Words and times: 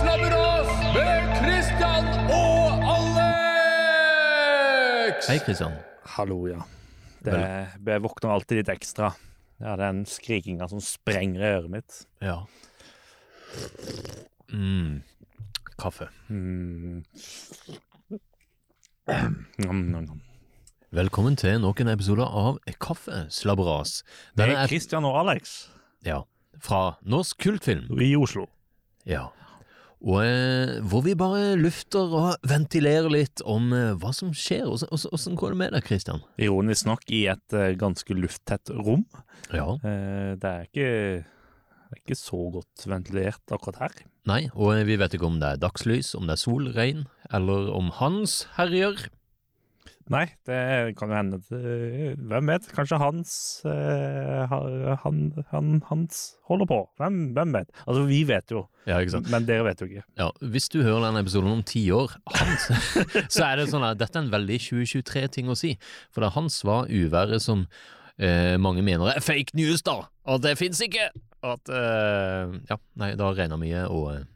Slabberas 0.00 0.68
med 0.94 1.26
Christian 1.36 2.06
og 2.32 2.84
Alex! 2.88 4.38
Hei, 5.28 5.38
Kristian. 5.44 5.74
Hallo, 6.14 6.38
ja. 6.48 6.62
Det, 7.20 7.34
jeg 7.84 8.00
våkner 8.00 8.32
alltid 8.32 8.62
litt 8.62 8.70
ekstra. 8.72 9.10
Ja, 9.60 9.74
den 9.76 10.06
skrikinga 10.08 10.70
som 10.72 10.80
sprenger 10.80 11.40
i 11.42 11.50
øret 11.58 11.70
mitt. 11.74 11.98
Ja. 12.24 12.38
Mm. 14.48 15.02
Kaffe. 15.76 16.08
Mm. 16.32 17.04
Nom, 19.60 19.76
nom, 19.76 20.04
nom. 20.06 20.20
Velkommen 20.96 21.36
til 21.36 21.60
nok 21.60 21.80
en 21.84 21.92
episode 21.92 22.24
av 22.24 22.56
Kaffeslabberas. 22.80 24.00
Det 24.32 24.48
er 24.48 24.64
Christian 24.72 25.04
og 25.04 25.20
Alex 25.26 25.68
ja, 26.08 26.22
fra 26.56 26.96
Norsk 27.04 27.36
Kultfilm. 27.44 28.00
i 28.00 28.16
Oslo. 28.16 28.48
Ja. 29.04 29.28
Og 30.00 30.22
eh, 30.24 30.78
hvor 30.88 31.02
vi 31.04 31.12
bare 31.18 31.56
lufter 31.60 32.14
og 32.16 32.46
ventilerer 32.48 33.10
litt 33.12 33.42
om 33.44 33.66
eh, 33.76 33.90
hva 34.00 34.14
som 34.16 34.30
skjer. 34.32 34.64
Åssen- 34.72 35.36
går 35.36 35.52
det 35.52 35.58
med 35.60 35.74
deg, 35.76 35.84
Kristian? 35.84 36.22
Ironisk 36.40 36.86
nok 36.88 37.04
i 37.12 37.26
et 37.28 37.52
eh, 37.56 37.74
ganske 37.80 38.16
lufttett 38.16 38.72
rom. 38.80 39.04
Ja. 39.52 39.66
Eh, 39.84 40.32
det 40.40 40.54
er 40.54 40.64
ikke 40.70 40.88
det 41.90 41.98
er 41.98 42.02
ikke 42.04 42.16
så 42.20 42.38
godt 42.54 42.84
ventilert 42.86 43.52
akkurat 43.52 43.80
her. 43.82 43.94
Nei, 44.30 44.44
og 44.54 44.76
vi 44.86 44.94
vet 45.00 45.16
ikke 45.16 45.26
om 45.26 45.40
det 45.42 45.48
er 45.56 45.60
dagslys, 45.64 46.12
om 46.14 46.28
det 46.28 46.36
er 46.36 46.42
sol, 46.44 46.68
regn, 46.76 47.04
eller 47.34 47.68
om 47.74 47.88
Hans 47.98 48.44
herjer. 48.56 49.08
Nei, 50.10 50.24
det 50.48 50.96
kan 50.98 51.12
jo 51.12 51.14
hende 51.14 51.38
eh, 51.54 52.16
Hvem 52.18 52.48
vet? 52.50 52.64
Kanskje 52.74 52.98
Hans 52.98 53.32
eh, 53.68 54.50
han, 54.50 55.20
han, 55.52 55.68
Hans 55.86 56.18
holder 56.50 56.66
på. 56.66 56.78
Hvem, 56.98 57.20
hvem 57.36 57.54
vet? 57.54 57.70
Altså, 57.84 58.02
vi 58.08 58.18
vet 58.26 58.50
jo, 58.50 58.64
Ja, 58.90 58.98
men 59.30 59.46
dere 59.46 59.68
vet 59.68 59.84
jo 59.84 59.86
ikke. 59.86 60.02
Ja, 60.18 60.30
Hvis 60.42 60.66
du 60.72 60.80
hører 60.82 61.06
denne 61.06 61.22
episoden 61.22 61.54
om 61.54 61.62
ti 61.62 61.84
år, 61.94 62.16
Hans, 62.34 62.66
så 63.36 63.46
er 63.52 63.60
det 63.60 63.68
sånn 63.70 63.86
at 63.86 64.00
dette 64.02 64.18
er 64.18 64.26
en 64.26 64.34
veldig 64.34 64.58
2023-ting 64.66 65.52
å 65.52 65.58
si. 65.58 65.76
For 66.10 66.26
det 66.26 66.34
Hans 66.34 66.58
var 66.66 66.90
uværet 66.90 67.44
som 67.46 67.66
eh, 68.18 68.56
mange 68.58 68.82
mener 68.86 69.14
er 69.14 69.22
fake 69.22 69.54
news, 69.58 69.84
da. 69.86 70.00
Og 70.26 70.42
det 70.42 70.56
fins 70.58 70.82
ikke! 70.82 71.12
At 71.46 71.70
eh, 71.72 72.58
Ja, 72.68 72.82
nei, 73.00 73.14
da 73.16 73.30
regner 73.36 73.62
mye, 73.62 73.86
og 73.86 74.26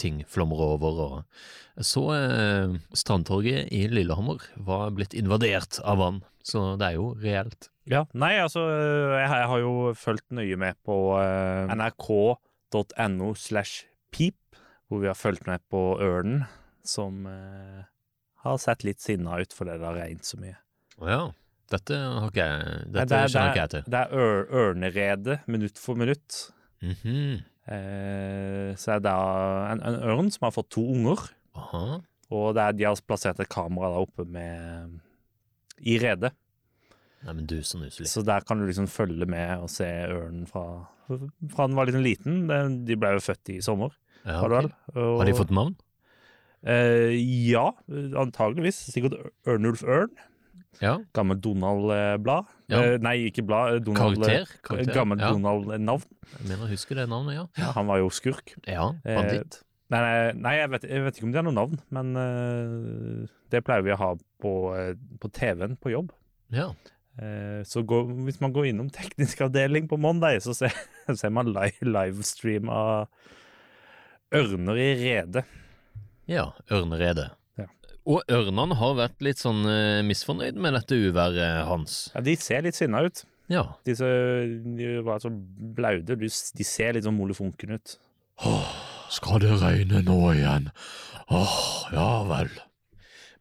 ting 0.00 0.22
flommer 0.30 0.60
over, 0.74 1.00
og 1.04 1.84
så 1.84 2.02
eh, 2.14 2.74
Strandtorget 2.94 3.72
i 3.74 3.84
Lillehammer 3.90 4.44
var 4.66 4.90
blitt 4.94 5.14
invadert 5.18 5.80
av 5.84 5.98
vann. 5.98 6.20
Så 6.44 6.76
det 6.78 6.90
er 6.92 6.98
jo 6.98 7.14
reelt. 7.22 7.70
Ja, 7.88 8.04
Nei, 8.16 8.34
altså, 8.40 8.62
jeg, 8.68 9.28
har- 9.28 9.40
jeg 9.42 9.48
har 9.50 9.60
jo 9.62 9.72
fulgt 9.96 10.26
nøye 10.36 10.56
med 10.60 10.76
på 10.84 10.98
eh, 11.20 11.72
nrk.no 11.74 13.32
slash 13.36 13.84
pip, 14.14 14.36
hvor 14.88 15.00
vi 15.02 15.08
har 15.10 15.16
fulgt 15.18 15.46
med 15.48 15.60
på 15.72 15.80
ørnen, 16.04 16.44
som 16.84 17.24
eh, 17.26 17.84
har 18.44 18.58
sett 18.60 18.84
litt 18.84 19.00
sinna 19.00 19.38
ut 19.40 19.52
fordi 19.56 19.78
det 19.80 19.88
har 19.88 19.96
regnet 19.98 20.28
så 20.28 20.36
mye. 20.40 20.58
Å 21.00 21.08
ja. 21.10 21.22
Dette 21.72 21.96
har 21.96 22.28
ikke 22.28 22.44
jeg 22.44 22.64
Nei, 22.64 22.92
Dette 22.92 23.08
det 23.08 23.16
er- 23.18 23.30
kjenner 23.32 23.50
ikke 23.54 23.62
jeg 23.62 23.70
til. 23.72 23.84
Det 23.88 24.00
er 24.04 24.10
ør, 24.20 24.42
ørnerede 24.62 25.38
minutt 25.48 25.78
for 25.80 25.96
minutt. 25.98 26.42
Mhm. 26.84 27.40
Eh, 27.64 28.74
så 28.76 28.96
er 28.96 29.04
det 29.04 29.12
en, 29.12 29.82
en 29.88 30.00
ørn 30.12 30.30
som 30.32 30.48
har 30.48 30.54
fått 30.56 30.72
to 30.76 30.84
unger, 30.94 31.22
Aha. 31.56 32.00
og 32.34 32.60
er, 32.60 32.74
de 32.76 32.86
har 32.88 33.00
plassert 33.08 33.40
et 33.40 33.52
kamera 33.52 33.92
der 33.94 34.04
oppe 34.04 34.26
med 34.28 34.98
i 35.80 35.96
redet. 36.02 36.34
Nei, 37.24 37.32
men 37.32 37.46
du, 37.48 37.56
så 37.64 37.80
nuselig. 37.80 38.10
Så 38.10 38.20
der 38.26 38.44
kan 38.44 38.60
du 38.60 38.66
liksom 38.68 38.88
følge 38.90 39.26
med 39.30 39.64
og 39.64 39.70
se 39.72 39.88
ørnen 40.12 40.44
fra, 40.48 40.84
fra 41.08 41.68
den 41.68 41.78
var 41.78 41.88
litt 41.88 42.02
liten. 42.04 42.44
De 42.84 42.98
ble 43.00 43.14
jo 43.16 43.24
født 43.24 43.54
i 43.56 43.62
sommer, 43.64 43.96
Ja, 44.24 44.42
okay. 44.44 44.70
Og, 44.96 45.18
Har 45.20 45.28
de 45.28 45.36
fått 45.36 45.52
navn? 45.52 45.74
Eh, 46.64 47.12
ja, 47.48 47.70
antageligvis. 48.20 48.78
Sikkert 48.92 49.16
Ørnulf 49.48 49.82
Ørn. 49.84 50.12
Ja. 50.82 50.96
Gammelt 51.14 51.42
Donald-blad. 51.44 52.48
Ja. 52.72 52.80
Eh, 52.82 52.96
nei, 53.04 53.16
ikke 53.28 53.44
blad. 53.46 53.74
eh, 53.76 53.84
Donald, 53.84 54.16
Karakter? 54.22 54.56
Karakter, 54.64 54.94
Gammelt 54.94 55.20
ja. 55.20 55.30
Donald-navn. 55.34 56.08
Jeg 56.38 56.48
mener, 56.48 56.66
husker 56.72 56.94
det 56.98 57.08
navnet, 57.12 57.34
ja. 57.36 57.44
Ja, 57.60 57.70
han 57.76 57.86
var 57.90 57.98
jo 58.02 58.10
skurk. 58.10 58.56
Ja, 58.66 58.92
Eh. 59.04 59.44
Nei, 59.92 60.00
nei, 60.00 60.32
nei 60.40 60.52
jeg, 60.56 60.70
vet, 60.72 60.84
jeg 60.88 61.02
vet 61.04 61.18
ikke 61.18 61.26
om 61.28 61.32
det 61.34 61.38
er 61.38 61.44
noe 61.46 61.54
navn, 61.54 61.78
men 61.92 62.16
eh, 62.18 63.28
det 63.52 63.60
pleier 63.66 63.84
vi 63.84 63.92
å 63.92 63.98
ha 64.00 64.08
på, 64.42 64.52
eh, 64.74 64.94
på 65.20 65.28
TV-en 65.36 65.76
på 65.76 65.92
jobb. 65.92 66.08
Ja. 66.56 66.70
Eh, 67.20 67.60
så 67.68 67.84
går, 67.86 68.08
hvis 68.26 68.40
man 68.42 68.54
går 68.56 68.70
innom 68.72 68.88
teknisk 68.90 69.44
avdeling 69.44 69.86
på 69.86 69.98
mandag, 70.00 70.40
så 70.42 70.54
ser, 70.56 70.72
ser 71.20 71.30
man 71.30 71.52
live, 71.52 71.84
livestream 71.84 72.72
av 72.72 73.06
ørner 74.34 74.80
i 74.80 74.88
rede. 75.04 75.44
ja, 76.26 76.48
ørneredet. 76.72 77.28
Og 78.04 78.20
ørnene 78.28 78.76
har 78.76 78.96
vært 78.98 79.22
litt 79.24 79.40
sånn 79.40 79.62
eh, 79.70 80.02
misfornøyd 80.04 80.58
med 80.60 80.76
dette 80.76 80.98
uværet 80.98 81.64
hans. 81.68 82.10
Ja, 82.14 82.20
de 82.26 82.34
ser 82.40 82.66
litt 82.66 82.76
sinna 82.76 83.00
ut. 83.06 83.22
Ja. 83.52 83.64
Disse 83.84 84.08
de 84.76 84.98
var 85.04 85.20
så 85.24 85.30
blaude. 85.32 86.16
De, 86.16 86.28
de 86.28 86.66
ser 86.68 86.96
litt 86.96 87.06
sånn 87.06 87.16
molefonken 87.16 87.76
ut. 87.78 87.96
Åh, 88.44 88.70
Skal 89.14 89.40
det 89.44 89.56
regne 89.60 90.02
nå 90.04 90.18
igjen? 90.34 90.70
Åh, 91.32 91.58
ja 91.94 92.08
vel. 92.28 92.52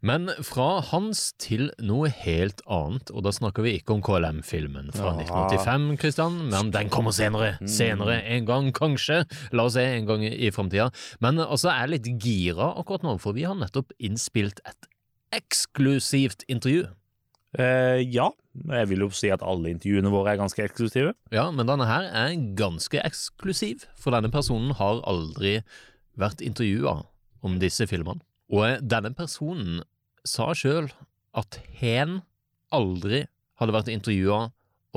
Men 0.04 0.28
fra 0.44 0.82
Hans 0.90 1.30
til 1.40 1.70
noe 1.80 2.10
helt 2.12 2.60
annet, 2.68 3.08
og 3.16 3.24
da 3.24 3.32
snakker 3.32 3.64
vi 3.64 3.78
ikke 3.80 3.96
om 3.96 4.02
KLM-filmen 4.04 4.90
fra 4.92 5.14
Ja. 5.14 5.22
1985, 5.24 5.86
Kristian, 6.02 6.36
men 6.52 6.72
den 6.76 6.90
kommer 6.92 7.16
senere. 7.16 7.54
Senere 7.72 8.18
en 8.36 8.46
gang, 8.50 8.72
kanskje. 8.76 9.22
La 9.56 9.64
oss 9.70 9.78
se, 9.78 9.86
en 9.96 10.06
gang 10.10 10.26
i 10.28 10.52
framtida. 10.52 10.90
Men 11.24 11.40
altså, 11.40 11.70
jeg 11.72 11.84
er 11.86 11.94
litt 11.94 12.10
gira 12.20 12.74
akkurat 12.76 13.06
nå, 13.08 13.16
for 13.24 13.32
vi 13.38 13.46
har 13.48 13.56
nettopp 13.56 13.96
innspilt 14.04 14.60
et 14.68 14.90
eksklusivt 15.40 16.44
intervju. 16.52 16.84
Eh, 17.58 18.02
ja, 18.12 18.28
jeg 18.74 18.90
vil 18.90 19.06
jo 19.06 19.10
si 19.14 19.30
at 19.32 19.44
alle 19.46 19.72
intervjuene 19.72 20.12
våre 20.12 20.34
er 20.34 20.42
ganske 20.42 20.64
eksklusive. 20.66 21.14
Ja, 21.32 21.48
men 21.54 21.70
denne 21.70 21.88
her 21.88 22.10
er 22.12 22.36
ganske 22.60 23.00
eksklusiv, 23.06 23.86
for 23.96 24.12
denne 24.16 24.32
personen 24.34 24.74
har 24.80 25.00
aldri 25.10 25.62
vært 26.20 26.42
intervjua 26.44 27.04
om 27.46 27.60
disse 27.62 27.88
filmene. 27.90 28.20
Og 28.54 28.84
denne 28.86 29.14
personen 29.18 29.82
sa 30.28 30.52
sjøl 30.56 30.90
at 31.38 31.58
hen 31.82 32.22
aldri 32.74 33.26
hadde 33.62 33.76
vært 33.76 33.92
intervjua 33.94 34.48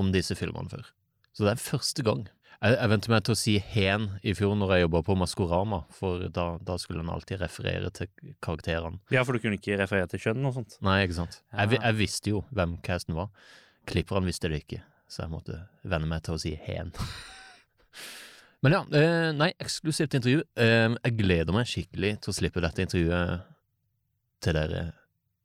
om 0.01 0.11
disse 0.15 0.37
filmene 0.39 0.71
før. 0.73 0.89
Så 1.37 1.45
det 1.47 1.53
er 1.57 1.61
første 1.63 2.05
gang. 2.07 2.25
Jeg, 2.63 2.73
jeg 2.79 2.89
venter 2.89 3.13
meg 3.13 3.25
til 3.27 3.35
å 3.35 3.39
si 3.39 3.55
hen 3.75 4.07
i 4.25 4.33
fjor 4.37 4.55
når 4.57 4.71
jeg 4.73 4.85
jobba 4.87 5.03
på 5.05 5.17
Maskorama, 5.21 5.83
for 5.93 6.25
da, 6.33 6.47
da 6.65 6.77
skulle 6.81 7.03
han 7.05 7.13
alltid 7.13 7.43
referere 7.43 7.91
til 7.93 8.09
karakterene. 8.45 9.01
Ja, 9.13 9.25
for 9.29 9.37
du 9.37 9.43
kunne 9.45 9.59
ikke 9.61 9.77
referere 9.81 10.09
til 10.13 10.23
kjønn 10.25 10.49
og 10.49 10.55
sånt. 10.57 10.79
Nei, 10.85 11.03
ikke 11.05 11.19
sant. 11.19 11.41
Jeg, 11.53 11.77
Ja. 11.77 11.83
jeg 11.91 11.99
visste 12.01 12.33
jo 12.33 12.45
hvem 12.57 12.79
casten 12.87 13.17
var. 13.19 13.29
Klipperen 13.87 14.25
visste 14.29 14.49
det 14.53 14.63
ikke, 14.65 14.81
så 15.13 15.27
jeg 15.27 15.35
måtte 15.35 15.59
venne 15.85 16.09
meg 16.09 16.25
til 16.25 16.37
å 16.39 16.41
si 16.41 16.55
hen. 16.65 16.95
Men 18.65 18.73
ja, 18.73 18.81
eh, 18.99 19.31
nei, 19.37 19.51
eksklusivt 19.63 20.17
intervju. 20.17 20.41
Eh, 20.57 20.89
jeg 20.97 21.17
gleder 21.21 21.55
meg 21.55 21.69
skikkelig 21.69 22.15
til 22.25 22.33
å 22.33 22.37
slippe 22.41 22.63
dette 22.65 22.87
intervjuet 22.87 23.45
til 24.43 24.57
dere 24.57 24.87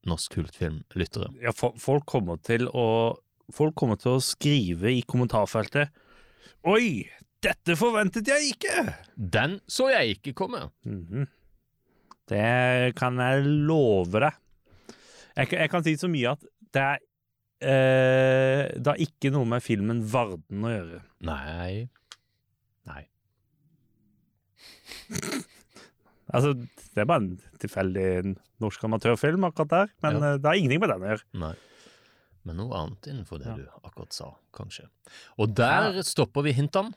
norsk 0.10 0.38
kultfilmlyttere. 0.38 1.30
Ja, 1.44 1.54
folk 1.54 2.08
kommer 2.10 2.42
til 2.44 2.68
å 2.72 3.18
Folk 3.52 3.76
kommer 3.76 3.98
til 4.00 4.14
å 4.16 4.22
skrive 4.24 4.94
i 4.96 5.02
kommentarfeltet 5.04 5.90
Oi, 6.72 7.04
dette 7.44 7.76
forventet 7.76 8.30
jeg 8.32 8.54
ikke! 8.54 8.86
Den 9.18 9.58
så 9.68 9.90
jeg 9.92 10.16
ikke 10.16 10.34
komme! 10.38 10.70
Mhm. 10.88 11.26
Det 12.32 12.94
kan 12.96 13.18
jeg 13.20 13.44
love 13.68 14.22
deg. 14.24 14.38
Jeg, 15.36 15.50
jeg 15.52 15.72
kan 15.74 15.84
si 15.84 15.98
så 16.00 16.08
mye 16.08 16.32
at 16.32 16.46
det 16.72 16.84
er 16.86 17.02
eh, 17.60 18.64
Det 18.80 18.88
har 18.94 19.02
ikke 19.04 19.34
noe 19.36 19.50
med 19.52 19.66
filmen 19.66 20.00
Varden 20.14 20.64
å 20.64 20.72
gjøre. 20.72 21.02
Nei. 21.28 21.90
Nei. 22.88 23.04
Altså, 26.34 26.54
Det 26.56 26.98
er 27.02 27.06
bare 27.06 27.22
en 27.22 27.40
tilfeldig 27.60 28.38
norsk 28.62 28.84
amatørfilm 28.88 29.44
akkurat 29.50 29.70
der, 29.70 29.88
men 30.04 30.14
Ja. 30.22 30.32
eh, 30.34 30.38
det 30.38 30.46
har 30.46 30.56
ingenting 30.56 30.80
med 30.80 30.90
den 30.90 31.02
å 31.02 31.10
gjøre. 31.12 31.24
Nei. 31.34 31.54
Men 32.46 32.58
noe 32.58 32.74
annet 32.74 33.02
innenfor 33.12 33.38
det 33.40 33.48
Ja. 33.48 33.56
du 33.56 33.68
akkurat 33.84 34.14
sa, 34.14 34.36
kanskje. 34.54 34.88
Og 35.38 35.54
der 35.54 36.02
stopper 36.02 36.42
vi 36.44 36.54
hintene. 36.54 36.94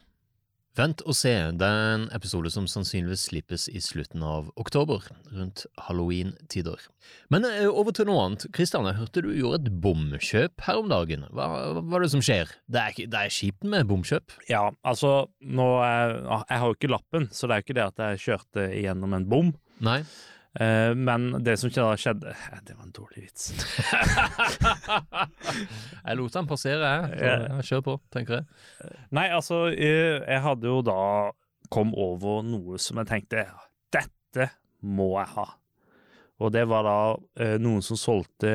Vent 0.74 1.04
og 1.06 1.14
se, 1.14 1.30
det 1.54 1.66
er 1.66 1.92
en 1.94 2.08
episode 2.16 2.50
som 2.50 2.64
sannsynligvis 2.66 3.28
slippes 3.28 3.68
i 3.70 3.78
slutten 3.82 4.24
av 4.26 4.48
oktober, 4.58 5.04
rundt 5.30 5.62
halloween-tider. 5.86 6.82
Men 7.30 7.46
eh, 7.46 7.68
over 7.70 7.94
til 7.94 8.08
noe 8.08 8.24
annet. 8.24 8.48
Kristian, 8.56 8.88
jeg 8.90 8.98
hørte 8.98 9.22
du 9.22 9.30
gjorde 9.36 9.60
et 9.62 9.76
bomkjøp 9.84 10.66
her 10.66 10.80
om 10.82 10.90
dagen. 10.90 11.28
Hva, 11.30 11.46
hva 11.78 12.00
er 12.00 12.06
det 12.06 12.10
som 12.16 12.24
skjer? 12.26 12.50
Det 12.66 12.82
er, 12.82 12.98
det 13.06 13.20
er 13.20 13.36
kjipt 13.38 13.62
med 13.70 13.86
bomkjøp. 13.90 14.34
Ja, 14.50 14.66
altså 14.82 15.28
nå 15.46 15.68
er, 15.86 16.18
Jeg 16.48 16.58
har 16.58 16.66
jo 16.66 16.78
ikke 16.80 16.90
lappen, 16.96 17.30
så 17.30 17.46
det 17.46 17.54
er 17.54 17.62
jo 17.62 17.68
ikke 17.68 17.78
det 17.78 17.88
at 17.92 18.04
jeg 18.08 18.24
kjørte 18.26 18.68
igjennom 18.74 19.14
en 19.14 19.30
bom. 19.30 19.54
Nei? 19.84 20.00
Eh, 20.60 20.92
men 20.94 21.42
det 21.42 21.56
som 21.58 21.70
da 21.74 21.96
skjedde 21.98 22.30
eh, 22.30 22.58
Det 22.62 22.76
var 22.76 22.84
en 22.86 22.92
dårlig 22.94 23.24
vits. 23.24 23.48
Jeg 26.04 26.18
lot 26.20 26.36
den 26.36 26.46
passere, 26.50 26.90
jeg. 27.18 27.64
Kjør 27.66 27.82
på, 27.88 27.94
tenker 28.14 28.38
jeg. 28.38 28.46
Nei, 29.16 29.26
altså, 29.34 29.64
eh, 29.72 30.20
jeg 30.22 30.44
hadde 30.44 30.70
jo 30.70 30.78
da 30.86 30.98
kom 31.74 31.90
over 31.98 32.44
noe 32.46 32.78
som 32.78 33.00
jeg 33.00 33.08
tenkte 33.10 33.46
dette 33.94 34.46
må 34.84 35.08
jeg 35.16 35.30
ha. 35.34 35.46
Og 36.44 36.52
det 36.54 36.64
var 36.70 36.82
da 36.86 36.98
noen 37.62 37.82
som 37.82 37.96
solgte 37.98 38.52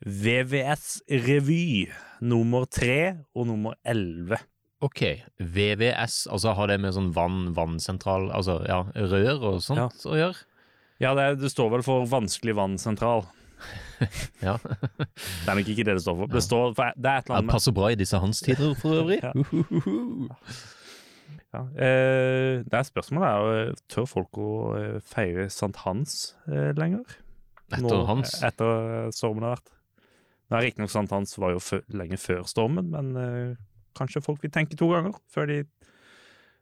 VVS 0.00 1.02
Revy 1.26 1.90
nummer 2.24 2.64
tre 2.70 3.18
og 3.36 3.46
nummer 3.50 3.76
elleve. 3.84 4.38
Ok, 4.80 5.02
VVS, 5.36 6.22
altså 6.32 6.54
har 6.56 6.70
det 6.72 6.78
med 6.80 6.94
sånn 6.96 7.10
vann, 7.12 7.50
vannsentral, 7.56 8.30
altså 8.32 8.62
ja, 8.64 8.78
rør 8.96 9.42
og 9.50 9.58
sånt 9.60 9.82
Ja. 9.82 9.88
å 10.08 10.16
gjøre? 10.16 10.40
Ja, 11.00 11.14
det, 11.16 11.28
det 11.40 11.50
står 11.52 11.70
vel 11.76 11.84
for 11.86 12.06
Vanskelig 12.10 12.56
vannsentral. 12.58 13.26
Ja. 14.40 14.54
Det 14.56 15.50
er 15.50 15.56
nok 15.58 15.66
ikke 15.68 15.84
det 15.84 15.94
det 15.98 16.02
står 16.04 16.14
for. 16.22 16.30
Det, 16.32 16.40
står 16.46 16.70
for, 16.78 16.94
det 16.96 17.10
er 17.10 17.18
et 17.20 17.26
eller 17.26 17.36
annet 17.36 17.48
med 17.50 17.52
passer 17.52 17.74
bra 17.76 17.90
i 17.92 17.98
disse 18.00 18.16
hans 18.22 18.40
tider 18.44 18.72
for 18.80 19.02
øvrig. 19.02 19.18
Ja. 19.24 19.32
Ja. 21.50 21.64
eh, 21.82 22.60
Det 22.62 22.76
er 22.78 22.86
spørsmålet 22.86 23.26
er 23.28 23.74
tør 23.90 24.06
folk 24.06 24.38
å 24.38 24.48
eh, 24.78 24.98
feire 25.02 25.48
sankthans 25.50 26.36
eh, 26.46 26.70
lenger? 26.78 27.16
Etter 27.74 28.04
hans. 28.06 28.36
Etter 28.46 28.70
eh, 29.06 29.10
stormen 29.14 29.44
har 29.48 29.56
vært. 29.58 29.72
Nå 30.50 30.58
er 30.58 30.64
Riktignok 30.68 30.92
sankthans 30.94 31.34
var 31.42 31.56
jo 31.56 31.60
lenge 31.94 32.16
før 32.22 32.46
stormen, 32.50 32.88
men 32.94 33.10
eh, 33.18 33.58
kanskje 33.98 34.22
folk 34.24 34.40
vil 34.46 34.54
tenke 34.54 34.78
to 34.78 34.88
ganger 34.94 35.18
før 35.34 35.50
de 35.50 35.58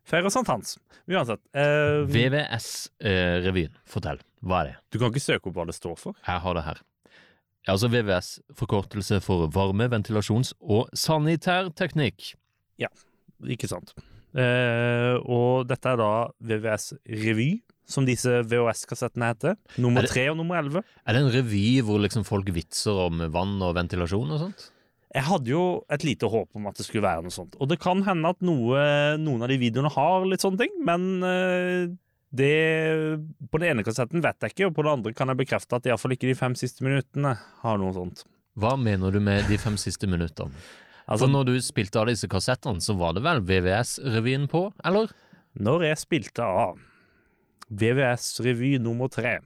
feirer 0.08 0.32
sankthans. 0.32 0.76
Uansett. 1.08 1.42
Uh, 1.56 2.04
VVS-revyen, 2.08 3.74
fortell. 3.88 4.20
Hva 4.44 4.62
er 4.62 4.70
det? 4.70 4.76
du 4.94 5.00
kan 5.00 5.10
ikke 5.12 5.24
søke 5.24 5.50
opp 5.50 5.56
hva 5.58 5.66
det 5.68 5.76
står 5.76 5.96
for. 5.98 6.18
Jeg 6.26 6.44
har 6.44 6.58
det 6.58 6.64
her. 6.66 6.82
Altså 7.68 7.90
VVS, 7.92 8.28
forkortelse 8.56 9.18
for 9.20 9.48
varme-, 9.52 9.90
ventilasjons- 9.92 10.54
og 10.60 10.88
sanitærteknikk. 10.96 12.34
Ikke 13.46 13.68
sant. 13.70 13.92
Uh, 14.34 15.14
og 15.30 15.68
dette 15.70 15.92
er 15.92 16.00
da 16.00 16.10
VVS 16.42 16.88
Revy, 17.22 17.50
som 17.88 18.04
disse 18.08 18.40
VHS-kassettene 18.50 19.30
heter. 19.30 19.54
Er 19.54 19.82
Nummer 19.82 20.08
tre 20.10 20.26
og 20.32 20.36
nummer 20.40 20.58
elleve. 20.60 20.82
Er 21.06 21.16
det 21.16 21.22
en 21.22 21.30
revy 21.32 21.78
hvor 21.86 22.02
liksom 22.02 22.26
folk 22.28 22.50
vitser 22.52 22.98
om 23.06 23.22
vann 23.32 23.56
og 23.64 23.76
ventilasjon 23.78 24.34
og 24.34 24.42
sånt? 24.42 24.66
Jeg 25.14 25.24
hadde 25.24 25.50
jo 25.50 25.62
et 25.88 26.04
lite 26.04 26.28
håp 26.28 26.58
om 26.58 26.66
at 26.68 26.76
det 26.76 26.84
skulle 26.84 27.06
være 27.06 27.24
noe 27.24 27.32
sånt. 27.32 27.56
Og 27.56 27.70
det 27.70 27.78
kan 27.80 28.02
hende 28.04 28.28
at 28.34 28.42
noe, 28.44 28.82
noen 29.20 29.44
av 29.44 29.48
de 29.48 29.56
videoene 29.60 29.92
har 29.94 30.26
litt 30.28 30.44
sånne 30.44 30.60
ting, 30.60 30.74
men 30.84 31.06
eh, 31.24 31.88
det 32.28 32.50
På 33.48 33.56
den 33.56 33.70
ene 33.70 33.84
kassetten 33.86 34.20
vet 34.20 34.44
jeg 34.44 34.52
ikke, 34.52 34.66
og 34.68 34.74
på 34.76 34.84
den 34.84 34.98
andre 34.98 35.14
kan 35.16 35.32
jeg 35.32 35.40
bekrefte 35.40 35.78
at 35.78 35.86
iallfall 35.88 36.12
ikke 36.12 36.28
de 36.28 36.36
fem 36.36 36.56
siste 36.60 36.84
minuttene 36.84 37.38
har 37.62 37.80
noe 37.80 37.94
sånt. 37.96 38.26
Hva 38.58 38.74
mener 38.76 39.14
du 39.14 39.20
med 39.22 39.48
de 39.48 39.56
fem 39.60 39.78
siste 39.80 40.10
minuttene? 40.10 40.52
Altså, 41.08 41.24
For 41.24 41.32
når 41.32 41.46
du 41.48 41.54
spilte 41.64 42.02
av 42.02 42.10
disse 42.10 42.28
kassettene, 42.28 42.84
så 42.84 42.92
var 43.00 43.14
det 43.16 43.22
vel 43.24 43.40
VVS-revyen 43.48 44.44
på, 44.52 44.66
eller? 44.84 45.08
når 45.58 45.88
jeg 45.88 46.00
spilte 46.02 46.44
av 46.44 46.76
VVS-revy 47.68 48.76
nummer 48.82 49.10
tre 49.12 49.38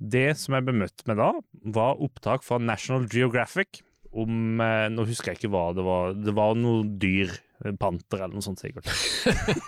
Det 0.00 0.32
som 0.40 0.56
jeg 0.56 0.66
ble 0.66 0.74
møtt 0.80 1.04
med 1.08 1.20
da, 1.20 1.30
var 1.76 2.00
opptak 2.00 2.44
fra 2.44 2.58
National 2.58 3.06
Geographic 3.12 3.82
om 4.12 4.60
eh, 4.64 4.88
Nå 4.90 5.04
husker 5.08 5.30
jeg 5.32 5.40
ikke 5.40 5.52
hva 5.52 5.64
det 5.76 5.84
var. 5.86 6.14
Det 6.18 6.34
var 6.36 6.56
noe 6.58 6.82
dyr. 7.00 7.30
en 7.64 7.76
Panter 7.80 8.22
eller 8.24 8.34
noe 8.38 8.44
sånt, 8.44 8.60
sikkert. 8.62 8.88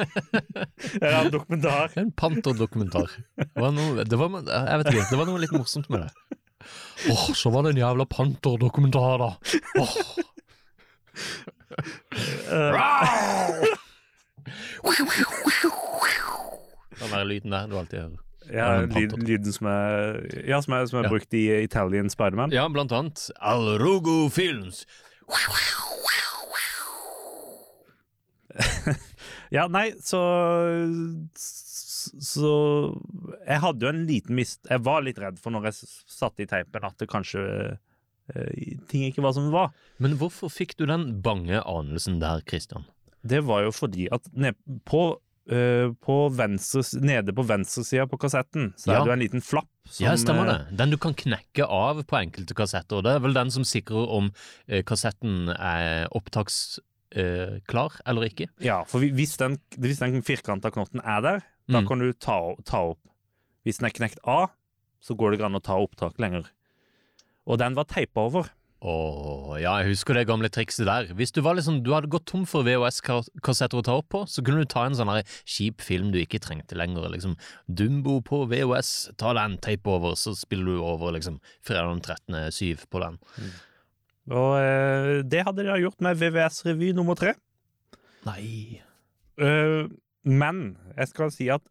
Eller 1.03 1.19
en 1.27 1.33
dokumentar. 1.35 1.93
En 2.01 2.11
panterdokumentar. 2.17 3.13
Det 3.39 3.61
var 3.61 3.75
noe, 3.77 4.07
det 4.09 4.19
var, 4.19 4.39
jeg 4.49 4.81
vet 4.81 4.93
ikke, 4.95 5.09
det 5.11 5.21
var 5.21 5.29
noe 5.29 5.43
litt 5.43 5.55
morsomt 5.55 5.91
med 5.93 6.07
det. 6.07 6.39
Åh, 7.13 7.25
så 7.37 7.51
var 7.53 7.67
det 7.67 7.75
en 7.75 7.83
jævla 7.83 8.07
panterdokumentar, 8.11 9.23
da. 9.23 9.31
Åh. 9.83 9.97
Den 17.01 17.11
der 17.11 17.25
lyden 17.29 17.53
der 17.53 17.67
du 17.67 17.79
alltid 17.79 17.99
hører. 17.99 18.32
Ja, 18.51 18.83
en 18.83 18.91
lyden 19.23 19.53
som 19.55 19.67
er, 19.71 20.19
ja, 20.49 20.59
som 20.65 20.75
er, 20.75 20.87
som 20.91 20.99
er 21.01 21.07
Ja. 21.07 21.13
brukt 21.13 21.35
i 21.39 21.45
Italian 21.63 22.11
Spiderman. 22.11 22.51
Ja, 22.53 22.67
blant 22.69 22.93
annet 22.93 23.29
Alrogo 23.41 24.29
Films. 24.33 24.87
Ja, 29.53 29.67
nei, 29.69 29.91
så 30.01 30.19
Så 31.29 32.51
Jeg 33.47 33.61
hadde 33.63 33.85
jo 33.87 33.91
en 33.93 34.07
liten 34.09 34.37
mist... 34.39 34.63
Jeg 34.69 34.83
var 34.85 35.05
litt 35.05 35.21
redd 35.21 35.39
for 35.41 35.53
når 35.55 35.69
jeg 35.71 35.89
satte 36.11 36.43
i 36.45 36.49
teipen, 36.51 36.85
at 36.89 36.97
det 37.01 37.09
kanskje 37.13 37.43
eh, 38.33 38.79
ting 38.91 39.05
ikke 39.07 39.23
var 39.25 39.35
som 39.37 39.47
det 39.49 39.55
var. 39.55 39.71
Men 40.03 40.17
hvorfor 40.21 40.51
fikk 40.53 40.75
du 40.81 40.87
den 40.89 41.21
bange 41.25 41.61
anelsen 41.63 42.19
der, 42.23 42.43
Christian? 42.49 42.85
Det 43.23 43.43
var 43.47 43.63
jo 43.69 43.75
fordi 43.77 44.09
at 44.13 44.27
ned, 44.35 44.57
på, 44.89 45.05
på 45.47 46.17
venstre, 46.37 46.83
nede 47.03 47.33
på 47.35 47.43
venstresida 47.43 48.07
på 48.07 48.19
kassetten, 48.23 48.73
så 48.79 48.93
Ja. 48.93 49.01
er 49.01 49.05
det 49.05 49.13
en 49.13 49.19
liten 49.19 49.41
flapp. 49.43 49.67
Som, 49.91 50.05
ja, 50.07 50.13
stemmer 50.17 50.47
eh, 50.49 50.59
det. 50.71 50.77
Den 50.79 50.91
du 50.91 50.97
kan 50.97 51.15
knekke 51.15 51.67
av 51.69 52.05
på 52.07 52.17
enkelte 52.21 52.55
kassetter. 52.55 52.97
og 52.99 53.03
Det 53.05 53.17
er 53.17 53.19
vel 53.21 53.35
den 53.35 53.51
som 53.51 53.65
sikrer 53.65 54.07
om 54.09 54.31
eh, 54.69 54.83
kassetten 54.87 55.49
er 55.59 56.07
opptaksklar 56.15 57.91
eh, 57.99 58.01
eller 58.07 58.23
ikke. 58.29 58.49
Ja, 58.63 58.85
for 58.89 59.01
hvis 59.01 59.37
den, 59.41 59.59
hvis 59.79 59.99
den 59.99 60.23
firkanta 60.23 60.71
knotten 60.71 61.01
er 61.05 61.21
der, 61.21 61.43
da 61.69 61.81
Mm. 61.81 61.87
kan 61.89 61.99
du 61.99 62.13
ta, 62.13 62.55
ta 62.65 62.79
opp. 62.91 62.99
Hvis 63.65 63.79
den 63.79 63.87
er 63.87 63.91
knekt 63.91 64.19
av, 64.25 64.51
så 65.03 65.15
går 65.17 65.31
det 65.33 65.39
ikke 65.41 65.47
an 65.47 65.59
å 65.61 65.63
ta 65.63 65.75
opptak 65.79 66.19
lenger. 66.19 66.47
Og 67.47 67.59
den 67.59 67.75
var 67.75 67.85
teipa 67.85 68.21
over. 68.29 68.49
Åh, 68.83 69.61
ja, 69.63 69.77
jeg 69.79 69.93
husker 69.93 70.17
det 70.19 70.25
gamle 70.27 70.49
trikset 70.51 70.89
der. 70.89 71.13
Hvis 71.15 71.31
du, 71.31 71.39
var 71.47 71.55
liksom, 71.55 71.85
du 71.87 71.93
hadde 71.95 72.11
gått 72.11 72.25
tom 72.33 72.43
for 72.51 72.67
VHS-kassetter 72.67 73.79
å 73.79 73.85
ta 73.87 73.95
opp 74.01 74.09
på, 74.11 74.23
så 74.27 74.43
kunne 74.43 74.65
du 74.65 74.71
ta 74.71 74.89
en 74.89 74.97
sånn 74.99 75.13
kjip 75.47 75.85
film 75.87 76.11
du 76.11 76.19
ikke 76.19 76.41
trengte 76.43 76.75
lenger. 76.75 77.07
Liksom 77.13 77.37
Dumbo 77.71 78.19
på 78.27 78.43
VHS, 78.51 79.13
ta 79.23 79.37
den, 79.39 79.55
teip 79.63 79.87
over, 79.87 80.17
så 80.19 80.35
spiller 80.35 80.75
du 80.75 80.83
over 80.83 81.15
liksom 81.15 81.39
fredag 81.63 81.93
den 81.93 82.03
13. 82.03 82.51
7 82.59 82.89
på 82.91 83.05
den. 83.05 83.21
Og 84.35 84.59
eh, 84.59 85.23
det 85.31 85.47
hadde 85.47 85.63
de 85.63 85.71
da 85.71 85.79
gjort 85.79 86.03
med 86.03 86.19
VVS 86.19 86.65
Revy 86.67 86.91
nummer 86.97 87.19
tre. 87.19 87.37
Nei. 88.27 88.83
uh, 89.43 89.87
men 90.23 90.61
jeg 90.95 91.11
skal 91.11 91.33
si 91.35 91.49
at 91.51 91.63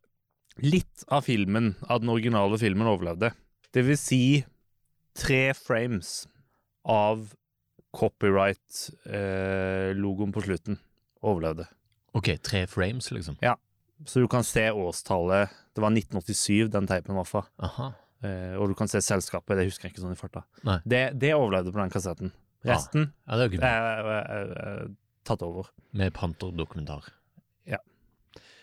litt 0.63 1.05
av 1.11 1.27
filmen, 1.27 1.73
av 1.87 2.03
den 2.03 2.11
originale 2.11 2.59
filmen, 2.59 2.87
overlevde. 2.87 3.31
Det 3.71 3.83
vil 3.87 3.99
si 3.99 4.23
tre 5.15 5.49
frames 5.55 6.21
av 6.83 7.33
copyright-logoen 7.91 10.31
på 10.33 10.41
slutten 10.45 10.79
overlevde. 11.21 11.65
Ok, 12.17 12.29
tre 12.43 12.65
frames, 12.67 13.11
liksom. 13.11 13.35
Ja. 13.41 13.55
Så 14.05 14.19
du 14.19 14.27
kan 14.27 14.43
se 14.43 14.71
årstallet. 14.71 15.49
Det 15.75 15.81
var 15.83 15.91
1987 15.91 16.67
den 16.73 16.87
teipen 16.89 17.15
var 17.15 17.25
fra. 17.27 17.43
Aha. 17.61 17.91
Eh, 18.25 18.55
og 18.57 18.67
du 18.71 18.75
kan 18.77 18.87
se 18.91 19.01
selskapet. 19.03 19.57
Det 19.57 19.65
husker 19.69 19.85
jeg 19.87 19.91
ikke 19.95 20.03
sånn 20.03 20.15
i 20.15 20.19
farta. 20.19 20.41
Det, 20.85 21.03
det 21.21 21.33
overlevde 21.37 21.71
på 21.73 21.79
den 21.81 21.93
kassetten. 21.93 22.29
Resten 22.65 23.03
Ja, 23.25 23.37
det 23.39 23.45
er 23.57 23.61
er, 23.65 24.01
er, 24.61 24.87
tatt 25.25 25.41
over. 25.45 25.65
Med 25.97 26.09
panterdokumentar. 26.17 27.03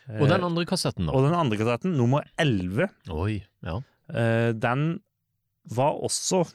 Eh, 0.08 0.22
Og 0.22 0.26
den 0.30 0.40
andre 0.46 0.64
kassetten, 0.64 1.04
da? 1.04 1.12
og 1.12 1.20
den 1.26 1.34
andre 1.36 1.58
kassetten, 1.60 1.92
nummer 1.98 2.22
11, 2.40 2.86
Oi, 3.12 3.44
ja. 3.66 3.74
eh, 4.08 4.52
den 4.56 5.02
var 5.68 5.92
også 6.00 6.48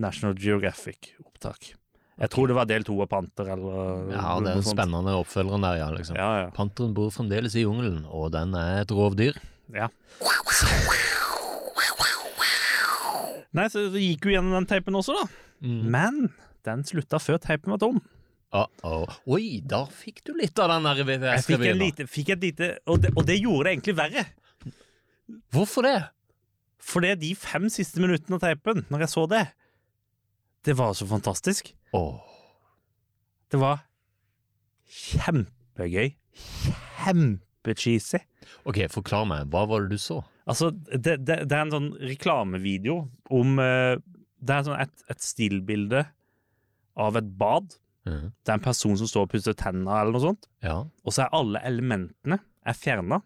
National 0.00 0.36
Geographic-opptak. 0.38 1.74
Jeg 2.14 2.30
tror 2.30 2.46
det 2.46 2.54
var 2.54 2.68
del 2.70 2.84
to 2.86 2.94
av 3.02 3.08
Panter, 3.10 3.48
eller 3.56 4.12
Ja, 4.14 4.36
det 4.38 4.52
er 4.52 4.60
den 4.60 4.66
spennende 4.66 5.16
oppfølgeren 5.18 5.66
der, 5.66 5.80
ja. 5.80 5.88
liksom. 5.90 6.18
Ja, 6.18 6.30
ja. 6.44 6.50
Panteren 6.54 6.94
bor 6.94 7.10
fremdeles 7.14 7.56
i 7.58 7.64
jungelen, 7.64 8.04
og 8.06 8.30
den 8.36 8.54
er 8.58 8.84
et 8.84 8.94
rovdyr. 8.94 9.38
ja. 9.74 9.90
Nei, 13.54 13.68
så 13.70 13.84
så 13.86 14.00
gikk 14.02 14.26
jo 14.26 14.32
gjennom 14.34 14.56
den 14.56 14.66
teipen 14.66 14.96
også, 14.98 15.14
da. 15.14 15.26
Mm. 15.62 15.82
Men 15.94 16.16
den 16.66 16.82
slutta 16.86 17.20
før 17.22 17.38
teipen 17.42 17.70
var 17.70 17.78
tom. 17.82 18.00
Uh 18.54 18.66
-oh. 18.82 19.10
Oi, 19.26 19.60
da 19.66 19.84
fikk 19.86 20.24
du 20.24 20.32
litt 20.34 20.58
av 20.58 20.68
den 20.70 20.84
Jeg 20.84 20.96
fikk, 20.96 21.06
VVS-revyen. 21.06 21.66
Jeg 21.66 21.76
lite, 21.76 22.06
fikk 22.06 22.28
et 22.28 22.40
lite 22.40 22.78
og 22.86 23.02
det, 23.02 23.10
og 23.16 23.26
det 23.26 23.40
gjorde 23.40 23.64
det 23.64 23.72
egentlig 23.72 23.96
verre. 23.96 24.26
Hvorfor 25.50 25.82
det? 25.82 26.02
For 26.78 27.00
det 27.00 27.10
er 27.10 27.16
de 27.16 27.34
fem 27.34 27.68
siste 27.68 28.00
minuttene 28.00 28.34
av 28.34 28.40
teipen, 28.40 28.86
når 28.90 28.98
jeg 29.00 29.08
så 29.08 29.26
det, 29.26 29.48
det 30.64 30.74
var 30.78 30.92
så 30.96 31.06
fantastisk. 31.06 31.72
Åh, 31.94 32.20
Det 33.52 33.58
var 33.60 33.82
kjempegøy. 34.90 36.14
Kjempecheesy. 37.04 38.20
Ok, 38.68 38.78
forklar 38.92 39.26
meg, 39.28 39.48
hva 39.52 39.64
var 39.68 39.84
det 39.84 39.94
du 39.96 40.00
så? 40.00 40.20
Altså, 40.48 40.70
det, 40.74 41.18
det, 41.24 41.38
det 41.48 41.54
er 41.56 41.62
en 41.64 41.72
sånn 41.72 41.90
reklamevideo 42.04 42.96
om 43.32 43.54
eh, 43.62 43.94
Det 44.44 44.52
er 44.58 44.66
sånn 44.66 44.80
et, 44.82 44.92
et 45.08 45.22
stillbilde 45.24 46.02
av 47.00 47.16
et 47.16 47.30
bad. 47.40 47.72
Mm. 48.04 48.26
Det 48.44 48.52
er 48.52 48.58
en 48.58 48.64
person 48.66 48.98
som 49.00 49.08
står 49.08 49.24
og 49.24 49.30
pusser 49.32 49.56
tenna, 49.56 50.02
eller 50.02 50.12
noe 50.18 50.24
sånt. 50.26 50.44
Ja, 50.62 50.82
Og 51.04 51.14
så 51.16 51.24
er 51.24 51.32
alle 51.38 51.62
elementene 51.64 52.40
er 52.64 52.76
fjerna, 52.78 53.22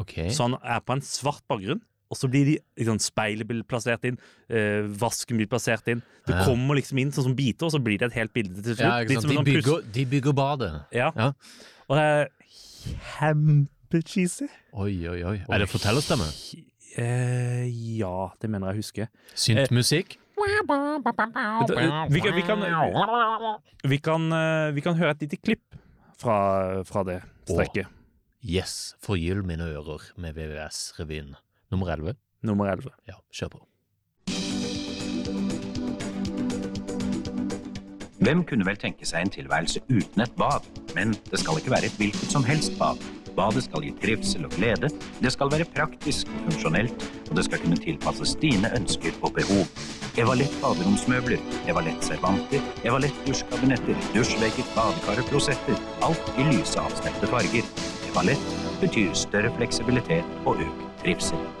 Okay. 0.00 0.30
så 0.32 0.46
han 0.46 0.54
er 0.64 0.78
på 0.80 0.94
en 0.94 1.02
svart 1.04 1.42
bakgrunn. 1.50 1.82
Og 2.10 2.18
så 2.18 2.26
blir 2.30 2.44
de, 2.44 2.58
liksom, 2.76 2.98
speilet 2.98 3.46
blir 3.46 3.62
plassert 3.62 4.02
inn, 4.08 4.16
øh, 4.50 4.88
vasken 4.98 5.38
blir 5.38 5.46
plassert 5.46 5.86
inn. 5.88 6.02
Det 6.26 6.34
Ja. 6.34 6.44
kommer 6.44 6.74
liksom 6.74 6.98
inn 6.98 7.12
sånn 7.12 7.22
som 7.30 7.34
biter, 7.38 7.66
og 7.66 7.72
så 7.72 7.78
blir 7.82 7.98
det 7.98 8.10
et 8.10 8.18
helt 8.18 8.32
bilde 8.32 8.62
til 8.62 8.74
slutt. 8.74 8.80
Ja? 8.80 9.04
De 9.04 9.14
sånn 9.14 9.44
bygger, 9.44 9.92
de 9.92 10.04
bygger 10.06 10.32
badet. 10.34 10.72
Ja. 10.92 11.12
Ja. 11.16 11.32
Og 11.88 11.96
det 11.96 12.02
er 12.02 12.28
kjempecheesy. 13.18 14.48
Oi, 14.74 14.94
oi, 15.08 15.22
oi. 15.22 15.36
Er 15.48 15.58
det 15.62 15.68
fortellerstemme? 15.70 16.26
Eh, 16.98 17.68
ja, 17.98 18.30
det 18.40 18.50
mener 18.50 18.72
jeg 18.72 18.82
husker. 18.82 19.08
Syntmusikk? 19.34 19.70
musikk? 19.70 20.16
eh, 21.78 22.08
Vi 22.10 22.20
kan, 22.20 22.34
vi 22.34 22.42
kan, 22.42 22.60
vi 23.84 23.98
kan, 23.98 24.32
eh, 24.32 24.70
vi 24.72 24.80
kan 24.80 24.96
høre 24.96 25.10
et 25.10 25.20
lite 25.20 25.36
klipp 25.40 25.76
fra, 26.18 26.82
fra 26.84 27.04
det 27.04 27.22
strekket. 27.46 27.86
Yes, 28.42 28.94
forgyll 29.04 29.42
mine 29.44 29.60
ører 29.60 30.00
med 30.16 30.34
VVS-revyen. 30.34 31.34
Nummer 31.70 31.92
11. 31.92 32.14
Nummer 32.42 32.66
11. 32.72 32.90
Ja, 33.06 33.20
kjør 33.32 33.48
på. 33.54 33.66
Hvem 38.20 38.42
kunne 38.44 38.66
vel 38.68 38.76
tenke 38.76 39.06
seg 39.08 39.24
en 39.24 39.32
tilværelse 39.32 39.80
uten 39.88 40.24
et 40.24 40.34
bad? 40.36 40.66
Men 40.96 41.14
det 41.30 41.40
skal 41.40 41.60
ikke 41.60 41.72
være 41.72 41.88
et 41.88 41.96
hvilket 41.96 42.34
som 42.34 42.44
helst 42.44 42.74
bad. 42.78 43.00
Badet 43.36 43.62
skal 43.64 43.84
gi 43.86 43.92
trivsel 44.02 44.44
og 44.44 44.52
glede, 44.56 44.90
det 45.22 45.32
skal 45.32 45.52
være 45.52 45.64
praktisk 45.76 46.28
og 46.34 46.42
funksjonelt, 46.48 47.06
og 47.30 47.38
det 47.38 47.44
skal 47.46 47.62
kunne 47.62 47.78
tilpasses 47.78 48.34
dine 48.42 48.72
ønsker 48.76 49.14
og 49.22 49.32
behov. 49.38 49.62
Evalett 50.18 50.56
baderomsmøbler, 50.60 51.40
Evalett 51.70 52.04
servanter, 52.04 52.66
Evalett 52.84 53.22
dusjkabinetter, 53.28 54.02
dusjvegger, 54.16 54.68
badekar 54.74 55.22
og 55.22 55.30
klosetter. 55.30 55.80
Alt 56.04 56.34
i 56.36 56.50
lyse, 56.50 56.76
avstemte 56.82 57.30
farger. 57.30 57.72
Evalett 58.10 58.52
betyr 58.82 59.14
større 59.14 59.54
fleksibilitet 59.56 60.38
og 60.44 60.60
økt 60.66 60.86
trivsel. 61.04 61.59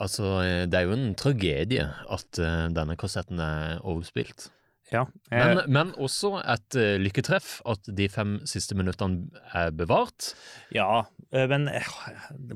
Altså, 0.00 0.38
eh, 0.44 0.64
det 0.70 0.78
er 0.78 0.88
jo 0.88 0.96
en 0.96 1.12
tragedie 1.18 1.84
at 1.84 2.40
eh, 2.40 2.70
denne 2.72 2.96
kassetten 3.00 3.42
er 3.44 3.82
overspilt. 3.84 4.48
Ja. 4.90 5.04
Jeg... 5.30 5.54
Men, 5.54 5.60
men 5.70 5.92
også 6.02 6.32
et 6.40 6.76
uh, 6.78 6.96
lykketreff 6.98 7.60
at 7.68 7.86
de 7.96 8.08
fem 8.10 8.38
siste 8.48 8.74
minuttene 8.78 9.30
er 9.54 9.70
bevart. 9.74 10.32
ja, 10.74 11.04
eh, 11.30 11.46
men 11.50 11.68
eh, 11.70 11.90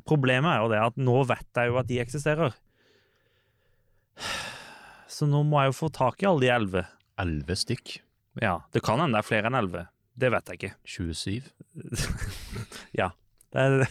problemet 0.07 0.51
er 0.51 0.65
jo 0.65 0.73
det 0.73 0.83
at 0.83 0.99
nå 0.99 1.21
vet 1.31 1.61
jeg 1.61 1.71
jo 1.71 1.79
at 1.79 1.91
de 1.91 2.01
eksisterer. 2.03 2.57
Så 5.15 5.29
nå 5.31 5.45
må 5.47 5.63
jeg 5.63 5.71
jo 5.71 5.79
få 5.85 5.93
tak 5.95 6.23
i 6.23 6.27
alle 6.27 6.43
de 6.43 6.51
elleve. 6.51 6.87
Elleve 7.23 7.55
stykk. 7.59 8.01
Ja, 8.43 8.57
det 8.75 8.83
kan 8.83 8.99
hende 8.99 9.15
det 9.15 9.23
er 9.23 9.29
flere 9.29 9.51
enn 9.51 9.59
elleve. 9.61 9.87
Det 10.19 10.31
vet 10.35 10.51
jeg 10.51 10.59
ikke. 10.59 10.73
27. 10.91 11.47
ja. 13.01 13.13
Det 13.55 13.63
er, 13.63 13.85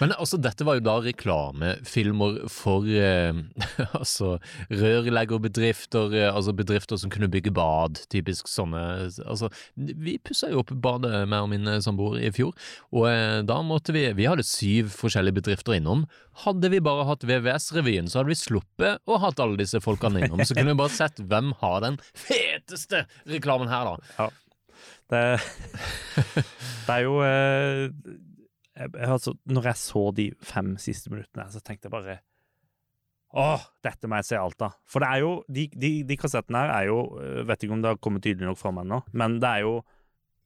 Men 0.00 0.14
altså, 0.16 0.38
dette 0.42 0.66
var 0.66 0.78
jo 0.78 0.84
da 0.86 0.96
reklamefilmer 1.04 2.38
for 2.52 2.86
eh, 2.90 3.36
altså 4.00 4.36
rørleggerbedrifter, 4.70 6.16
eh, 6.16 6.30
altså 6.30 6.54
bedrifter 6.56 7.00
som 7.00 7.12
kunne 7.12 7.30
bygge 7.32 7.54
bad, 7.56 8.02
typisk 8.12 8.50
sånne 8.50 8.84
Altså, 9.26 9.48
vi 9.76 10.16
pussa 10.22 10.50
jo 10.52 10.62
opp 10.62 10.72
badet 10.82 11.24
med 11.28 11.38
og 11.38 11.50
min 11.52 11.70
samboer 11.82 12.20
i 12.26 12.32
fjor, 12.34 12.54
og 12.94 13.08
eh, 13.10 13.42
da 13.46 13.60
måtte 13.66 13.94
vi 13.96 14.06
Vi 14.16 14.28
hadde 14.28 14.44
syv 14.46 14.92
forskjellige 14.94 15.40
bedrifter 15.40 15.76
innom. 15.76 16.04
Hadde 16.44 16.70
vi 16.72 16.82
bare 16.84 17.06
hatt 17.08 17.24
VVS-revyen, 17.26 18.10
så 18.10 18.20
hadde 18.20 18.32
vi 18.32 18.38
sluppet 18.38 19.02
å 19.08 19.20
hatt 19.22 19.40
alle 19.42 19.58
disse 19.60 19.80
folkene 19.84 20.24
innom. 20.24 20.42
Så 20.44 20.56
kunne 20.56 20.74
vi 20.74 20.80
bare 20.80 20.94
sett 20.94 21.20
hvem 21.20 21.52
har 21.62 21.80
den 21.84 21.98
feteste 22.16 23.04
reklamen 23.28 23.70
her, 23.72 23.88
da. 23.88 24.28
det, 25.12 25.22
det 26.86 26.96
er 26.96 27.04
jo 27.06 27.18
eh, 27.24 27.88
jeg, 28.76 28.92
altså, 29.08 29.32
Når 29.48 29.62
jeg 29.70 29.80
så 29.80 30.02
de 30.14 30.26
fem 30.44 30.76
siste 30.78 31.10
minuttene, 31.12 31.48
så 31.50 31.60
tenkte 31.64 31.88
jeg 31.88 31.94
bare 31.96 32.18
Åh, 33.36 33.64
dette 33.84 34.08
må 34.08 34.16
jeg 34.20 34.28
se 34.28 34.36
alt 34.38 34.62
av. 34.62 34.76
For 34.88 35.02
det 35.02 35.08
er 35.12 35.20
jo, 35.24 35.30
de, 35.52 35.66
de, 35.74 35.90
de 36.08 36.16
kassettene 36.16 36.60
her 36.62 36.70
er 36.76 36.86
jo 36.88 37.00
eh, 37.20 37.42
Vet 37.48 37.64
ikke 37.66 37.74
om 37.76 37.82
det 37.84 37.90
har 37.90 37.98
kommet 38.00 38.22
tydelig 38.24 38.46
nok 38.48 38.60
fram 38.60 38.78
ennå, 38.84 39.02
men 39.12 39.38
det 39.42 39.50
er 39.58 39.66
jo 39.66 39.76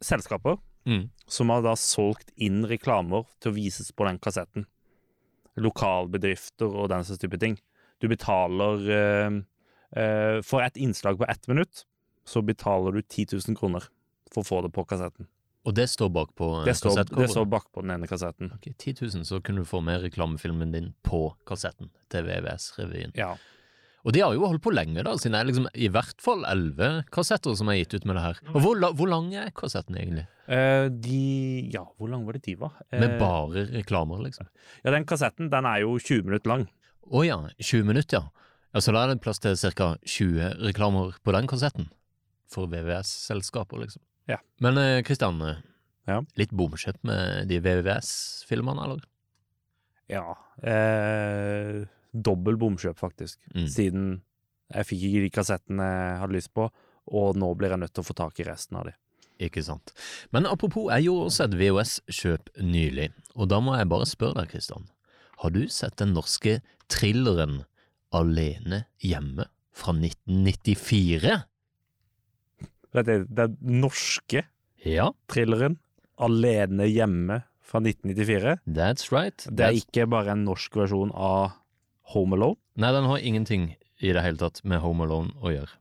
selskaper 0.03 0.59
Mm. 0.89 1.11
som 1.29 1.51
har 1.53 1.61
da 1.61 1.75
solgt 1.77 2.31
inn 2.41 2.63
reklamer 2.65 3.27
til 3.39 3.51
å 3.51 3.55
vises 3.55 3.91
på 3.93 4.07
den 4.09 4.17
kassetten. 4.19 4.65
Lokalbedrifter 5.61 6.73
og 6.73 6.89
den 6.89 7.05
slags 7.05 7.21
type 7.21 7.37
ting. 7.39 7.59
Du 8.01 8.09
betaler 8.09 8.87
eh, 8.89 9.37
eh, 10.01 10.39
For 10.47 10.65
et 10.65 10.79
innslag 10.81 11.19
på 11.21 11.29
ett 11.29 11.47
minutt, 11.53 11.85
så 12.25 12.41
betaler 12.41 12.97
du 12.97 13.03
10 13.03 13.37
000 13.37 13.59
kroner 13.61 13.91
for 14.33 14.41
å 14.41 14.47
få 14.49 14.63
det 14.65 14.73
på 14.73 14.87
kassetten. 14.89 15.29
Og 15.71 15.77
det 15.79 15.87
står 15.87 16.11
bak 16.11 16.33
på 16.39 16.49
eh, 16.59 16.65
Det 16.67 16.75
står, 16.81 17.05
det 17.07 17.85
den 17.85 17.95
ene 17.95 18.09
kassetten. 18.11 18.51
Ok, 18.57 18.73
10 18.75 19.07
000, 19.07 19.25
så 19.29 19.39
kunne 19.45 19.63
du 19.63 19.69
få 19.69 19.79
med 19.87 20.03
reklamefilmen 20.03 20.75
din 20.75 20.91
på 21.07 21.29
kassetten 21.47 21.93
til 22.11 22.27
VVS-revyen. 22.27 23.15
Ja. 23.15 23.37
Og 24.01 24.15
de 24.17 24.23
har 24.25 24.33
jo 24.33 24.47
holdt 24.49 24.65
på 24.65 24.73
lenge, 24.73 25.03
da, 25.05 25.13
siden 25.21 25.37
det 25.37 25.41
er 25.43 25.49
liksom 25.51 25.69
i 25.77 25.91
hvert 25.93 26.23
fall 26.25 26.43
elleve 26.49 27.05
kassetter 27.13 27.55
som 27.59 27.69
er 27.69 27.83
gitt 27.83 27.99
ut 28.01 28.09
med 28.09 28.17
det 28.17 28.25
her. 28.25 28.41
Og 28.55 28.65
hvor, 28.65 28.83
hvor 28.97 29.11
lang 29.13 29.29
er 29.37 29.53
kassetten 29.55 29.99
egentlig? 30.01 30.27
Eh, 30.51 30.89
de 30.91 31.69
Ja, 31.71 31.85
hvor 32.01 32.11
lang 32.11 32.25
var 32.27 32.39
det 32.39 32.43
de 32.49 32.57
var? 32.59 32.81
Eh, 32.89 32.99
Med 32.99 33.19
bare 33.21 33.69
reklamer, 33.77 34.25
liksom? 34.25 34.49
Ja, 34.83 34.91
den 34.97 35.07
kassetten 35.07 35.53
den 35.53 35.69
er 35.69 35.85
jo 35.85 35.99
20 36.01 36.27
minutter 36.27 36.51
lang. 36.51 36.67
Å 37.07 37.25
ja, 37.27 37.39
20 37.61 37.87
minutter, 37.93 38.25
ja. 38.25 38.49
Ja, 38.73 38.81
Så 38.81 38.95
da 38.95 39.05
er 39.05 39.13
det 39.15 39.23
plass 39.23 39.39
til 39.43 39.55
ca. 39.55 39.97
20 40.03 40.57
reklamer 40.65 41.15
på 41.23 41.35
den 41.37 41.47
kassetten? 41.51 41.91
For 42.51 42.67
VVS-selskaper, 42.67 43.85
liksom. 43.85 44.03
Ja. 44.31 44.39
Men 44.63 44.79
eh, 44.79 45.01
Kristian, 45.07 45.41
eh, 45.43 45.61
Ja. 46.09 46.21
litt 46.39 46.53
bomkjøtt 46.57 47.03
med 47.07 47.49
de 47.51 47.59
VVS-filmene, 47.63 48.85
eller? 48.87 49.05
Ja. 50.11 50.35
Eh, 50.67 51.85
dobbel 52.15 52.57
bomkjøp, 52.59 52.99
faktisk. 52.99 53.39
Mm. 53.55 53.67
Siden 53.71 54.09
jeg 54.71 54.87
fikk 54.87 55.05
ikke 55.09 55.23
de 55.27 55.31
kassettene 55.35 55.87
jeg 55.87 56.19
hadde 56.23 56.37
lyst 56.39 56.53
på, 56.55 56.67
og 57.11 57.39
nå 57.39 57.49
blir 57.59 57.73
jeg 57.75 57.83
nødt 57.83 57.95
til 57.95 58.05
å 58.05 58.09
få 58.11 58.17
tak 58.19 58.39
i 58.43 58.47
resten 58.47 58.79
av 58.81 58.87
de. 58.91 58.95
Ikke 59.41 59.63
sant. 59.65 59.93
Men 60.35 60.47
apropos, 60.47 60.91
jeg 60.93 61.07
gjorde 61.09 61.31
også 61.31 61.47
et 61.47 61.57
VHS-kjøp 61.61 62.51
nylig, 62.61 63.09
og 63.35 63.49
da 63.51 63.61
må 63.65 63.77
jeg 63.79 63.89
bare 63.91 64.09
spørre 64.09 64.43
deg, 64.43 64.51
Kristian. 64.53 64.87
Har 65.41 65.55
du 65.55 65.63
sett 65.73 65.97
den 65.97 66.13
norske 66.15 66.59
thrilleren 66.93 67.63
Alene 68.13 68.83
hjemme 69.01 69.47
fra 69.73 69.95
1994? 69.97 71.39
Vet 72.97 73.09
er 73.09 73.25
den 73.29 73.57
norske 73.83 74.45
Ja, 74.85 75.11
thrilleren 75.29 75.79
'Alene 76.19 76.89
hjemme' 76.89 77.43
fra 77.61 77.81
1994. 77.81 78.59
that's 78.67 79.13
right. 79.13 79.47
Det 79.51 79.65
er 79.65 79.77
ikke 79.79 80.09
bare 80.11 80.33
en 80.33 80.45
norsk 80.45 80.75
versjon 80.77 81.13
av 81.15 81.53
Home 82.15 82.35
Alone. 82.37 82.57
Nei, 82.77 82.93
den 82.93 83.05
har 83.05 83.19
ingenting 83.19 83.77
i 84.01 84.13
det 84.13 84.23
hele 84.23 84.37
tatt 84.41 84.65
med 84.65 84.81
Home 84.81 85.05
Alone 85.05 85.31
å 85.41 85.53
gjøre. 85.53 85.77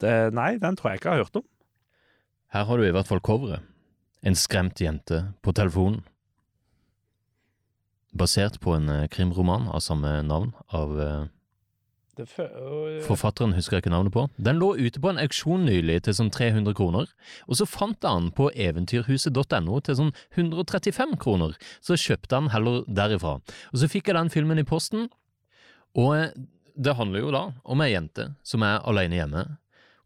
Det, 0.00 0.32
nei, 0.34 0.56
den 0.58 0.76
tror 0.76 0.90
jeg 0.92 1.00
ikke 1.00 1.10
jeg 1.10 1.18
har 1.18 1.24
hørt 1.24 1.36
om. 1.36 1.44
Her 2.52 2.64
har 2.64 2.76
du 2.78 2.84
i 2.86 2.92
hvert 2.92 3.06
fall 3.06 3.20
coveret. 3.20 3.60
En 4.22 4.34
skremt 4.34 4.80
jente 4.80 5.34
på 5.42 5.52
telefonen. 5.52 6.02
Basert 8.14 8.60
på 8.60 8.74
en 8.76 8.88
eh, 8.88 9.08
krimroman 9.08 9.68
av 9.72 9.80
samme 9.80 10.22
navn, 10.22 10.52
av 10.68 11.00
eh, 11.00 11.22
Det 11.24 11.30
Forfatteren 13.06 13.54
husker 13.56 13.76
jeg 13.76 13.84
ikke 13.84 13.92
navnet 13.94 14.14
på. 14.14 14.26
Den 14.36 14.60
lå 14.60 14.72
ute 14.78 15.00
på 15.02 15.10
en 15.12 15.20
auksjon 15.22 15.66
nylig 15.68 16.02
til 16.06 16.16
sånn 16.18 16.32
300 16.34 16.76
kroner, 16.78 17.10
og 17.48 17.58
så 17.58 17.66
fant 17.68 17.98
jeg 17.98 18.08
den 18.08 18.30
på 18.36 18.48
eventyrhuset.no 18.52 19.80
til 19.86 19.98
sånn 19.98 20.14
135 20.36 21.16
kroner, 21.22 21.56
så 21.84 21.98
kjøpte 21.98 22.38
han 22.38 22.52
heller 22.54 22.82
derifra. 22.88 23.38
Og 23.72 23.82
så 23.82 23.90
fikk 23.90 24.10
jeg 24.10 24.18
den 24.18 24.32
filmen 24.32 24.62
i 24.62 24.66
posten, 24.68 25.10
og 25.98 26.14
eh, 26.16 26.32
det 26.72 26.96
handler 26.96 27.20
jo 27.26 27.34
da 27.34 27.42
om 27.68 27.84
ei 27.84 27.92
jente 27.92 28.30
som 28.46 28.64
er 28.64 28.80
alene 28.88 29.18
hjemme. 29.18 29.44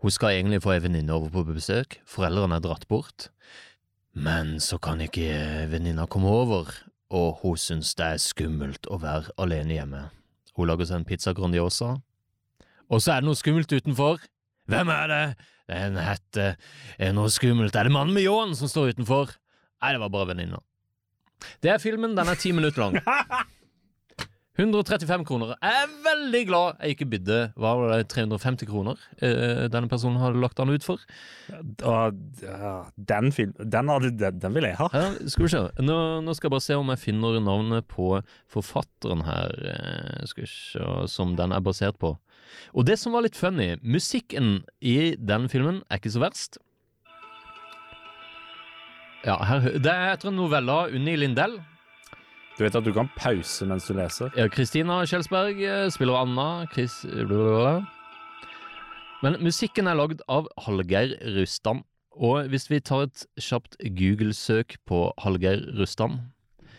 Hun 0.02 0.12
skal 0.12 0.34
egentlig 0.34 0.60
få 0.64 0.74
ei 0.74 0.82
venninne 0.82 1.14
over 1.14 1.30
på 1.32 1.46
besøk, 1.54 2.00
foreldrene 2.08 2.58
er 2.58 2.64
dratt 2.64 2.88
bort. 2.90 3.30
Men 4.16 4.56
så 4.64 4.78
kan 4.80 5.00
ikke 5.04 5.68
venninna 5.70 6.06
komme 6.08 6.32
over, 6.32 6.70
og 7.12 7.42
hun 7.42 7.58
synes 7.60 7.94
det 7.98 8.06
er 8.06 8.22
skummelt 8.22 8.88
å 8.90 8.98
være 9.02 9.34
alene 9.40 9.76
hjemme. 9.76 10.06
Hun 10.56 10.70
lager 10.70 10.88
seg 10.88 11.00
en 11.00 11.08
pizza 11.08 11.34
Grandiosa, 11.36 11.96
og 12.86 13.02
så 13.02 13.12
er 13.12 13.22
det 13.22 13.28
noe 13.28 13.38
skummelt 13.38 13.72
utenfor. 13.72 14.22
Hvem 14.70 14.90
er 14.94 15.10
det? 15.10 15.24
Det 15.66 15.74
er 15.76 15.90
en 15.90 15.98
hette. 16.00 16.46
Er 16.96 17.10
det 17.10 17.16
noe 17.18 17.30
skummelt? 17.34 17.74
Er 17.76 17.88
det 17.88 17.94
mannen 17.94 18.14
med 18.14 18.24
ljåen 18.24 18.54
som 18.58 18.70
står 18.70 18.94
utenfor? 18.94 19.34
Nei, 19.82 19.92
det 19.92 20.00
var 20.02 20.12
bare 20.14 20.30
venninna. 20.30 20.62
Det 21.62 21.72
er 21.74 21.82
filmen. 21.82 22.14
Den 22.16 22.30
er 22.30 22.38
ti 22.40 22.54
minutter 22.56 22.86
lang. 22.86 22.96
135 24.56 25.24
kroner. 25.28 25.52
Jeg 25.60 25.82
er 25.82 25.90
veldig 26.04 26.40
glad 26.48 26.78
jeg 26.80 26.96
ikke 26.96 27.08
bydde 27.12 27.40
hva 27.60 27.74
var 27.76 27.92
det, 27.92 28.08
350 28.12 28.68
kroner 28.70 29.00
eh, 29.20 29.66
denne 29.72 29.90
personen 29.90 30.20
hadde 30.22 30.40
lagt 30.40 30.56
den 30.56 30.72
ut 30.72 30.86
for. 30.86 31.02
Ja, 31.50 32.08
den, 32.96 33.32
film, 33.36 33.52
den, 33.60 33.92
den, 34.16 34.40
den 34.40 34.56
vil 34.56 34.68
jeg 34.70 34.78
ha. 34.80 34.88
Ja, 34.96 35.10
skal 35.28 35.46
vi 35.46 35.52
se. 35.52 35.62
Nå, 35.84 35.98
nå 36.24 36.36
skal 36.36 36.48
jeg 36.48 36.56
bare 36.56 36.66
se 36.68 36.78
om 36.80 36.92
jeg 36.94 37.02
finner 37.04 37.40
navnet 37.44 37.88
på 37.92 38.14
forfatteren 38.52 39.26
her, 39.28 39.52
eh, 39.74 40.24
skal 40.30 40.46
vi 40.46 40.50
se, 40.52 40.86
som 41.12 41.36
den 41.36 41.52
er 41.52 41.64
basert 41.64 42.00
på. 42.00 42.16
Og 42.72 42.86
det 42.88 42.96
som 43.00 43.12
var 43.12 43.26
litt 43.26 43.36
funny, 43.36 43.74
musikken 43.84 44.62
i 44.80 45.14
den 45.20 45.50
filmen 45.52 45.82
er 45.90 46.00
ikke 46.00 46.14
så 46.16 46.24
verst. 46.24 46.60
Ja, 49.26 49.40
her, 49.42 49.72
det 49.82 49.90
er 49.90 50.12
etter 50.14 50.30
en 50.30 50.38
novelle 50.38 50.72
av 50.72 50.94
Unni 50.94 51.16
Lindell. 51.18 51.58
Du 52.56 52.64
vet 52.64 52.76
at 52.78 52.86
du 52.86 52.92
kan 52.96 53.08
pause 53.18 53.66
mens 53.68 53.84
du 53.84 53.92
leser. 53.98 54.30
Ja, 54.38 54.46
Kristina 54.48 55.02
Kjelsberg 55.04 55.58
eh, 55.60 55.90
spiller 55.92 56.22
Anna. 56.22 56.64
Chris, 56.72 57.02
blablabla. 57.04 57.82
Men 59.24 59.36
musikken 59.44 59.88
er 59.90 59.98
lagd 59.98 60.22
av 60.32 60.48
Hallgeir 60.64 61.18
Rustan. 61.36 61.82
Og 62.16 62.48
hvis 62.48 62.70
vi 62.70 62.80
tar 62.80 63.10
et 63.10 63.26
kjapt 63.36 63.76
Google-søk 63.98 64.78
på 64.88 65.02
Hallgeir 65.20 65.66
Rustan, 65.76 66.30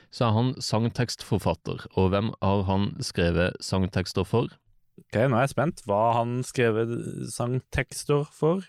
så 0.10 0.32
er 0.32 0.34
han 0.34 0.50
sangtekstforfatter. 0.58 1.86
Og 1.94 2.10
hvem 2.10 2.32
har 2.42 2.64
han 2.72 2.90
skrevet 3.06 3.60
sangtekster 3.62 4.26
for? 4.26 4.50
Ok, 4.98 5.20
nå 5.30 5.38
er 5.38 5.46
jeg 5.46 5.54
spent. 5.54 5.86
Hva 5.86 6.00
har 6.08 6.18
han 6.24 6.40
skrevet 6.48 6.96
sangtekster 7.36 8.26
for? 8.34 8.66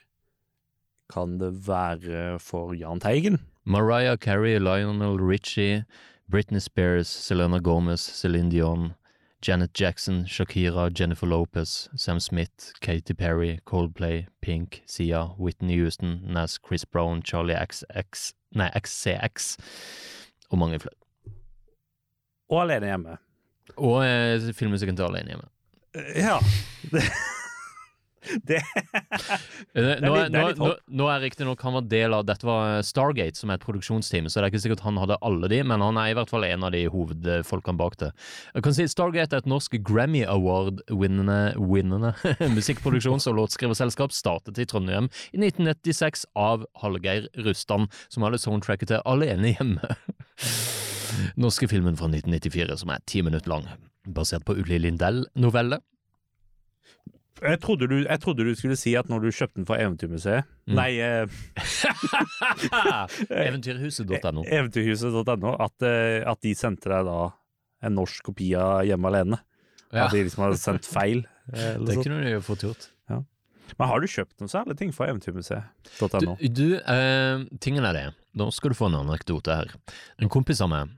Kan 1.09 1.39
det 1.41 1.55
være 1.65 2.37
for 2.45 2.77
Jahn 2.77 3.01
Teigen? 3.01 3.41
Mariah 3.65 4.21
Carey, 4.21 4.59
Lionel 4.61 5.17
Richie, 5.21 5.87
Britney 6.31 6.61
Spears, 6.61 7.09
Selena 7.09 7.59
Gomez, 7.59 8.01
Celine 8.01 8.51
Dion, 8.51 8.95
Janet 9.41 9.73
Jackson, 9.73 10.25
Shakira, 10.25 10.93
Jennifer 10.93 11.27
Lopez, 11.27 11.89
Sam 11.97 12.21
Smith, 12.21 12.73
Katy 12.81 13.15
Perry, 13.15 13.61
Coldplay, 13.65 14.27
Pink, 14.43 14.83
Sia, 14.85 15.27
Whitney 15.39 15.75
Houston, 15.75 16.21
Nas, 16.27 16.59
Chris 16.59 16.85
Brown, 16.85 17.23
Charlie 17.23 17.55
XX, 17.55 18.33
nei, 18.55 18.69
XCX 18.75 19.57
og 20.51 20.59
mange 20.59 20.81
flere. 20.81 20.97
Og 22.51 22.63
Alene 22.63 22.87
hjemme. 22.87 23.17
Og 23.77 24.05
eh, 24.05 24.53
filmmusikken 24.55 24.97
til 24.97 25.09
Alene 25.09 25.37
hjemme. 25.37 25.49
Ja. 26.17 26.39
Det, 28.49 28.61
det 29.75 29.89
Eh, 29.89 30.01
Nå 30.03 30.13
er, 30.17 30.29
det 30.31 30.39
er 30.41 30.49
litt 30.53 30.61
nå, 30.61 30.71
nå 31.01 31.07
er 31.11 31.23
riktignok 31.23 31.63
han 31.65 31.77
var 31.79 31.87
del 31.91 32.15
av 32.17 32.25
Dette 32.29 32.47
var 32.47 32.81
Stargate, 32.87 33.39
som 33.39 33.51
er 33.51 33.59
et 33.59 33.65
produksjonsteam, 33.65 34.29
så 34.29 34.41
det 34.41 34.47
er 34.47 34.53
ikke 34.53 34.63
sikkert 34.65 34.85
han 34.87 35.01
hadde 35.01 35.19
alle 35.25 35.51
de, 35.51 35.61
men 35.67 35.83
han 35.85 35.99
er 36.01 36.13
i 36.13 36.17
hvert 36.19 36.31
fall 36.33 36.47
en 36.47 36.67
av 36.67 36.73
de 36.75 36.85
hovedfolkene 36.93 37.81
bak 37.81 37.99
det. 38.03 38.11
Jeg 38.57 38.67
kan 38.67 38.77
si 38.77 38.87
Stargate 38.91 39.37
er 39.37 39.45
et 39.45 39.51
norsk 39.51 39.79
Grammy 39.87 40.25
Award-vinnende 40.29 42.13
musikkproduksjons- 42.59 43.29
og 43.31 43.39
låtskriverselskap, 43.41 44.15
startet 44.17 44.61
i 44.61 44.69
Trondheim 44.69 45.11
i 45.33 45.43
1996 45.43 46.27
av 46.39 46.67
Hallgeir 46.83 47.29
Rustan, 47.47 47.89
som 48.09 48.27
hadde 48.27 48.43
soundtracket 48.43 48.93
til 48.93 49.05
Alene 49.09 49.55
hjemme. 49.55 49.95
Norske 51.43 51.69
filmen 51.71 51.97
fra 51.99 52.11
1994, 52.11 52.81
som 52.83 52.93
er 52.95 53.05
ti 53.09 53.23
minutter 53.27 53.51
lang, 53.51 53.67
basert 54.07 54.45
på 54.47 54.57
Uli 54.59 54.79
Lindell-novelle. 54.83 55.81
Jeg, 57.43 57.61
trodde 57.63 57.89
du, 57.91 57.97
jeg 58.05 58.21
trodde 58.23 58.45
du 58.47 58.53
skulle 58.59 58.77
si 58.79 58.95
at 58.99 59.09
når 59.11 59.25
du 59.27 59.29
kjøpte 59.31 59.61
den 59.61 59.69
fra 59.69 59.79
Eventyrmuseet 59.83 60.55
Mm. 60.69 60.75
Nei, 60.77 60.99
eh, 61.01 61.25
Eventyrhuset.no. 63.49 64.43
Eventyrhuset.no, 64.45 65.55
at, 65.65 65.87
eh, 65.89 66.21
at 66.29 66.43
de 66.45 66.53
sendte 66.59 66.91
deg 66.93 67.07
da 67.09 67.31
en 67.89 67.95
norsk 67.97 68.27
kopi 68.27 68.51
av 68.59 68.83
Hjemme 68.85 69.09
alene. 69.09 69.39
Ja. 69.89 70.07
At 70.07 70.13
de 70.13 70.27
liksom 70.27 70.45
hadde 70.45 70.59
sendt 70.61 70.85
feil. 70.85 71.23
eh, 71.55 71.79
Det 71.81 71.97
kunne 72.03 72.21
de 72.27 72.35
jo 72.37 72.43
fått 72.45 72.67
gjort. 72.69 72.89
Men 73.79 73.91
har 73.91 74.01
du 74.01 74.09
kjøpt 74.09 74.41
noen 74.41 74.49
særlige 74.49 74.79
ting 74.81 74.93
fra 74.97 75.07
Du, 75.07 75.13
Eventyrmuseet.no? 75.13 76.37
du 76.41 76.69
eh, 76.81 77.43
tingen 77.61 77.85
er 77.85 77.97
det. 77.97 78.05
Nå 78.39 78.49
skal 78.53 78.73
du 78.73 78.79
få 78.79 78.89
en 78.89 78.97
anekdote 79.03 79.57
her. 79.61 79.73
En 80.21 80.31
kompis 80.33 80.63
av 80.65 80.71
meg, 80.73 80.93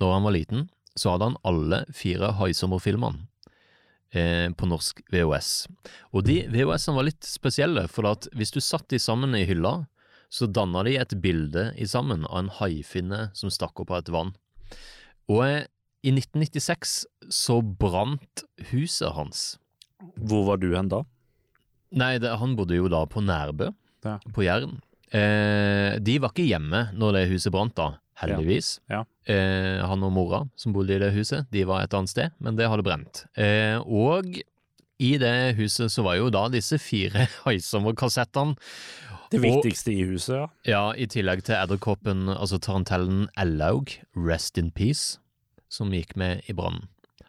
når 0.00 0.12
han 0.16 0.26
var 0.26 0.34
liten, 0.36 0.66
så 0.96 1.14
hadde 1.14 1.30
han 1.30 1.38
alle 1.48 1.82
fire 1.96 2.34
Haisommer-filmene 2.36 3.24
på 4.12 4.66
norsk 4.68 5.00
VHS. 5.12 5.50
Og 6.12 6.24
de 6.28 6.42
VHS-ene 6.52 6.96
var 6.98 7.06
litt 7.08 7.24
spesielle, 7.24 7.86
for 7.88 8.04
at 8.10 8.28
hvis 8.36 8.52
du 8.52 8.60
satt 8.60 8.84
de 8.92 8.98
sammen 9.00 9.32
i 9.38 9.44
hylla, 9.48 9.86
så 10.32 10.46
danna 10.48 10.82
de 10.84 10.94
et 11.00 11.14
bilde 11.20 11.70
i 11.80 11.84
sammen 11.88 12.26
av 12.28 12.38
en 12.42 12.50
haifinne 12.60 13.30
som 13.36 13.52
stakk 13.52 13.80
opp 13.84 13.90
av 13.92 14.02
et 14.02 14.12
vann. 14.12 14.34
Og 15.32 15.42
eh, 15.46 15.64
i 16.04 16.10
1996 16.12 16.94
så 17.32 17.60
brant 17.62 18.44
huset 18.72 19.12
hans. 19.16 19.42
Hvor 20.18 20.44
var 20.48 20.58
du 20.62 20.72
hen 20.74 20.88
da? 20.92 21.02
Nei, 21.94 22.16
det, 22.18 22.32
han 22.40 22.56
bodde 22.56 22.74
jo 22.78 22.88
da 22.92 23.04
på 23.06 23.20
Nærbø, 23.24 23.70
Ja. 24.04 24.16
på 24.34 24.42
Jæren. 24.42 24.80
Eh, 25.14 25.98
de 26.02 26.16
var 26.18 26.32
ikke 26.32 26.48
hjemme 26.48 26.88
når 26.96 27.12
det 27.20 27.28
huset 27.30 27.52
brant, 27.54 27.76
da, 27.76 27.90
heldigvis. 28.20 28.80
Ja. 28.90 29.04
Eh, 29.26 29.80
han 29.86 30.02
og 30.04 30.12
mora 30.12 30.42
som 30.56 30.72
bodde 30.74 30.94
i 30.96 30.98
det 31.02 31.12
huset, 31.14 31.46
de 31.50 31.64
var 31.68 31.82
et 31.84 31.94
annet 31.94 32.10
sted, 32.12 32.30
men 32.40 32.56
det 32.58 32.68
hadde 32.68 32.84
brent. 32.86 33.24
Eh, 33.36 33.78
og 33.80 34.36
i 35.02 35.16
det 35.18 35.56
huset 35.58 35.90
så 35.90 36.02
var 36.06 36.16
jo 36.20 36.28
da 36.30 36.44
disse 36.52 36.78
fire 36.78 37.26
Haisommer-kassettene. 37.46 38.56
Det 39.32 39.40
Og- 39.40 39.46
viktigste 39.46 39.92
i 39.94 40.02
huset, 40.04 40.36
ja. 40.36 40.46
Ja, 40.68 40.82
i 40.92 41.06
tillegg 41.08 41.42
til 41.46 41.56
edderkoppen, 41.56 42.26
altså 42.28 42.58
tarantellen 42.60 43.28
Ellaug, 43.40 43.88
Rest 44.14 44.58
in 44.60 44.70
Peace, 44.70 45.18
som 45.72 45.90
gikk 45.90 46.14
med 46.20 46.42
i 46.48 46.52
brannen. 46.52 46.88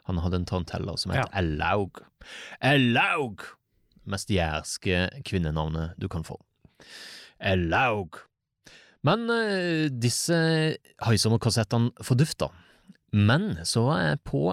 Han 0.09 0.17
hadde 0.19 0.41
en 0.41 0.45
tarantella 0.45 0.97
som 0.99 1.13
het 1.15 1.23
Ja. 1.23 1.39
Ellaug. 1.39 2.01
Ellaug! 2.61 3.39
Mest 4.05 4.27
jærske 4.29 5.05
kvinnenavnet 5.23 5.93
du 5.97 6.09
kan 6.11 6.23
få. 6.27 6.35
Ellaug. 7.39 8.19
Men 9.03 9.27
eh, 9.29 9.89
disse 9.91 10.35
Haisommer-kassettene 11.03 11.91
fordufta. 12.03 12.49
Men 13.13 13.59
så 13.67 13.83
var 13.89 13.99
jeg 14.01 14.21
på 14.25 14.43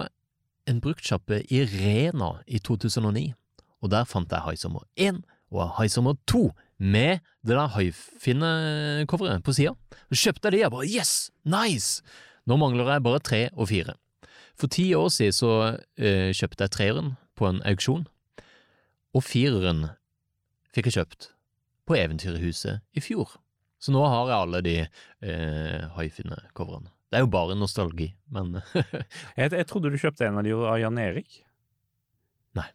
en 0.69 0.81
bruktsjappe 0.83 1.41
i 1.49 1.63
Rena 1.65 2.35
i 2.45 2.59
2009, 2.59 3.31
og 3.81 3.91
der 3.93 4.05
fant 4.05 4.31
jeg 4.31 4.45
Haisommer 4.45 4.83
1 4.95 5.23
og 5.51 5.73
Haisommer 5.79 6.19
2 6.29 6.43
med 6.81 7.19
det 7.45 7.55
der 7.55 7.71
haifinne-coveret 7.75 9.43
på 9.43 9.53
sida. 9.53 9.73
Så 10.11 10.19
kjøpte 10.25 10.47
jeg 10.47 10.53
de, 10.53 10.61
jeg 10.63 10.73
bare 10.73 10.89
yes, 10.89 11.31
nice! 11.43 12.03
Nå 12.45 12.57
mangler 12.57 12.89
jeg 12.89 13.03
bare 13.05 13.19
tre 13.21 13.41
og 13.53 13.69
fire. 13.69 13.95
For 14.57 14.67
ti 14.67 14.91
år 14.93 15.09
siden 15.13 15.35
så 15.35 15.51
uh, 15.77 16.29
kjøpte 16.33 16.65
jeg 16.65 16.73
treeren 16.73 17.13
på 17.37 17.47
en 17.49 17.61
auksjon, 17.65 18.07
og 19.13 19.23
fireren 19.25 19.87
fikk 20.75 20.89
jeg 20.89 20.99
kjøpt 20.99 21.31
på 21.89 21.97
Eventyrhuset 21.97 22.81
i 22.97 23.03
fjor. 23.03 23.35
Så 23.81 23.93
nå 23.95 24.01
har 24.05 24.27
jeg 24.29 24.37
alle 24.37 24.59
de 24.65 24.73
eh, 24.85 25.85
Haifine-coverne. 25.97 26.91
Det 27.11 27.17
er 27.19 27.23
jo 27.25 27.31
bare 27.33 27.55
nostalgi, 27.59 28.11
men 28.31 28.59
Jeg, 29.39 29.49
jeg 29.51 29.65
trodde 29.67 29.89
du 29.91 29.97
kjøpte 29.99 30.27
en 30.29 30.37
av 30.39 30.45
de 30.45 30.53
av 30.55 30.77
Jan 30.79 30.99
Erik. 31.01 31.41
Nei. 32.55 32.67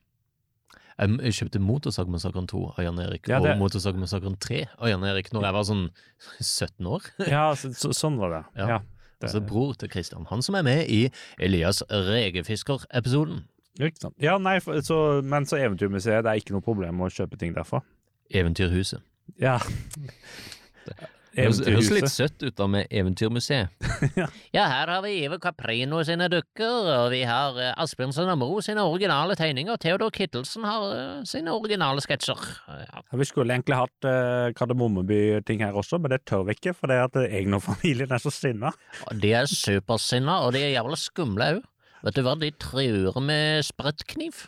Jeg 0.99 1.37
kjøpte 1.39 1.61
Motorsagmassakren 1.63 2.49
2 2.51 2.61
av 2.75 2.83
Jan 2.85 3.01
Erik, 3.05 3.31
Ja, 3.31 3.39
det- 3.45 3.55
og 3.55 3.63
Motorsagmassakren 3.63 4.37
3 4.43 4.61
av 4.77 4.91
Jan 4.93 5.07
Erik 5.09 5.31
når 5.33 5.47
jeg 5.49 5.57
var 5.57 5.67
sånn 5.71 5.87
17 6.43 6.91
år. 6.99 7.09
Ja, 7.33 7.47
så, 7.57 7.71
så, 7.77 7.93
sånn 7.97 8.19
var 8.21 8.35
det. 8.35 8.43
Ja. 8.61 8.69
Ja. 8.75 8.79
det- 8.83 9.31
Altså 9.31 9.41
bror 9.49 9.73
til 9.81 9.89
Christian, 9.95 10.27
han 10.29 10.43
som 10.45 10.59
er 10.61 10.67
med 10.67 10.91
i 10.93 11.07
Elias 11.41 11.81
Regefisker-episoden. 11.89 13.45
Ikke 13.81 14.01
sant. 14.09 14.15
Ja, 14.25 14.39
nei, 14.41 14.59
så, 14.61 15.01
men 15.25 15.45
så 15.49 15.59
Eventyrmuseet, 15.61 16.25
det 16.25 16.33
er 16.35 16.41
ikke 16.41 16.53
noe 16.57 16.65
problem 16.65 17.01
å 17.05 17.09
kjøpe 17.13 17.37
ting 17.41 17.53
derfra. 17.57 17.81
Eventyrhuset. 18.33 19.01
Ja. 19.41 19.59
Det 21.37 21.45
høres 21.69 21.91
litt 21.93 22.09
søtt 22.09 22.41
ut 22.47 22.55
da 22.57 22.67
med 22.71 22.89
Eventyrmuseet. 22.89 23.69
ja, 24.57 24.65
her 24.71 24.89
har 24.89 25.03
vi 25.05 25.13
Ive 25.27 25.37
Caprino 25.43 26.01
sine 26.07 26.31
dukker, 26.33 26.89
og 26.95 27.11
vi 27.13 27.21
har 27.29 27.59
uh, 27.59 27.75
Asbjørnsen 27.83 28.31
og 28.33 28.39
Mo 28.41 28.49
sine 28.65 28.87
originale 28.89 29.37
tegninger, 29.37 29.75
og 29.77 29.83
Theodor 29.83 30.15
Kittelsen 30.17 30.65
har 30.65 30.87
uh, 30.89 31.21
sine 31.29 31.53
originale 31.53 32.01
sketsjer. 32.05 32.41
Ja. 32.71 33.05
Ja, 33.05 33.21
vi 33.21 33.29
skulle 33.29 33.53
egentlig 33.53 33.77
hatt 33.83 34.09
uh, 34.09 34.49
Kardemommeby-ting 34.57 35.61
her 35.67 35.77
også, 35.77 36.01
men 36.01 36.15
det 36.15 36.23
tør 36.25 36.47
vi 36.49 36.57
ikke, 36.57 36.73
for 36.77 36.89
det 36.89 37.01
er 37.03 37.09
at 37.11 37.21
jeg 37.27 37.53
og 37.53 37.65
familien 37.69 38.17
er 38.17 38.23
så 38.23 38.33
sinna. 38.33 38.73
De 39.13 39.37
er 39.37 39.51
supersinna, 39.51 40.41
og 40.47 40.57
de 40.57 40.65
er 40.65 40.77
jævla 40.79 41.01
skumle 41.01 41.53
òg. 41.59 41.65
Vet 42.07 42.17
du 42.17 42.25
hva, 42.25 42.37
de 42.41 42.53
truer 42.63 43.17
med 43.25 43.65
sprettkniv. 43.67 44.47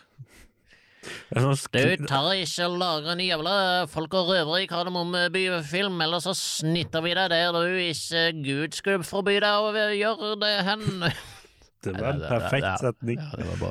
Er 1.31 1.97
Du 1.97 2.07
tar 2.09 2.33
ikke 2.35 2.67
og 2.67 2.79
lager 2.81 3.13
en 3.13 3.21
jævla 3.23 3.55
folk 3.91 4.15
og 4.19 4.31
røvere 4.33 4.63
i 4.65 4.69
Kardemommeby-film, 4.71 6.01
ellers 6.05 6.27
så 6.27 6.35
snitter 6.37 7.05
vi 7.05 7.15
deg 7.17 7.31
der 7.33 7.53
du 7.55 7.79
ikke 7.81 8.25
Gud 8.43 8.77
skulle 8.77 9.07
forby 9.07 9.37
deg 9.39 9.47
å 9.47 9.73
gjøre 9.95 10.35
det 10.43 10.55
hen. 10.69 10.87
Det 11.85 11.93
var 11.95 12.17
en 12.17 12.25
perfekt 12.27 12.81
setning. 12.83 13.21
Ja, 13.23 13.29
det 13.39 13.45
var 13.53 13.59
bra. 13.61 13.69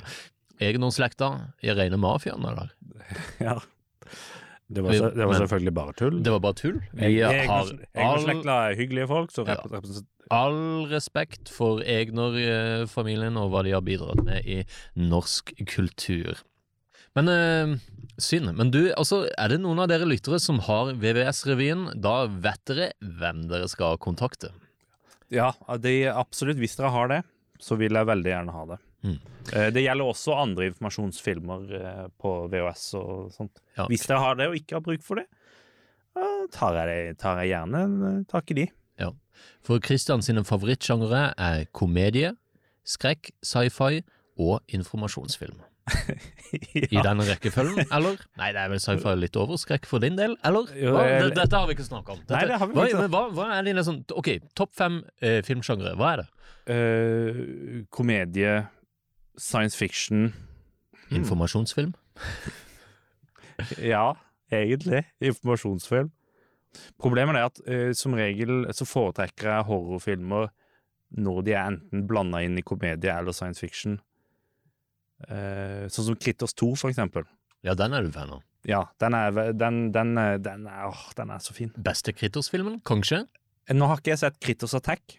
Egnon-slekta 0.63 1.27
i 1.67 1.73
rene 1.75 1.97
mafiaen, 1.99 2.45
eller? 2.47 2.69
Ja. 3.43 3.57
Det 4.71 4.83
var, 4.83 4.95
så, 4.95 5.09
det 5.11 5.25
var 5.27 5.33
Men- 5.33 5.41
selvfølgelig 5.43 5.73
bare 5.75 5.93
tull. 5.99 6.21
Det 6.23 6.31
var 6.31 6.39
bare 6.43 6.57
tull. 6.59 6.77
Vi 6.95 7.19
har 7.19 7.51
all, 7.51 7.73
Eggen-slekta 7.91 8.55
er 8.69 8.77
hyggelige 8.79 9.07
folk, 9.11 9.31
så 9.35 9.43
rep- 9.47 9.75
ja. 9.75 10.01
all 10.39 10.87
respekt 10.91 11.51
for 11.51 11.83
Egner-familien 11.83 13.37
og 13.39 13.51
hva 13.53 13.63
de 13.67 13.75
har 13.75 13.83
bidratt 13.85 14.23
med 14.27 14.47
i 14.47 14.61
norsk 14.95 15.51
kultur. 15.71 16.39
Men 17.17 17.31
eh, 17.33 17.75
synd. 18.21 18.51
Men 18.57 18.71
du, 18.73 18.81
altså, 18.93 19.23
er 19.33 19.53
det 19.53 19.59
noen 19.63 19.81
av 19.83 19.89
dere 19.91 20.07
lyttere 20.09 20.39
som 20.41 20.61
har 20.67 20.93
VVS-revyen? 21.01 21.87
Da 22.03 22.25
vet 22.29 22.61
dere 22.69 22.91
hvem 23.01 23.45
dere 23.49 23.69
skal 23.71 23.97
kontakte. 24.01 24.53
Ja, 25.33 25.51
de, 25.81 25.95
absolutt. 26.13 26.59
Hvis 26.61 26.77
dere 26.79 26.93
har 26.93 27.09
det, 27.11 27.21
så 27.59 27.75
vil 27.79 27.97
jeg 27.97 28.07
veldig 28.07 28.31
gjerne 28.31 28.53
ha 28.55 28.65
det. 28.73 28.77
Mm. 29.07 29.17
Eh, 29.53 29.69
Det 29.75 29.83
gjelder 29.83 30.11
også 30.13 30.37
andre 30.37 30.69
informasjonsfilmer 30.71 31.73
eh, 31.81 32.05
på 32.21 32.33
VHS 32.53 32.85
og 33.01 33.31
sånt. 33.35 33.61
Ja. 33.77 33.87
Hvis 33.91 34.07
dere 34.07 34.23
har 34.23 34.37
det 34.39 34.49
og 34.51 34.57
ikke 34.59 34.77
har 34.79 34.85
bruk 34.85 35.03
for 35.05 35.21
det, 35.21 35.27
tar 36.53 36.73
jeg, 36.79 36.87
det, 36.89 37.17
tar 37.21 37.37
jeg 37.43 37.51
gjerne 37.51 38.11
tak 38.31 38.49
i 38.49 38.55
de. 38.57 38.63
Ja. 38.97 39.11
For 39.65 39.77
Christian 39.83 40.23
sine 40.25 40.41
favorittsjangre 40.47 41.27
er 41.37 41.65
komedie, 41.77 42.31
skrekk, 42.87 43.29
sci-fi 43.45 43.99
og 44.41 44.63
informasjonsfilm. 44.73 45.59
I 45.87 47.01
den 47.03 47.21
rekkefølgen, 47.27 47.85
eller? 47.95 48.17
Nei, 48.39 48.49
det 48.55 48.61
er 48.63 48.69
vel 48.73 48.79
sci-fi 48.83 49.13
litt 49.19 49.35
overskrekk 49.39 49.85
for 49.89 50.03
din 50.03 50.15
del, 50.19 50.35
eller? 50.47 50.67
Hva? 50.71 51.03
jeg- 51.07 51.33
Dette 51.35 51.55
har 51.59 51.67
vi 51.69 51.75
ikke 51.77 51.85
snakket 51.87 52.13
om. 52.15 52.19
Dette, 52.23 52.35
Nei, 52.35 52.45
det 52.51 52.57
har 52.59 52.67
vi 52.67 52.73
hva, 52.77 52.87
men 53.01 53.11
hva, 53.13 53.21
hva 53.37 53.47
er 53.57 53.63
dine 53.67 53.83
sånn 53.87 54.01
Ok, 54.15 54.29
topp 54.55 54.73
fem 54.75 54.99
eh, 55.21 55.39
filmsjangre, 55.47 55.95
hva 55.99 56.13
er 56.13 56.23
det? 56.23 56.27
Uh, 56.67 57.83
komedie, 57.95 58.57
science 59.39 59.75
fiction 59.79 60.33
Hmm. 61.07 61.21
Informasjonsfilm? 61.21 61.93
Ja, 63.81 64.13
egentlig. 64.51 65.05
Informasjonsfilm. 65.23 66.11
Problemet 67.01 67.37
er 67.39 67.47
at 67.47 67.61
uh, 67.65 67.91
som 67.97 68.13
regel 68.17 68.65
så 68.75 68.85
foretrekker 68.85 69.49
jeg 69.49 69.67
horrorfilmer 69.69 70.49
når 71.17 71.39
de 71.47 71.53
er 71.55 71.69
enten 71.71 72.03
blanda 72.09 72.41
inn 72.43 72.59
i 72.59 72.63
komedie 72.67 73.13
eller 73.13 73.31
science 73.33 73.63
fiction. 73.63 74.01
Eh, 75.25 75.87
sånn 75.89 76.05
som 76.11 76.15
Critters 76.21 76.53
2, 76.53 76.75
for 76.77 76.91
eksempel. 76.93 77.25
Ja, 77.65 77.73
den 77.73 77.93
er 77.97 78.05
du 78.05 78.11
fan 78.13 78.29
av. 78.37 78.43
Ja, 78.67 78.83
den 79.01 79.15
er, 79.17 79.31
den, 79.57 79.91
den, 79.95 80.17
er- 80.21 80.37
den, 80.43 80.67
er, 80.69 80.89
åh, 80.91 81.05
den 81.17 81.31
er 81.33 81.39
så 81.41 81.53
fin. 81.57 81.71
Beste 81.77 82.13
Kritos-filmen? 82.13 82.81
kanskje? 82.85 83.23
Nå 83.73 83.87
har 83.89 83.97
ikke 83.99 84.13
jeg 84.13 84.19
sett 84.21 84.37
Critters 84.43 84.75
Attack, 84.77 85.17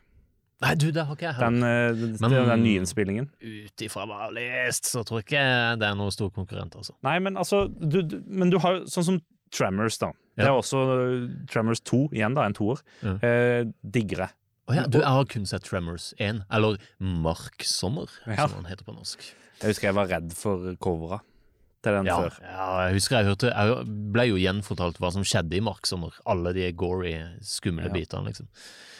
Nei, 0.61 0.73
du, 0.75 0.89
det 0.91 1.05
har 1.07 1.15
ikke 1.15 1.23
jeg 1.29 1.35
hørt. 1.37 1.53
den, 1.53 1.63
eh, 1.63 1.93
den, 1.95 2.17
Men- 2.21 2.49
den 2.49 2.63
nyinnspillingen. 2.65 3.29
Ut 3.41 3.83
ifra 3.87 4.03
hva 4.09 4.17
jeg 4.17 4.25
har 4.27 4.33
lest, 4.67 4.89
så 4.91 5.05
tror 5.07 5.21
jeg 5.21 5.27
ikke 5.29 5.79
det 5.79 5.87
er 5.87 5.95
noen 5.95 6.11
stor 6.11 6.31
konkurrent, 6.35 6.75
altså. 6.75 6.97
Nei, 7.07 7.19
men 7.23 7.37
altså 7.39 7.61
du, 7.69 8.03
du, 8.03 8.17
Men 8.27 8.51
du 8.51 8.59
har 8.59 8.81
sånn 8.91 9.05
som 9.07 9.21
Tremors, 9.55 9.99
da. 10.03 10.11
Det 10.37 10.45
er 10.47 10.51
også 10.51 10.81
eh, 10.97 11.29
Tremors 11.47 11.81
2, 11.87 12.09
igjen 12.13 12.35
da, 12.35 12.43
en 12.51 12.55
toer. 12.59 12.83
Ja. 13.07 13.15
Eh, 13.23 13.71
diggere. 13.87 14.31
jeg. 14.69 14.77
Ja, 14.81 14.87
du, 14.91 14.99
jeg 14.99 15.07
har 15.15 15.25
kun 15.31 15.47
sett 15.47 15.63
Tremors 15.63 16.11
1, 16.19 16.43
eller 16.51 16.77
Mark 16.99 17.63
Sommer, 17.63 18.11
Ja. 18.27 18.49
som 18.49 18.59
han 18.65 18.67
heter 18.73 18.85
på 18.85 18.95
norsk. 18.99 19.23
Jeg 19.61 19.73
husker 19.73 19.89
jeg 19.89 19.95
var 19.99 20.09
redd 20.11 20.33
for 20.39 20.75
covera 20.83 21.21
til 21.83 21.93
den 21.95 22.07
Ja, 22.11 22.17
før. 22.19 22.37
ja, 22.43 22.67
jeg 22.89 22.95
husker 22.99 23.17
jeg 23.21 23.27
hørte 23.31 23.51
Jeg 23.55 23.87
ble 24.13 24.25
jo 24.29 24.37
gjenfortalt 24.43 24.99
hva 24.99 25.11
som 25.15 25.23
skjedde 25.27 25.57
i 25.59 25.61
Marksommer. 25.65 26.15
Alle 26.27 26.53
de 26.57 26.73
gory, 26.73 27.15
skumle 27.43 27.87
Ja. 27.89 27.93
bitene, 27.95 28.27
liksom. 28.31 28.47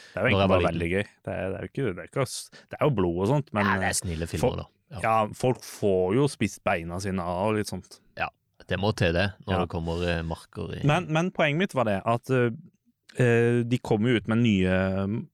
Det 0.09 0.17
er 0.17 0.21
jo 0.25 0.27
egentlig 0.31 0.49
bare 0.49 0.67
veldig 0.73 0.89
gøy. 0.89 1.03
Det 1.25 1.33
er, 1.33 1.49
det 1.49 1.55
er 1.55 1.61
jo 1.61 1.69
ikke, 1.69 1.95
det 1.95 2.03
er 2.03 2.09
ikke 2.09 2.25
Det 2.71 2.77
er 2.79 2.85
jo 2.85 2.89
blod 2.95 3.17
og 3.21 3.27
sånt, 3.27 3.53
men 3.53 3.65
ja, 3.65 3.75
det 3.79 3.89
er 3.89 3.97
snille 3.99 4.27
for- 4.27 4.37
filmer, 4.39 4.63
da. 4.89 4.99
Ja. 5.03 5.27
folk 5.37 5.61
får 5.61 6.15
jo 6.15 6.27
spist 6.27 6.63
beina 6.63 6.97
sine 6.99 7.19
av 7.21 7.49
og 7.51 7.55
litt 7.59 7.67
sånt. 7.69 7.99
Ja, 8.17 8.27
Det 8.67 8.77
må 8.79 8.91
til, 8.95 9.13
det, 9.13 9.33
når 9.47 9.61
det 9.61 9.69
kommer 9.69 10.03
eh, 10.07 10.21
marker 10.21 10.73
i 10.77 10.83
Men, 10.85 11.07
men 11.11 11.31
poenget 11.31 11.57
mitt 11.57 11.73
var 11.73 11.85
det 11.85 12.01
at 12.05 12.29
eh, 12.29 12.35
eh, 12.47 12.51
de 13.17 13.79
kommer 13.83 14.11
jo 14.11 14.19
ut 14.21 14.27
med 14.29 14.43
nye 14.43 14.75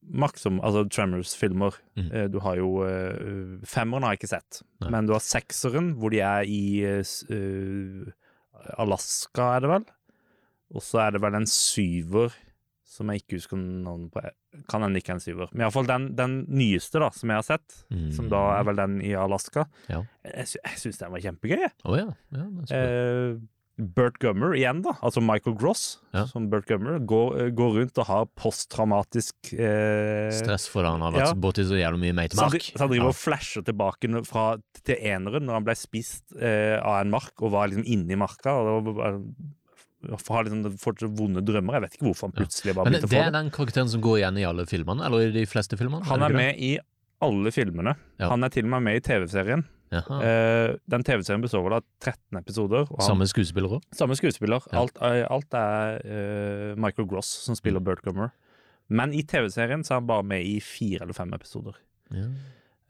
Max, 0.02 0.42
som, 0.46 0.62
altså 0.64 0.86
Tremors-filmer. 0.90 1.76
Mhm. 2.00 2.12
Eh, 2.12 2.28
du 2.32 2.40
har 2.40 2.56
jo 2.58 2.70
uh, 2.86 3.60
Femmeren 3.68 4.04
har 4.04 4.16
jeg 4.16 4.24
ikke 4.24 4.32
sett, 4.32 4.62
Nei. 4.82 4.90
men 4.96 5.06
du 5.10 5.14
har 5.14 5.24
sekseren, 5.24 5.94
hvor 6.00 6.14
de 6.14 6.22
er 6.24 6.48
i 6.48 6.64
uh, 6.88 7.04
eh, 7.36 8.74
Alaska, 8.82 9.56
er 9.58 9.66
det 9.66 9.72
vel? 9.74 9.86
Og 10.76 10.82
så 10.82 11.04
er 11.04 11.16
det 11.16 11.22
vel 11.22 11.36
en 11.38 11.46
syver 11.50 12.34
som 12.96 13.10
jeg 13.12 13.22
ikke 13.26 13.38
husker 13.42 13.60
navnet 13.60 14.12
på. 14.14 14.22
Kan 14.72 14.86
hende 14.86 15.02
ikke 15.02 15.18
en 15.18 15.20
syver. 15.20 15.50
Men 15.52 15.66
iallfall 15.66 15.88
den, 15.90 16.06
den 16.16 16.36
nyeste 16.48 17.02
da, 17.04 17.10
som 17.12 17.32
jeg 17.34 17.42
har 17.42 17.48
sett, 17.48 17.82
Mm. 17.92 18.12
som 18.16 18.30
da 18.32 18.40
er 18.56 18.64
vel 18.70 18.80
den 18.80 19.02
i 19.04 19.12
Alaska. 19.20 19.66
Ja. 19.92 20.00
Jeg, 20.24 20.48
sy 20.48 20.58
jeg 20.62 20.80
syns 20.80 21.02
den 21.02 21.12
var 21.12 21.24
kjempegøy. 21.26 21.68
Oh, 21.84 21.98
ja. 22.00 22.08
ja 22.32 23.36
Bert 23.78 24.16
Gummer 24.24 24.54
igjen, 24.56 24.80
da. 24.86 24.94
Altså 25.04 25.20
Michael 25.20 25.58
Gross 25.60 25.98
Ja. 26.16 26.26
som 26.30 26.46
Bert 26.50 26.66
Gummer. 26.70 26.96
Går, 27.04 27.34
eh, 27.42 27.50
går 27.52 27.74
rundt 27.82 27.98
og 28.00 28.06
har 28.08 28.26
posttraumatisk 28.40 29.52
eh, 29.54 30.32
Stress 30.32 30.70
fordi 30.72 30.94
han 30.94 31.04
har 31.04 31.12
vært 31.12 31.28
ja. 31.34 31.36
borti 31.36 31.66
så 31.68 31.76
jævlig 31.80 32.00
mye 32.06 32.16
meitemark. 32.22 32.56
Så, 32.64 32.72
så 32.78 32.86
han 32.86 32.94
driver 32.94 33.12
og 33.12 33.20
flasher 33.20 33.66
tilbake 33.68 34.12
fra, 34.30 34.46
til 34.88 34.96
eneren 35.12 35.44
når 35.50 35.60
han 35.60 35.68
ble 35.68 35.76
spist 35.76 36.24
eh, 36.40 36.80
av 36.80 37.02
en 37.04 37.12
mark 37.18 37.36
og 37.44 37.52
var 37.58 37.68
liksom 37.72 37.84
inni 37.86 38.16
marka. 38.16 38.56
Og 38.56 38.66
det 38.70 38.96
var 38.96 39.00
bare- 39.04 39.22
for 40.22 40.36
å 40.36 40.38
ha 40.38 40.42
liksom 40.46 40.76
fortsatt 40.80 41.16
vonde 41.18 41.42
drømmer. 41.42 41.74
Jeg 41.80 41.82
vet 41.82 41.96
ikke 41.98 42.08
hvorfor 42.12 42.30
han 42.30 42.36
plutselig 42.38 42.76
bare 42.78 42.86
begynte 42.86 43.08
å 43.08 43.10
det 43.10 43.16
Det 43.18 43.24
er 43.26 43.32
den 43.36 43.50
karakteren 43.52 43.90
som 43.90 44.02
går 44.06 44.20
igjen 44.22 44.38
i 44.38 44.44
alle 44.46 44.66
filmene, 44.70 45.06
eller 45.08 45.28
i 45.28 45.32
de 45.34 45.46
fleste 45.50 45.78
filmene? 45.80 46.06
Han 46.06 46.22
er 46.22 46.36
med 46.36 46.60
i 46.62 46.76
alle 47.26 47.52
filmene. 47.52 47.96
Ja. 48.20 48.30
Han 48.30 48.44
er 48.46 48.54
til 48.54 48.68
og 48.68 48.76
med 48.76 48.86
med 48.86 49.00
i 49.00 49.04
TV-serien. 49.04 49.66
Eh, 49.92 50.76
den 50.92 51.04
TV-serien 51.04 51.42
består 51.44 51.64
vel 51.64 51.74
av 51.78 51.84
13 52.02 52.40
episoder. 52.40 52.88
Han, 52.90 53.02
Samme 53.06 53.28
skuespiller 53.30 53.78
òg? 53.78 53.84
Samme 53.96 54.16
skuespiller. 54.18 54.64
Ja. 54.72 54.82
Alt, 54.82 54.98
alt 55.02 55.54
er 55.54 56.02
uh, 56.06 56.76
Michael 56.82 57.08
Gross 57.08 57.30
som 57.46 57.56
spiller 57.56 57.80
Mm. 57.80 57.86
Bert 57.86 58.02
Gummer. 58.04 58.32
Men 58.90 59.14
i 59.14 59.24
TV-serien 59.24 59.84
så 59.86 59.94
er 59.96 60.02
han 60.02 60.08
bare 60.08 60.24
med 60.24 60.44
i 60.46 60.60
fire 60.60 61.04
eller 61.06 61.14
fem 61.18 61.32
episoder. 61.34 61.78
Ja. 62.12 62.28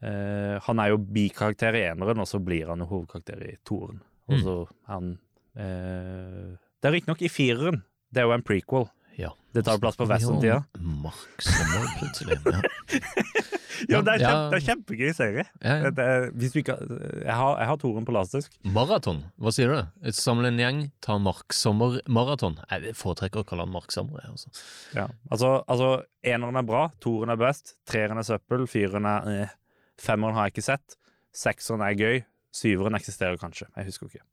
Uh, 0.02 0.56
han 0.66 0.78
er 0.82 0.90
jo 0.92 0.98
bikarakter 0.98 1.74
i 1.78 1.84
eneren, 1.90 2.18
og 2.20 2.26
så 2.28 2.38
blir 2.44 2.68
han 2.68 2.82
jo 2.84 2.86
hovedkarakter 2.90 3.40
i 3.48 3.56
toeren. 3.64 4.00
Og 4.28 4.34
Mm. 4.36 4.42
så 4.42 4.56
er 4.88 4.92
han 4.92 5.18
Det 5.56 6.88
er 6.88 6.92
riktignok 6.92 7.22
i 7.24 7.28
fireren. 7.32 7.82
Det 8.12 8.20
er 8.20 8.26
jo 8.28 8.34
en 8.36 8.42
prequel. 8.44 8.88
Ja. 9.16 9.32
Det 9.56 9.62
tar 9.64 9.78
plass 9.80 9.96
på 9.96 10.04
Western-tida. 10.08 10.62
Mark 11.02 11.98
plutselig. 12.00 12.40
Ja. 12.44 12.60
Ja, 13.90 14.00
det 14.00 14.14
er, 14.14 14.22
kjempe, 14.22 14.44
det 14.52 14.56
er 14.56 14.64
kjempegøy 14.64 15.10
serie. 15.12 15.42
Ja, 15.60 15.90
er, 15.90 16.26
ikke, 16.48 16.76
jeg 16.80 17.34
har, 17.36 17.58
jeg 17.60 17.68
har 17.68 17.80
Toren 17.82 18.06
på 18.08 18.14
lastisk. 18.16 18.54
Maraton, 18.72 19.18
hva 19.36 19.52
sier 19.52 19.72
du? 19.72 20.10
Samle 20.16 20.48
en 20.48 20.60
gjeng, 20.60 20.78
ta 21.04 21.18
Marksommer-maraton. 21.20 22.56
Jeg 22.72 22.94
foretrekker 22.96 23.42
å 23.42 23.48
kalle 23.48 23.66
han 23.66 23.74
Marksommer. 23.74 24.22
Jeg, 24.24 24.36
Altså. 24.36 24.64
Ja. 24.96 25.06
Altså, 25.32 25.50
altså, 25.68 25.90
eneren 26.24 26.56
er 26.60 26.64
bra, 26.68 26.86
toeren 27.04 27.32
er 27.32 27.40
best, 27.40 27.76
treeren 27.88 28.20
er 28.20 28.26
søppel, 28.28 28.64
fireren 28.70 29.08
er 29.08 29.30
eh. 29.32 29.54
Femmeren 30.00 30.36
har 30.36 30.48
jeg 30.48 30.56
ikke 30.56 30.66
sett, 30.66 30.96
sekseren 31.32 31.80
er 31.80 31.94
gøy, 31.96 32.18
syveren 32.52 32.98
eksisterer 32.98 33.38
kanskje. 33.40 33.68
Jeg 33.78 33.88
husker 33.88 34.10
ikke. 34.10 34.26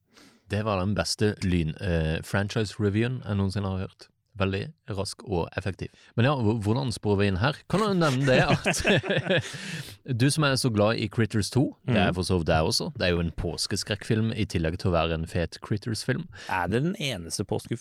Det 0.51 0.59
var 0.67 0.81
den 0.81 0.91
beste 0.97 1.29
lyn-franchise-reviewen 1.45 3.21
jeg 3.23 3.39
noensinne 3.39 3.71
har 3.71 3.85
hørt. 3.85 4.09
Veldig 4.39 4.63
rask 4.97 5.21
og 5.27 5.45
effektiv. 5.57 5.91
Men 6.17 6.25
ja, 6.25 6.33
hvordan 6.35 6.89
spår 6.93 7.19
vi 7.19 7.27
inn 7.29 7.37
her? 7.37 7.57
Kan 7.69 7.83
du 7.83 7.91
nevne 7.93 8.25
det 8.25 8.39
at 8.41 9.43
Du 10.19 10.25
som 10.33 10.47
er 10.47 10.55
så 10.57 10.71
glad 10.73 10.97
i 10.97 11.05
Critters 11.11 11.51
2, 11.53 11.63
det 11.91 11.99
er 12.01 12.15
for 12.17 12.25
så 12.25 12.39
vidt 12.41 12.49
jeg 12.49 12.69
også. 12.69 12.89
Det 12.97 13.05
er 13.07 13.13
jo 13.13 13.21
en 13.21 13.29
påskeskrekkfilm 13.37 14.31
i 14.33 14.47
tillegg 14.49 14.79
til 14.81 14.89
å 14.89 14.95
være 14.95 15.19
en 15.19 15.27
fet 15.29 15.59
Critters-film. 15.63 16.25
Er 16.49 16.71
det 16.71 16.81
den 16.87 16.97
eneste 16.97 17.45
påske... 17.47 17.77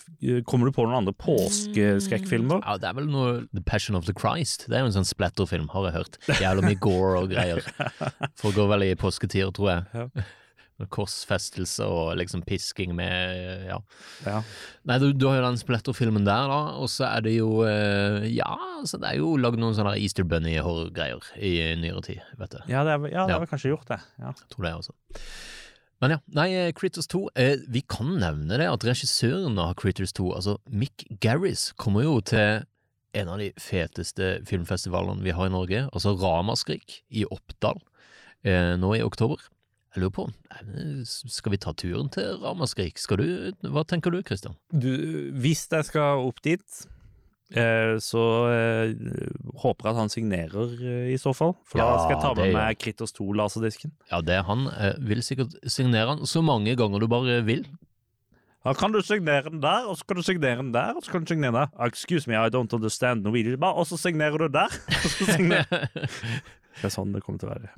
Kommer 0.47 0.69
du 0.69 0.75
på 0.75 0.85
noen 0.85 1.01
andre 1.01 1.15
påskeskrekkfilmer? 1.25 2.61
Ja, 2.61 2.77
det 2.77 2.91
er 2.91 2.99
vel 3.01 3.09
noe 3.09 3.33
The 3.49 3.65
Passion 3.65 3.97
of 3.99 4.05
the 4.07 4.15
Christ. 4.15 4.67
Det 4.69 4.77
er 4.77 4.85
jo 4.85 4.91
en 4.91 4.97
sånn 4.99 5.09
splatterfilm, 5.09 5.67
har 5.73 5.89
jeg 5.89 5.97
hørt. 5.97 6.21
Jævla 6.37 6.69
mye 6.69 6.79
gore 6.85 7.25
og 7.25 7.33
greier. 7.33 7.65
Foregår 8.41 8.71
vel 8.75 8.87
i 8.91 8.93
påsketider, 8.99 9.51
tror 9.57 9.73
jeg. 9.73 9.89
Ja. 9.97 10.29
Korsfestelse 10.93 11.85
og 11.85 12.17
liksom 12.19 12.43
pisking 12.47 12.95
med 12.97 13.67
Ja. 13.69 13.79
Ja. 14.25 14.41
Nei, 14.89 14.97
du, 14.99 15.11
du 15.13 15.27
har 15.29 15.39
jo 15.39 15.45
den 15.45 15.59
splatterfilmen 15.61 16.27
der, 16.27 16.49
da, 16.51 16.59
og 16.81 16.89
så 16.91 17.07
er 17.11 17.25
det 17.25 17.35
jo 17.37 17.63
eh, 17.67 18.27
Ja, 18.33 18.57
så 18.89 18.99
det 19.01 19.13
er 19.13 19.21
jo 19.21 19.35
lagd 19.39 19.61
noen 19.61 19.75
sånne 19.77 19.95
Easter 19.99 20.27
Bunny-horrorgreier 20.27 21.33
i 21.39 21.55
nyere 21.79 22.03
tid, 22.05 22.21
vet 22.39 22.55
du. 22.55 22.61
Ja, 22.71 22.83
det, 22.87 22.97
er, 22.97 23.09
ja, 23.13 23.27
det 23.29 23.37
har 23.37 23.43
vi 23.43 23.51
kanskje 23.53 23.73
gjort 23.75 23.89
det. 23.93 24.01
Ja. 24.19 24.33
Jeg 24.33 24.51
tror 24.55 24.67
det, 24.67 24.75
også. 24.81 24.97
Men 26.03 26.17
ja, 26.17 26.19
nei, 26.35 26.49
eh, 26.57 26.73
Critters 26.75 27.07
2 27.07 27.21
eh, 27.39 27.61
Vi 27.71 27.79
kan 27.87 28.09
nevne 28.19 28.57
det 28.59 28.67
at 28.67 28.83
regissøren 28.83 29.55
av 29.61 29.77
Critters 29.79 30.11
2, 30.17 30.33
altså 30.35 30.57
Mick 30.67 31.05
Garris, 31.23 31.69
kommer 31.79 32.03
jo 32.03 32.17
til 32.27 32.65
en 33.13 33.29
av 33.29 33.39
de 33.39 33.51
feteste 33.61 34.39
filmfestivalene 34.49 35.23
vi 35.23 35.35
har 35.37 35.47
i 35.47 35.53
Norge, 35.53 35.85
altså 35.93 36.15
Ramaskrik 36.17 37.03
i 37.13 37.23
Oppdal, 37.29 37.79
eh, 38.43 38.73
nå 38.81 38.95
i 38.97 39.03
oktober. 39.05 39.39
Jeg 39.93 40.01
lurer 40.01 40.13
på, 40.15 40.23
eh, 40.49 41.03
skal 41.05 41.53
vi 41.53 41.59
ta 41.61 41.73
turen 41.77 42.09
til 42.13 42.39
Ramaskrik? 42.41 42.97
Skal 42.97 43.19
du, 43.21 43.27
hva 43.69 43.83
tenker 43.85 44.09
du, 44.13 44.23
Christian? 44.25 44.55
Du, 44.73 44.89
hvis 45.37 45.67
jeg 45.69 45.85
skal 45.85 46.23
opp 46.25 46.41
dit, 46.41 46.79
eh, 47.53 47.93
så 48.01 48.23
eh, 48.49 48.95
håper 49.61 49.85
jeg 49.85 49.93
at 49.93 49.99
han 50.01 50.09
signerer 50.09 50.73
i 51.13 51.17
så 51.21 51.35
fall. 51.37 51.53
For 51.69 51.77
da 51.77 51.99
skal 52.01 52.15
jeg 52.15 52.23
ta 52.25 52.33
med 52.39 52.55
meg 52.57 52.79
Kritos 52.81 53.13
2-laserdisken. 53.19 53.93
Ja, 54.09 54.21
det 54.25 54.39
er 54.39 54.47
han. 54.49 54.65
Vil 55.05 55.21
sikkert 55.21 55.53
signere 55.69 56.15
han 56.15 56.25
så 56.25 56.41
mange 56.41 56.73
ganger 56.79 57.03
du 57.03 57.07
bare 57.11 57.43
vil. 57.45 57.67
Da 58.63 58.71
kan 58.79 58.93
du 58.95 59.01
signere 59.03 59.51
den 59.51 59.59
der, 59.61 59.85
og 59.91 59.97
så 59.99 60.05
kan 60.07 60.17
du 60.17 60.23
signere 60.23 60.57
den 60.63 60.71
der, 60.73 60.95
og 60.95 61.03
så 61.03 61.11
kan 61.11 61.21
du 61.21 61.27
signere 61.29 61.51
den 61.51 61.59
der. 61.59 61.71
Ah, 61.77 61.89
Excuse 61.91 62.29
me, 62.31 62.33
I 62.39 62.49
don't 62.49 62.71
understand 62.73 63.21
Norwegian. 63.21 63.59
Bare, 63.59 63.75
Og 63.75 63.85
så 63.87 63.97
signerer 63.99 64.37
du 64.39 64.47
der. 64.47 64.71
Og 64.87 65.09
så 65.11 65.25
signerer. 65.35 65.85
Det 66.79 66.87
er 66.89 66.93
sånn 66.95 67.11
det 67.13 67.21
kommer 67.21 67.37
til 67.37 67.51
å 67.51 67.53
være. 67.53 67.69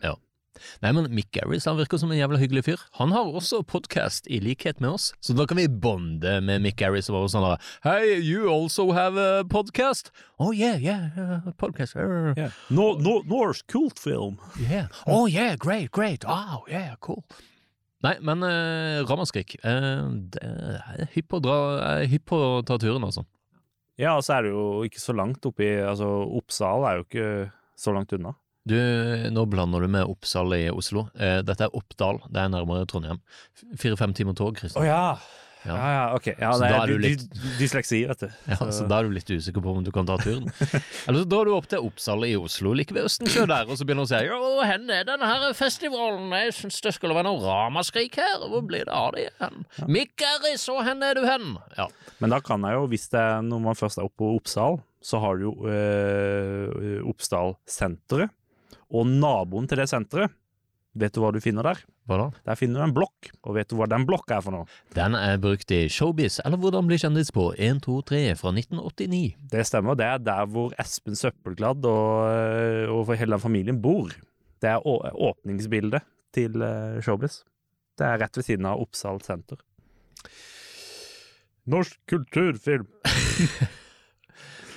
Nei, 0.83 0.91
men 0.95 1.07
Mick 1.15 1.31
Garris 1.35 1.65
han 1.69 1.77
virker 1.79 1.99
som 2.01 2.11
en 2.13 2.19
jævla 2.19 2.39
hyggelig 2.41 2.63
fyr. 2.67 2.83
Han 2.99 3.11
har 3.15 3.29
også 3.29 3.61
podkast 3.67 4.27
i 4.31 4.39
likhet 4.43 4.81
med 4.83 4.95
oss, 4.95 5.11
så 5.23 5.35
da 5.37 5.45
kan 5.49 5.57
vi 5.59 5.67
bonde 5.67 6.37
med 6.45 6.63
Mick 6.65 6.77
Garris 6.81 7.09
og 7.11 7.17
være 7.19 7.31
sånn 7.33 7.47
der 7.47 7.71
Hei, 7.85 8.15
you 8.21 8.49
also 8.51 8.89
have 8.95 9.17
a 9.19 9.43
podcast? 9.49 10.11
Oh 10.39 10.51
yeah, 10.55 10.77
yeah, 10.81 11.15
uh, 11.17 11.51
podcast. 11.59 11.95
Uh, 11.95 12.33
Yeah. 12.35 12.51
No, 12.69 12.93
no, 12.99 13.19
Norse 13.27 13.63
cult 13.67 13.99
film. 13.99 14.39
yeah. 14.59 14.87
Oh 15.07 15.25
yeah, 15.27 15.55
great, 15.55 15.91
great. 15.91 16.25
Oh 16.27 16.65
yeah, 16.69 16.95
cool. 16.99 17.23
Nei, 18.03 18.17
men 18.21 18.43
uh, 18.43 19.01
Ramaskrik 19.07 19.55
det 19.63 20.41
er 20.43 21.07
hypp 21.15 21.31
på 21.31 21.39
hypp 21.41 22.25
på 22.29 22.37
å 22.37 22.61
ta 22.67 22.77
turen, 22.81 23.05
altså. 23.07 23.23
Ja, 23.97 24.17
og 24.17 24.25
så 24.27 24.35
er 24.37 24.45
det 24.45 24.51
jo 24.51 24.83
ikke 24.83 24.99
så 24.99 25.13
langt 25.15 25.45
oppi 25.47 25.69
Altså, 25.79 26.07
Oppsal 26.35 26.83
er 26.89 26.97
jo 26.99 27.05
ikke 27.07 27.27
så 27.79 27.93
langt 27.95 28.11
unna. 28.15 28.33
Du, 28.65 28.75
nå 29.29 29.45
blander 29.45 29.83
du 29.85 29.87
med 29.93 30.09
Oppsal 30.09 30.55
i 30.57 30.63
Oslo. 30.73 31.05
Eh, 31.21 31.39
dette 31.45 31.67
er 31.67 31.75
Oppdal, 31.77 32.17
det 32.33 32.41
er 32.41 32.49
nærmere 32.49 32.87
Trondheim. 32.89 33.19
Fire-fem 33.77 34.13
timer 34.17 34.33
tog, 34.37 34.55
Kristian. 34.57 34.81
Kristian. 34.83 34.93
ja. 34.93 35.41
Ja. 35.65 35.73
Ja, 35.73 35.85
ja, 35.89 36.01
ok. 36.13 36.27
Ja, 36.37 36.51
Så 36.53 36.61
er, 36.67 36.73
er 36.77 36.91
du 36.91 36.99
litt- 37.01 37.23
dysleksi, 37.57 38.03
vet 38.05 38.19
du. 38.21 38.27
Ja, 38.51 38.57
så 38.69 38.83
da 38.85 38.99
er 38.99 39.07
du 39.07 39.15
litt 39.15 39.25
usikker 39.33 39.63
på 39.65 39.71
om 39.73 39.79
du 39.81 39.89
kan 39.89 40.05
ta 40.05 40.13
turen. 40.21 40.45
Eller 41.07 41.23
så 41.23 41.25
drar 41.31 41.47
du 41.49 41.55
opp 41.55 41.65
til 41.71 41.81
Oppsal 41.87 42.21
i 42.27 42.35
Oslo, 42.37 42.75
like 42.77 42.93
ved 42.93 43.07
Østensjø 43.07 43.47
der, 43.49 43.65
og 43.65 43.73
så 43.79 43.81
begynner 43.89 44.05
du 44.05 44.11
å 44.11 44.11
si 44.11 44.19
Jo, 44.29 44.61
hen 44.61 44.85
er 44.93 45.07
denne 45.09 45.25
her 45.25 45.47
festivalen? 45.57 46.29
Jeg 46.37 46.53
syns 46.59 46.77
det 46.85 46.93
skulle 46.99 47.17
være 47.17 47.25
noe 47.31 47.41
ramaskrik 47.41 48.13
her. 48.21 48.45
Hvor 48.45 48.61
blir 48.69 48.85
det 48.85 48.93
av 48.93 49.09
det 49.17 49.25
hen? 49.41 49.65
Mikkeris, 49.89 50.67
så 50.69 50.77
hen 50.85 51.01
er 51.01 51.17
du 51.17 51.25
hen? 51.25 51.55
Ja. 51.79 51.87
Men 52.21 52.37
da 52.37 52.43
kan 52.45 52.61
jeg 52.69 52.77
jo, 52.77 52.85
hvis 52.93 53.09
det 53.09 53.25
er 53.25 53.41
når 53.49 53.65
man 53.65 53.81
først 53.81 53.97
er 53.97 54.05
oppe 54.05 54.21
på 54.21 54.35
Oppsal, 54.37 54.77
så 55.01 55.17
har 55.25 55.41
du 55.41 55.47
jo 55.49 55.55
øh, 55.65 57.01
Oppsal 57.09 57.55
senteret. 57.65 58.29
Og 58.93 59.07
naboen 59.09 59.67
til 59.69 59.79
det 59.81 59.87
senteret, 59.89 60.33
vet 60.95 61.11
du 61.15 61.19
hva 61.23 61.31
du 61.35 61.39
finner 61.43 61.65
der? 61.65 61.79
Hva 62.07 62.17
da? 62.21 62.25
Der 62.45 62.55
finner 62.59 62.79
du 62.79 62.85
en 62.85 62.93
blokk. 62.95 63.31
Og 63.43 63.55
vet 63.57 63.67
du 63.71 63.75
hva 63.79 63.87
den 63.89 64.05
blokka 64.07 64.37
er 64.37 64.43
for 64.45 64.53
noe? 64.55 64.67
Den 64.95 65.15
er 65.17 65.39
brukt 65.41 65.71
i 65.75 65.87
Showbiz, 65.91 66.37
eller 66.45 66.61
Hvordan 66.61 66.87
bli 66.87 66.99
kjendis 67.01 67.31
på 67.35 67.49
123 67.57 68.35
fra 68.39 68.53
1989. 68.53 69.33
Det 69.51 69.65
stemmer. 69.67 69.97
Det 69.99 70.05
er 70.05 70.21
der 70.23 70.45
hvor 70.53 70.75
Espen 70.79 71.17
Søppelkladd 71.17 71.85
og, 71.89 72.29
øh, 72.29 72.93
og 72.93 73.11
hele 73.17 73.35
den 73.35 73.43
familien 73.43 73.81
bor. 73.81 74.13
Det 74.61 74.69
er 74.71 74.79
å- 74.85 75.01
åpningsbildet 75.31 76.05
til 76.33 76.61
øh, 76.61 77.01
Showbiz. 77.03 77.41
Det 77.97 78.05
er 78.05 78.19
rett 78.21 78.37
ved 78.37 78.45
siden 78.45 78.65
av 78.69 78.79
Oppsal 78.85 79.19
senter. 79.23 79.57
Norsk 81.65 81.97
kulturfilm. 82.11 82.85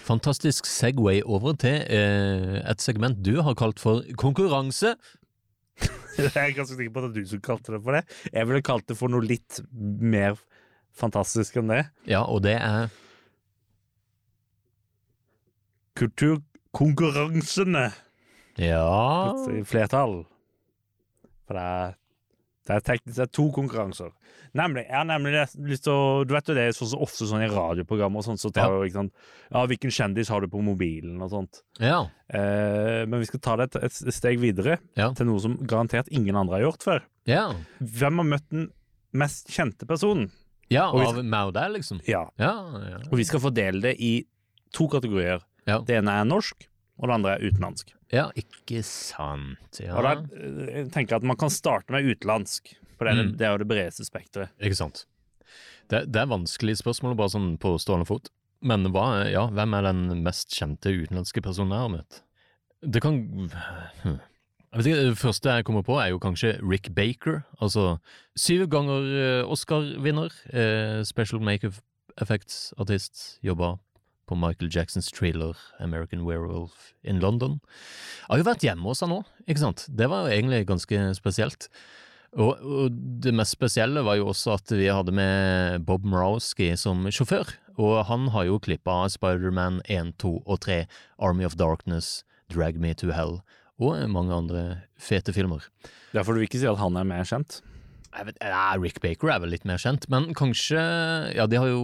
Fantastisk 0.09 0.65
Segway 0.65 1.21
over 1.21 1.53
til 1.61 1.83
eh, 1.93 2.59
et 2.65 2.81
segment 2.81 3.19
du 3.21 3.43
har 3.45 3.57
kalt 3.59 3.81
for 3.83 4.01
konkurranse. 4.17 4.95
Jeg 6.19 6.33
er 6.33 6.55
ganske 6.57 6.79
sikker 6.79 6.95
på 6.95 7.03
at 7.03 7.13
det 7.13 7.21
er 7.21 7.27
du 7.27 7.33
som 7.35 7.43
kalte 7.45 7.75
det 7.75 7.83
for 7.85 7.99
det. 7.99 8.03
Jeg 8.33 8.49
ville 8.49 8.63
kalt 8.65 8.89
det 8.89 8.97
for 8.99 9.13
noe 9.13 9.27
litt 9.27 9.61
mer 9.69 10.41
fantastisk 10.97 11.61
enn 11.61 11.69
det. 11.71 11.83
Ja, 12.09 12.25
og 12.25 12.43
det 12.47 12.57
er 12.57 12.89
Kulturkonkurransene 15.99 17.89
Ja 18.63 19.35
flertall. 19.67 20.23
For 21.47 21.59
det 21.59 21.65
er, 21.65 21.95
det 22.69 22.75
er 22.77 22.83
teknisk 22.85 23.17
sett 23.17 23.33
to 23.33 23.47
konkurranser. 23.57 24.11
Nemlig, 24.59 24.83
jeg 24.89 24.97
har 24.97 25.07
nemlig 25.09 25.33
lyst 25.69 25.85
til 25.87 25.93
å 25.93 26.25
Du 26.29 26.35
vet 26.35 26.49
jo 26.49 26.55
det 26.57 26.67
er 26.69 26.75
så, 26.77 26.87
så 26.89 26.99
ofte 27.05 27.27
sånn 27.29 27.43
i 27.45 27.49
radioprogrammer 27.49 28.21
og 28.21 28.27
sånt, 28.27 28.41
så 28.41 28.51
tar 28.53 28.69
Ja. 28.69 28.77
jo 28.79 28.85
ikke 28.89 28.99
sant 28.99 29.13
Ja, 29.53 29.63
hvilken 29.69 29.93
kjendis 29.93 30.29
har 30.33 30.41
du 30.45 30.49
på 30.53 30.61
mobilen 30.65 31.21
og 31.25 31.31
sånt. 31.33 31.63
Ja. 31.81 32.03
Eh, 32.29 33.05
men 33.09 33.21
vi 33.21 33.29
skal 33.29 33.41
ta 33.41 33.57
det 33.57 33.71
et, 33.75 33.83
et 34.09 34.15
steg 34.15 34.39
videre, 34.41 34.79
Ja. 34.97 35.11
til 35.17 35.27
noe 35.27 35.41
som 35.41 35.57
garantert 35.67 36.09
ingen 36.13 36.37
andre 36.37 36.59
har 36.61 36.67
gjort 36.71 36.85
før. 36.85 37.03
Ja, 37.27 37.55
Hvem 37.81 38.17
har 38.23 38.29
møtt 38.37 38.49
den 38.51 38.71
mest 39.13 39.49
kjente 39.49 39.87
personen? 39.89 40.31
ja 40.71 40.91
Og 40.93 41.01
skal, 41.01 41.19
av 41.19 41.25
meg 41.25 41.47
og 41.49 41.55
deg, 41.55 41.71
liksom. 41.81 42.01
Ja. 42.07 42.27
Ja, 42.39 42.53
ja. 42.85 42.99
Og 43.11 43.17
vi 43.17 43.25
skal 43.25 43.41
fordele 43.41 43.81
det 43.81 43.95
i 44.01 44.27
to 44.73 44.87
kategorier. 44.89 45.41
Ja. 45.67 45.79
Det 45.81 45.97
ene 45.97 46.09
er 46.21 46.25
norsk, 46.29 46.67
og 46.99 47.09
det 47.09 47.15
andre 47.15 47.37
er 47.37 47.45
utenlandsk. 47.49 47.95
ja 48.13 48.27
ikke 48.37 48.83
sant. 48.83 49.81
Ja. 49.81 49.95
Og 49.97 50.03
da 50.07 50.13
eh, 50.37 50.83
jeg 50.83 50.91
tenker 50.95 51.15
jeg 51.17 51.23
at 51.23 51.29
man 51.31 51.37
kan 51.41 51.51
starte 51.51 51.93
med 51.95 52.05
utenlandsk, 52.09 52.75
for 52.99 53.07
det 53.07 53.13
er, 53.15 53.23
Mm. 53.23 53.37
det, 53.39 53.47
er 53.47 53.53
jo 53.55 53.59
det 53.63 53.69
bredeste 53.71 54.05
spekteret. 54.05 54.51
Ikke 54.61 54.75
sant. 54.77 55.05
Det, 55.89 56.05
det 56.13 56.21
er 56.21 56.27
vanskelige 56.29 56.81
spørsmål, 56.83 57.15
bare 57.17 57.33
sånn 57.33 57.53
på 57.63 57.77
stående 57.81 58.07
fot. 58.09 58.29
Men 58.61 58.85
hva, 58.91 59.25
ja, 59.31 59.47
hvem 59.55 59.75
er 59.79 59.83
den 59.87 60.23
mest 60.25 60.51
kjente 60.51 60.91
utenlandske 60.91 61.41
personen 61.45 61.71
jeg 61.77 61.85
har 61.85 61.93
møtt? 61.93 62.23
Det 62.83 63.01
kan 63.03 63.21
hm. 64.03 64.19
Jeg 64.69 64.79
vet 64.83 64.87
ikke, 64.91 65.05
Det 65.09 65.19
første 65.19 65.49
jeg 65.55 65.65
kommer 65.65 65.83
på, 65.87 65.95
er 66.03 66.11
jo 66.11 66.19
kanskje 66.21 66.59
Rick 66.61 66.91
Baker. 66.95 67.39
Altså 67.63 67.99
syv 68.37 68.67
ganger 68.69 69.07
eh, 69.23 69.45
Oscar-vinner. 69.49 70.35
Eh, 70.53 71.03
special 71.09 71.41
makeup 71.41 71.79
effects-artist. 72.21 73.39
Jobba 73.47 73.77
på 74.29 74.39
Michael 74.39 74.71
Jacksons 74.75 75.11
thriller 75.15 75.57
American 75.83 76.27
Werewolf 76.27 76.93
in 77.03 77.23
London. 77.25 77.59
Jeg 78.27 78.35
har 78.35 78.43
jo 78.43 78.49
vært 78.51 78.67
hjemme 78.67 78.91
hos 78.91 79.03
han 79.05 79.17
òg, 79.17 79.31
ikke 79.49 79.65
sant? 79.65 79.87
Det 79.89 80.11
var 80.13 80.27
jo 80.27 80.37
egentlig 80.37 80.67
ganske 80.69 81.01
spesielt. 81.19 81.71
Og, 82.37 82.61
og 82.61 82.97
det 83.25 83.33
mest 83.33 83.57
spesielle 83.57 84.05
var 84.05 84.19
jo 84.21 84.29
også 84.31 84.59
at 84.59 84.73
vi 84.77 84.91
hadde 84.93 85.15
med 85.17 85.87
Bob 85.89 86.05
Mrowski 86.05 86.75
som 86.77 87.07
sjåfør. 87.09 87.55
Og 87.79 88.03
han 88.09 88.29
har 88.35 88.49
jo 88.49 88.61
klippa 88.61 89.05
Spiderman 89.09 89.81
1, 89.89 90.17
2 90.21 90.35
og 90.45 90.61
3, 90.67 90.83
Army 91.23 91.47
of 91.49 91.57
Darkness, 91.57 92.27
Drag 92.53 92.77
Me 92.81 92.93
to 92.95 93.15
Hell 93.15 93.41
og 93.79 94.11
mange 94.11 94.35
andre 94.35 94.63
fete 94.99 95.33
filmer. 95.35 95.63
Derfor 96.11 96.35
du 96.35 96.41
vil 96.41 96.49
ikke 96.49 96.61
si 96.61 96.69
at 96.69 96.81
han 96.81 96.97
er 96.99 97.07
mer 97.07 97.27
kjent. 97.29 97.61
Jeg 98.09 98.25
vet, 98.31 98.39
Rick 98.81 99.01
Baker 99.05 99.31
er 99.35 99.43
vel 99.43 99.53
litt 99.53 99.67
mer 99.69 99.81
kjent, 99.83 100.07
men 100.13 100.31
kanskje 100.37 100.81
Ja, 101.37 101.45
de 101.51 101.59
har 101.61 101.69
jo 101.69 101.83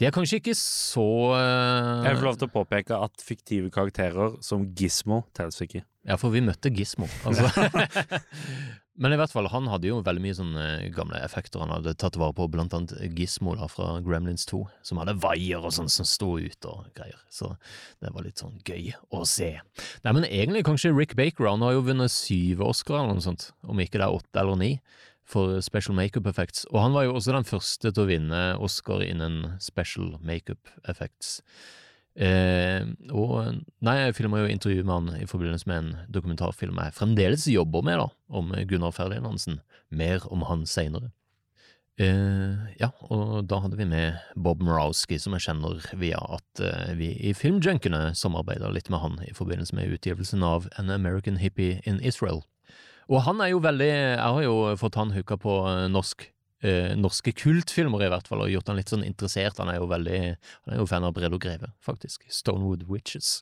De 0.00 0.08
er 0.08 0.14
kanskje 0.14 0.40
ikke 0.42 0.56
så 0.58 1.06
uh... 1.30 2.02
Jeg 2.04 2.18
får 2.18 2.26
lov 2.26 2.40
til 2.40 2.50
å 2.50 2.56
påpeke 2.56 2.98
at 3.06 3.22
fiktive 3.24 3.70
karakterer 3.74 4.36
som 4.44 4.66
Gizmo 4.76 5.22
telles 5.38 5.62
ikke. 5.64 5.84
Ja, 6.08 6.18
for 6.18 6.34
vi 6.34 6.42
møtte 6.44 6.72
Gizmo. 6.74 7.08
Altså. 7.28 7.48
Men 8.98 9.14
i 9.14 9.18
hvert 9.20 9.30
fall, 9.30 9.46
han 9.52 9.68
hadde 9.70 9.86
jo 9.86 10.00
veldig 10.02 10.22
mye 10.24 10.34
sånne 10.34 10.62
gamle 10.90 11.20
effekter 11.22 11.62
han 11.62 11.70
hadde 11.70 11.94
tatt 12.02 12.16
vare 12.18 12.34
på, 12.34 12.48
blant 12.50 12.72
annet 12.74 12.96
Gizmo 13.14 13.54
da 13.54 13.68
fra 13.70 13.92
Gremlins 14.02 14.42
2, 14.50 14.64
som 14.82 14.98
hadde 14.98 15.14
vaier 15.22 15.62
og 15.62 15.70
sånn 15.76 15.90
som 15.92 16.08
sto 16.08 16.32
ut 16.42 16.66
og 16.66 16.88
greier. 16.98 17.20
Så 17.30 17.52
det 18.02 18.10
var 18.14 18.26
litt 18.26 18.42
sånn 18.42 18.58
gøy 18.66 18.90
å 19.14 19.22
se. 19.28 19.52
Nei, 20.02 20.14
men 20.16 20.26
egentlig 20.26 20.64
kanskje 20.66 20.90
Rick 20.96 21.14
Baker, 21.18 21.46
han 21.46 21.62
har 21.62 21.76
jo 21.76 21.84
vunnet 21.86 22.10
syv 22.10 22.64
Oscar 22.66 23.04
eller 23.04 23.20
noe 23.20 23.26
sånt, 23.28 23.52
om 23.62 23.78
ikke 23.78 24.00
det 24.00 24.08
er 24.08 24.18
åtte 24.18 24.42
eller 24.42 24.58
ni, 24.58 24.72
for 25.28 25.60
special 25.64 25.96
makeup 25.96 26.26
effects. 26.30 26.64
Og 26.72 26.80
han 26.82 26.94
var 26.96 27.04
jo 27.04 27.18
også 27.18 27.34
den 27.36 27.48
første 27.48 27.92
til 27.92 28.04
å 28.04 28.08
vinne 28.08 28.40
Oscar 28.64 29.04
innen 29.04 29.58
special 29.60 30.16
makeup 30.24 30.72
effects. 30.88 31.38
Eh, 32.18 32.82
og 33.14 33.60
nei, 33.84 33.94
jeg 34.00 34.16
filma 34.18 34.40
jo 34.40 34.50
intervju 34.50 34.82
med 34.82 34.94
han 34.94 35.20
i 35.20 35.28
forbindelse 35.30 35.68
med 35.70 35.78
en 35.84 35.92
dokumentarfilm 36.10 36.80
jeg 36.82 36.96
fremdeles 36.96 37.44
jobber 37.52 37.84
med, 37.86 38.00
da, 38.00 38.08
om 38.40 38.50
Gunnar 38.66 38.96
Ferdinandsen. 38.96 39.60
Mer 39.88 40.24
om 40.32 40.42
han 40.48 40.66
seinere. 40.68 41.12
Eh, 41.98 42.74
ja, 42.78 42.92
og 43.10 43.48
da 43.50 43.58
hadde 43.64 43.78
vi 43.78 43.86
med 43.88 44.18
Bob 44.38 44.60
Morowski, 44.62 45.16
som 45.18 45.34
jeg 45.34 45.48
kjenner 45.48 45.80
via 45.98 46.20
at 46.36 46.62
eh, 46.62 46.92
vi 46.98 47.08
i 47.26 47.32
Filmjunkene 47.34 48.12
samarbeida 48.14 48.70
litt 48.70 48.90
med 48.92 49.02
han 49.02 49.16
i 49.26 49.32
forbindelse 49.34 49.74
med 49.74 49.96
utgivelsen 49.96 50.44
av 50.46 50.68
An 50.78 50.92
American 50.94 51.40
Hippie 51.42 51.80
in 51.84 51.98
Israel. 51.98 52.44
Og 53.08 53.22
han 53.24 53.40
er 53.40 53.52
jo 53.54 53.60
veldig 53.64 53.86
Jeg 53.88 54.18
har 54.20 54.42
jo 54.44 54.56
fått 54.76 54.98
han 55.00 55.12
hooka 55.14 55.38
på 55.40 55.52
eh, 55.70 55.86
norsk 55.88 56.26
eh, 56.60 56.92
norske 56.98 57.32
kultfilmer, 57.32 58.02
i 58.04 58.10
hvert 58.12 58.26
fall, 58.28 58.42
og 58.44 58.50
gjort 58.52 58.68
han 58.68 58.76
litt 58.80 58.90
sånn 58.92 59.04
interessert. 59.06 59.56
Han 59.62 59.70
er 59.72 59.78
jo 59.78 59.86
veldig 59.88 60.18
Han 60.34 60.74
er 60.74 60.80
jo 60.82 60.86
fan 60.90 61.06
av 61.08 61.14
Bredo 61.16 61.38
Greve, 61.40 61.70
faktisk. 61.84 62.26
Stonewood 62.28 62.82
Witches, 62.90 63.38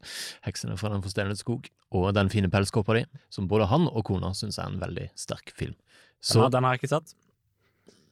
Heksene 0.47 0.77
fra 0.79 0.93
Den 0.93 1.03
forstenede 1.03 1.39
skog, 1.41 1.67
og 1.91 2.13
Den 2.15 2.31
fine 2.31 2.51
pelskåpa 2.53 2.95
di, 3.01 3.05
som 3.33 3.49
både 3.51 3.67
han 3.73 3.89
og 3.91 4.05
kona 4.07 4.31
syns 4.37 4.59
er 4.63 4.71
en 4.71 4.79
veldig 4.83 5.09
sterk 5.19 5.51
film. 5.57 5.75
Så 6.21 6.35
Den, 6.39 6.43
har- 6.47 6.51
den 6.57 6.65
har 6.65 6.77
jeg 6.77 6.83
ikke 6.85 6.95
sett. 6.95 7.15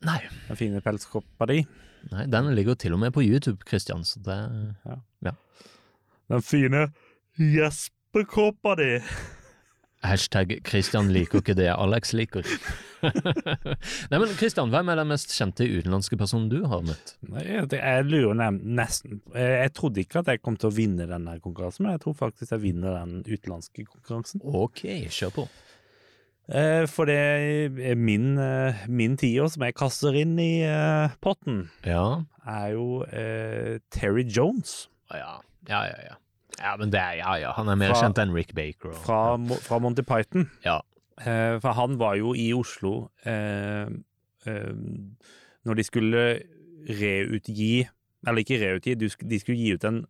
Nei, 0.05 0.19
Den 0.49 0.57
fine 0.61 0.81
pelskåpa 0.85 1.47
di. 1.49 1.63
nei, 2.11 2.27
den 2.29 2.51
ligger 2.55 2.75
til 2.77 2.93
og 2.93 2.99
med 3.01 3.13
på 3.15 3.23
YouTube, 3.25 3.63
Christian, 3.69 4.03
så 4.05 4.21
det 4.27 4.35
ja. 4.85 4.97
ja. 5.25 5.33
Den 6.29 6.43
fine 6.43 6.83
gjesperkoppa 7.39 8.75
di. 8.77 8.91
Hashtag 10.05 10.53
Christian 10.69 11.09
liker 11.15 11.41
ikke 11.41 11.57
det 11.59 11.71
Alex 11.73 12.13
liker. 12.17 12.47
Nei, 14.11 14.19
men 14.21 14.31
Christian, 14.39 14.71
hvem 14.73 14.89
er 14.93 15.01
den 15.01 15.11
mest 15.11 15.33
kjente 15.35 15.67
utenlandske 15.69 16.19
personen 16.21 16.49
du 16.53 16.63
har 16.71 16.85
møtt? 16.87 17.15
Nei, 17.29 17.43
Jeg 17.45 18.07
lurer 18.09 18.39
nesten 18.55 19.21
Jeg 19.35 19.73
trodde 19.77 20.05
ikke 20.05 20.23
at 20.23 20.31
jeg 20.33 20.43
kom 20.45 20.57
til 20.61 20.71
å 20.71 20.77
vinne 20.77 21.09
denne 21.11 21.37
konkurransen, 21.45 21.87
men 21.87 21.97
jeg 21.97 22.05
tror 22.07 22.17
faktisk 22.23 22.55
jeg 22.57 22.65
vinner 22.65 22.97
den 23.03 23.23
utenlandske 23.27 23.87
konkurransen. 23.91 24.45
Ok, 24.45 24.85
kjør 25.13 25.35
på. 25.41 25.47
Eh, 26.53 26.85
For 26.93 27.09
det 27.09 27.17
er 27.17 27.97
min, 27.97 28.35
eh, 28.41 28.85
min 28.93 29.17
tier 29.21 29.49
som 29.49 29.65
jeg 29.65 29.77
kaster 29.81 30.17
inn 30.21 30.37
i 30.41 30.61
eh, 30.69 31.15
potten, 31.25 31.71
Ja, 31.89 32.25
er 32.45 32.75
jo 32.77 32.89
eh, 33.09 33.79
Terry 33.95 34.27
Jones 34.29 34.91
ja, 35.15 35.39
ja, 35.69 35.81
ja. 35.89 35.97
ja. 36.11 36.15
Ja, 36.61 36.77
men 36.79 36.91
det 36.91 37.01
er, 37.01 37.17
ja, 37.19 37.35
ja, 37.43 37.53
han 37.57 37.69
er 37.69 37.77
mer 37.77 37.91
Fra- 37.95 38.03
kjent 38.05 38.19
enn 38.23 38.33
Rick 38.35 38.55
Baker. 38.55 38.91
Og, 38.93 39.01
fra, 39.05 39.21
ja. 39.37 39.57
fra 39.67 39.79
Monty 39.83 40.03
Python. 40.07 40.49
Ja. 40.65 40.81
Eh, 41.21 41.59
For 41.63 41.73
han 41.73 41.99
var 41.99 42.17
jo 42.19 42.33
i 42.35 42.53
Oslo 42.57 43.11
eh, 43.25 43.87
eh, 44.47 44.73
når 45.65 45.75
de 45.79 45.85
skulle 45.87 46.23
reutgi 46.89 47.85
Eller 48.27 48.41
ikke 48.43 48.59
reutgi, 48.63 48.95
de 48.97 49.39
skulle 49.39 49.59
gi 49.61 49.75
ut 49.77 49.83
den 49.85 50.05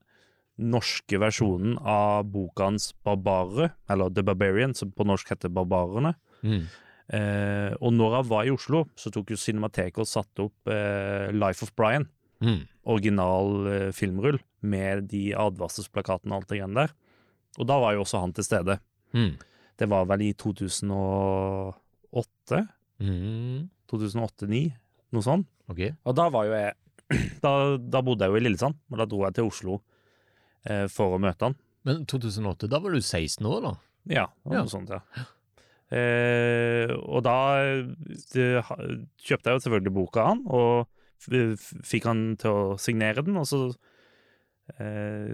norske 0.62 1.18
versjonen 1.18 1.74
av 1.82 2.28
boka 2.30 2.68
hans 2.68 2.92
'Barbarer', 3.04 3.72
eller 3.90 4.08
'The 4.08 4.22
Barbarian', 4.22 4.74
som 4.74 4.92
på 4.92 5.02
norsk 5.04 5.28
heter 5.32 5.48
'Barbarene'. 5.50 6.14
Mm. 6.44 6.62
Eh, 7.12 7.74
og 7.82 7.92
når 7.92 8.14
han 8.14 8.28
var 8.28 8.44
i 8.46 8.50
Oslo, 8.54 8.84
så 8.96 9.10
tok 9.10 9.30
jo 9.30 9.36
Cinemateket 9.36 9.98
og 9.98 10.06
satte 10.06 10.44
opp 10.46 10.68
eh, 10.70 11.32
'Life 11.32 11.62
of 11.66 11.72
Brian', 11.74 12.06
Mm. 12.40 12.68
original 12.86 13.66
eh, 13.66 13.90
filmrull, 13.92 14.38
med 14.64 15.08
de 15.12 15.22
advarselsplakatene 15.38 16.32
og 16.34 16.38
alt 16.42 16.50
det 16.52 16.58
greiene 16.60 16.80
der. 16.86 16.90
Og 17.60 17.64
da 17.70 17.76
var 17.82 17.90
jo 17.94 18.02
også 18.04 18.18
han 18.24 18.32
til 18.34 18.46
stede. 18.46 18.74
Mm. 19.14 19.34
Det 19.78 19.86
var 19.90 20.02
vel 20.10 20.20
i 20.26 20.32
2008? 20.40 22.58
Mm. 23.04 23.60
2008-2009, 23.90 24.62
noe 25.14 25.24
sånt. 25.26 25.46
Okay. 25.70 25.90
Og 26.04 26.12
da 26.18 26.24
var 26.32 26.42
jo 26.48 26.54
jeg 26.56 26.72
Da, 27.44 27.50
da 27.78 28.00
bodde 28.04 28.24
jeg 28.24 28.32
jo 28.32 28.38
i 28.40 28.44
Lillesand, 28.44 28.76
og 28.90 28.96
da 29.00 29.04
dro 29.08 29.18
jeg 29.26 29.34
til 29.36 29.48
Oslo 29.50 29.74
eh, 30.68 30.86
for 30.92 31.06
å 31.14 31.20
møte 31.22 31.42
han. 31.50 31.56
Men 31.84 31.94
2008, 32.08 32.68
da 32.72 32.78
var 32.80 32.90
du 32.96 33.00
16 33.04 33.44
år, 33.44 33.60
da? 33.66 33.72
Ja, 34.12 34.26
noe 34.48 34.68
sånt, 34.72 34.88
ja. 34.92 35.00
Eh, 35.94 36.88
og 37.04 37.20
da 37.26 37.36
det, 38.32 38.46
ha- 38.66 38.78
kjøpte 39.20 39.48
jeg 39.52 39.56
jo 39.58 39.62
selvfølgelig 39.66 39.92
boka 39.94 40.18
av 40.24 40.28
han, 40.32 40.40
og 40.48 40.74
fikk 41.84 42.04
han 42.08 42.20
til 42.40 42.50
å 42.50 42.78
signere 42.80 43.22
den, 43.24 43.36
og 43.40 43.46
så 43.48 43.58
eh, 43.68 43.74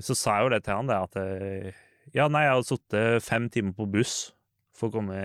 Så 0.02 0.16
sa 0.18 0.38
jeg 0.38 0.46
jo 0.46 0.50
det 0.50 0.64
til 0.66 0.74
han, 0.74 0.88
det 0.90 0.96
at 0.98 1.18
eh, 1.20 1.76
Ja, 2.16 2.26
nei, 2.26 2.42
jeg 2.48 2.56
har 2.56 2.64
sittet 2.66 3.22
fem 3.22 3.46
timer 3.52 3.76
på 3.76 3.86
buss 3.86 4.32
for 4.74 4.90
å 4.90 4.94
komme, 4.96 5.20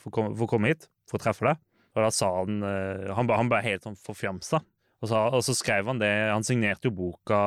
for, 0.00 0.10
å 0.10 0.14
komme, 0.16 0.34
for 0.34 0.48
å 0.48 0.50
komme 0.50 0.72
hit, 0.72 0.88
for 1.06 1.20
å 1.20 1.22
treffe 1.22 1.46
deg. 1.46 1.60
Og 1.94 2.02
da 2.02 2.10
sa 2.10 2.30
han 2.40 2.62
eh, 2.66 3.10
Han, 3.14 3.30
han 3.30 3.50
ble 3.52 3.62
helt 3.62 3.86
sånn 3.86 3.98
forfjamsa. 4.00 4.64
Og, 5.04 5.08
så, 5.10 5.18
og 5.36 5.42
så 5.44 5.52
skrev 5.52 5.88
han 5.90 5.98
det 6.00 6.10
Han 6.32 6.46
signerte 6.46 6.88
jo 6.88 6.94
boka 6.96 7.38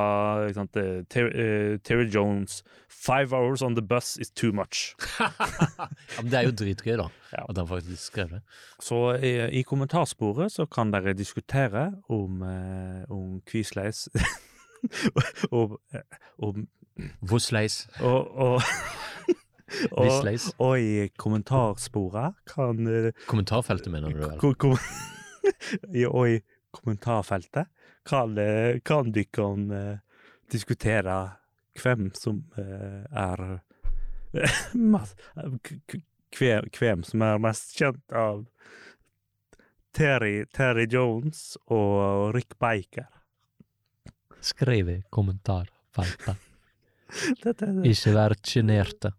sant, 0.54 0.78
eh, 0.78 1.02
Ter, 1.10 1.30
eh, 1.34 1.78
Terry 1.82 2.06
Jones 2.14 2.62
'Five 2.88 3.34
hours 3.34 3.62
on 3.62 3.76
the 3.76 3.82
bus 3.82 4.18
is 4.18 4.32
too 4.32 4.52
much'. 4.52 4.96
Ja, 6.18 6.22
men 6.22 6.32
det 6.32 6.38
er 6.40 6.48
jo 6.48 6.54
dritgøy, 6.60 6.96
da. 6.98 7.08
Ja. 7.36 7.44
At 7.50 7.58
han 7.60 7.68
faktisk 7.68 8.10
skrev 8.10 8.32
det. 8.32 8.42
Så 8.82 9.18
i, 9.20 9.34
i 9.60 9.64
kommentarsporet 9.68 10.54
så 10.56 10.66
kan 10.66 10.92
dere 10.92 11.14
diskutere 11.14 11.92
om, 12.10 12.42
eh, 12.42 13.04
om 13.12 13.42
Quisleis 13.48 14.08
og, 15.52 15.80
om, 16.38 16.68
Vossleis. 17.22 17.88
og, 18.00 18.38
og, 18.38 18.62
og, 19.92 20.06
Visleis. 20.06 20.50
og 20.66 20.80
i 20.82 21.08
kommentarsporet 21.20 22.34
kan 22.50 22.88
eh, 22.88 23.12
Kommentarfeltet, 23.28 23.92
mener 23.92 24.10
du 24.10 24.16
Eller? 24.18 24.38
ko, 24.42 24.54
kom, 24.58 24.78
i, 25.94 26.06
Og 26.06 26.30
i 26.30 26.40
kommentarfeltet 26.72 27.66
kan, 28.08 28.38
eh, 28.38 28.80
kan 28.86 29.12
dere 29.12 29.78
eh, 29.78 29.98
diskutere 30.52 31.18
hvem 31.78 32.12
som 32.18 32.44
eh, 32.58 33.04
er 33.12 33.60
hvem 36.78 37.04
som 37.08 37.22
er 37.24 37.38
mest 37.42 37.78
kjent 37.78 38.12
av 38.14 38.46
Terry, 39.98 40.46
Terry 40.54 40.86
Jones 40.92 41.58
og 41.74 42.36
Rick 42.36 42.60
Baker. 42.60 43.08
Skriv 44.46 44.90
i 44.90 44.98
kommentarfeltet. 45.14 46.38
Ikke 47.88 48.12
vær 48.16 48.36
sjenerte. 48.44 49.14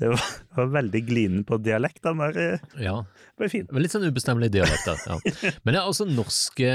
det 0.00 0.08
var, 0.12 0.22
var 0.56 0.66
veldig 0.74 1.00
glinen 1.08 1.42
på 1.48 1.58
dialekt. 1.60 2.02
Den 2.04 2.18
der 2.20 2.38
Ja. 2.40 2.58
Ja. 2.80 2.94
var 3.40 3.48
fin. 3.52 3.66
Litt 3.72 3.92
sånn 3.92 4.04
ubestemmelig 4.08 4.50
dialekt, 4.52 4.86
da. 4.86 4.94
Ja. 5.08 5.50
Men 5.64 5.74
ja, 5.78 5.82
altså 5.88 6.04
norske 6.08 6.70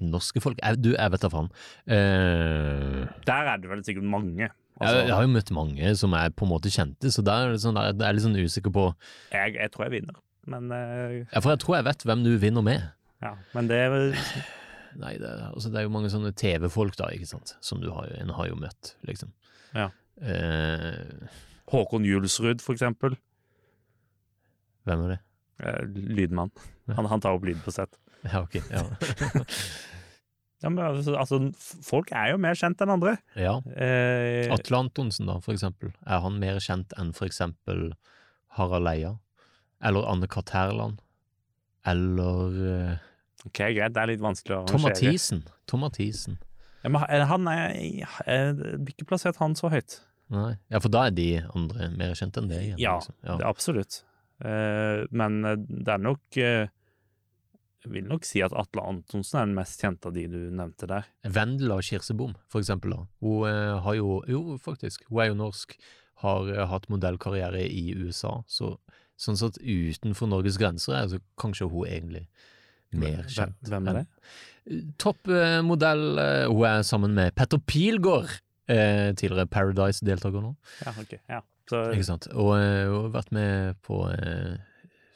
Norske 0.00 0.40
folk 0.42 0.58
jeg, 0.62 0.80
Du, 0.82 0.92
jeg 0.94 1.10
vet 1.14 1.22
da 1.26 1.30
faen. 1.32 1.50
Uh, 1.90 3.04
Der 3.26 3.50
er 3.52 3.58
det 3.62 3.70
vel 3.70 3.82
sikkert 3.86 4.06
mange. 4.06 4.38
jeg, 4.48 4.52
Altså, 4.80 5.04
jeg 5.06 5.14
har 5.14 5.22
jo 5.22 5.30
møtt 5.34 5.50
mange 5.54 5.92
som 5.98 6.14
er 6.18 6.32
på 6.34 6.46
en 6.46 6.50
måte 6.50 6.70
kjente, 6.74 7.10
så 7.14 7.22
der 7.22 7.44
er 7.46 7.52
det 7.54 7.60
sånn, 7.62 7.76
jeg 7.78 7.94
er 8.02 8.16
litt 8.16 8.24
sånn 8.24 8.34
usikker 8.42 8.72
på 8.74 8.88
jeg, 9.30 9.54
jeg 9.54 9.70
tror 9.70 9.84
jeg 9.86 9.92
vinner. 10.00 10.16
Men, 10.50 10.66
uh, 10.74 11.20
ja, 11.30 11.40
For 11.40 11.52
jeg 11.54 11.60
tror 11.62 11.76
jeg 11.78 11.86
vet 11.86 12.02
hvem 12.08 12.24
du 12.26 12.32
vinner 12.42 12.64
med. 12.66 12.82
ja. 13.22 13.36
Men 13.54 13.70
det 13.70 13.78
er 13.84 13.92
vel 13.94 14.08
Nei, 15.00 15.14
det, 15.18 15.30
altså, 15.50 15.70
det 15.72 15.80
er 15.80 15.86
jo 15.88 15.92
mange 15.94 16.10
sånne 16.12 16.30
TV-folk, 16.38 16.96
da, 17.00 17.08
ikke 17.14 17.28
sant, 17.30 17.56
som 17.64 17.80
du 17.82 17.88
har, 17.94 18.10
en 18.20 18.30
har 18.36 18.48
jo 18.50 18.58
møtt, 18.60 18.94
liksom. 19.08 19.32
Ja. 19.74 19.88
Eh, 20.22 21.26
Håkon 21.72 22.06
Julsrud, 22.06 22.62
for 22.62 22.76
eksempel. 22.76 23.16
hvem 24.86 25.06
er 25.06 25.14
det? 25.16 25.20
Eh, 25.64 25.82
lydmann. 26.14 26.52
Han, 26.94 27.08
han 27.10 27.22
tar 27.24 27.34
opp 27.38 27.46
lyd 27.48 27.60
på 27.64 27.74
sett. 27.74 27.98
Ja, 28.24 28.40
ok. 28.46 28.54
Ja. 28.72 28.86
Ja, 30.64 30.70
men 30.72 30.80
altså, 30.80 31.12
altså, 31.20 31.36
folk 31.84 32.08
er 32.16 32.30
jo 32.32 32.38
mer 32.40 32.56
kjent 32.56 32.80
enn 32.80 32.88
andre. 32.94 33.18
ja. 33.36 33.58
Eh, 33.76 34.48
Atle 34.54 34.78
Antonsen, 34.80 35.26
da, 35.28 35.34
for 35.44 35.52
eksempel. 35.52 35.90
Er 36.08 36.22
han 36.24 36.38
mer 36.40 36.56
kjent 36.64 36.94
enn 36.96 37.10
for 37.12 37.28
eksempel 37.28 37.90
Harald 38.56 38.88
Eia? 38.88 39.10
Eller 39.84 40.08
Anne 40.08 40.24
Katt 40.32 40.54
Herland? 40.56 41.02
Eller 41.84 42.56
eh, 42.70 43.02
ok, 43.48 43.60
greit, 43.76 43.94
det 43.94 44.02
er 44.02 44.10
litt 44.12 44.24
vanskelig 44.24 44.56
å 44.56 44.62
arrangere. 44.64 44.96
Tomatisen. 44.96 45.44
Tom 45.70 45.84
Mathisen. 45.84 46.40
Ja, 46.84 46.90
men 46.92 47.28
han 47.30 47.48
er 47.48 47.72
Jeg 47.72 48.56
vil 48.58 48.92
ikke 48.92 49.08
plassert 49.08 49.40
han 49.40 49.56
så 49.56 49.70
høyt. 49.72 50.02
Nei. 50.32 50.54
Ja, 50.72 50.80
for 50.80 50.92
da 50.92 51.06
er 51.08 51.16
de 51.16 51.28
andre 51.56 51.90
mer 51.94 52.14
kjente 52.18 52.42
enn 52.42 52.50
deg? 52.50 52.74
Ja, 52.80 52.98
liksom. 52.98 53.16
ja. 53.24 53.36
Det 53.40 53.48
absolutt. 53.48 54.00
Uh, 54.44 55.04
men 55.14 55.44
eh, 55.46 55.60
det 55.62 55.92
er 55.94 56.00
nok 56.02 56.36
uh, 56.42 56.64
Jeg 57.84 57.92
vil 57.92 58.08
nok 58.10 58.26
si 58.26 58.40
at 58.42 58.52
Atle 58.58 58.82
Antonsen 58.82 59.38
er 59.38 59.46
den 59.46 59.54
mest 59.54 59.84
kjente 59.84 60.10
av 60.10 60.16
de 60.16 60.24
du 60.32 60.38
nevnte 60.50 60.88
der. 60.90 61.06
Vendela 61.22 61.78
Kirsebom, 61.84 62.34
for 62.50 62.64
eksempel. 62.64 62.96
da. 62.96 63.06
Hun 63.24 63.44
uh, 63.46 63.76
har 63.84 64.00
jo 64.00 64.18
Jo, 64.28 64.58
faktisk. 64.60 65.06
Hun 65.10 65.22
er 65.22 65.30
jo 65.30 65.38
norsk. 65.44 65.76
Har 66.24 66.48
hatt 66.70 66.88
modellkarriere 66.88 67.64
i 67.68 67.92
USA. 67.98 68.38
Så 68.48 68.76
sånn 69.20 69.38
sett 69.38 69.58
utenfor 69.60 70.30
Norges 70.30 70.56
grenser 70.58 70.94
er 70.94 71.04
altså 71.04 71.20
kanskje 71.38 71.68
hun 71.70 71.86
egentlig 71.86 72.24
mer 72.94 73.24
kjent. 73.30 73.56
Hvem 73.68 73.88
er 73.92 74.00
det? 74.00 74.06
Toppmodell. 74.98 76.04
eh, 76.18 76.46
hun 76.48 76.64
er 76.68 76.82
sammen 76.82 77.14
med 77.14 77.34
Petter 77.36 77.58
Pilgaard, 77.58 78.40
eh, 78.68 79.12
tidligere 79.18 79.46
Paradise-deltaker 79.46 80.40
nå. 80.44 80.54
Ja, 80.84 80.94
ok. 81.00 81.18
Ja. 81.28 81.40
Så, 81.68 81.80
Ikke 81.94 82.04
sant? 82.04 82.28
Og 82.36 82.54
eh, 82.58 82.84
hun 82.90 83.06
har 83.06 83.12
vært 83.20 83.32
med 83.32 83.76
på 83.86 84.02
eh, 84.12 84.56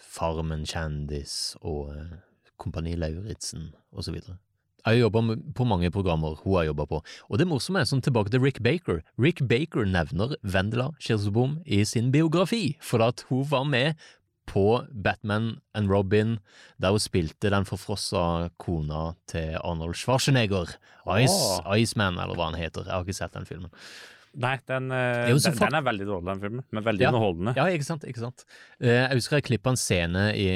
Farmen 0.01 0.65
kjendis 0.69 1.57
og 1.61 1.91
eh, 1.93 2.15
Kompani 2.59 2.95
Lauritzen 2.97 3.75
osv. 3.93 4.17
Jeg 4.89 4.95
har 4.95 5.11
jobba 5.11 5.21
på 5.55 5.67
mange 5.69 5.91
programmer 5.93 6.39
hun 6.41 6.55
har 6.57 6.65
jobba 6.71 6.87
på, 6.89 7.03
og 7.29 7.39
det 7.39 7.47
morsomme 7.51 7.83
er 7.83 7.89
sånn 7.91 8.01
tilbake 8.01 8.33
til 8.33 8.41
Rick 8.41 8.63
Baker. 8.65 9.03
Rick 9.21 9.43
Baker 9.51 9.85
nevner 9.85 10.37
Vendela 10.43 10.89
Kirsebom 11.05 11.59
i 11.67 11.83
sin 11.85 12.09
biografi, 12.15 12.79
for 12.81 13.05
at 13.05 13.27
hun 13.29 13.45
var 13.51 13.67
med 13.69 13.99
på 14.49 14.65
Batman 14.91 15.59
and 15.77 15.91
Robin, 15.93 16.39
der 16.81 16.95
hun 16.95 17.03
spilte 17.03 17.53
den 17.53 17.67
forfrossa 17.69 18.49
kona 18.61 19.13
til 19.31 19.59
Arnold 19.61 19.97
Schwarzenegger. 20.01 20.75
Ice, 21.19 21.41
oh. 21.65 21.75
Iceman, 21.79 22.19
eller 22.21 22.37
hva 22.37 22.51
han 22.51 22.61
heter. 22.61 22.87
Jeg 22.89 22.95
har 22.95 23.07
ikke 23.07 23.21
sett 23.21 23.37
den 23.37 23.49
filmen. 23.49 23.73
Nei, 24.39 24.55
den, 24.71 24.91
er, 24.95 25.27
den, 25.35 25.57
den 25.59 25.75
er 25.79 25.83
veldig 25.87 26.07
dårlig, 26.09 26.27
den 26.31 26.41
filmen. 26.45 26.65
Men 26.73 26.85
veldig 26.87 27.03
Ja. 27.03 27.11
underholdende. 27.13 27.55
Ja, 27.59 27.65
ikke 27.75 27.85
sant, 27.89 28.05
ikke 28.09 28.23
sant. 28.23 28.45
Eh, 28.81 29.09
Jeg 29.09 29.19
husker 29.19 29.37
jeg 29.41 29.45
klippa 29.49 29.71
en 29.75 29.77
scene 29.81 30.29
i 30.39 30.47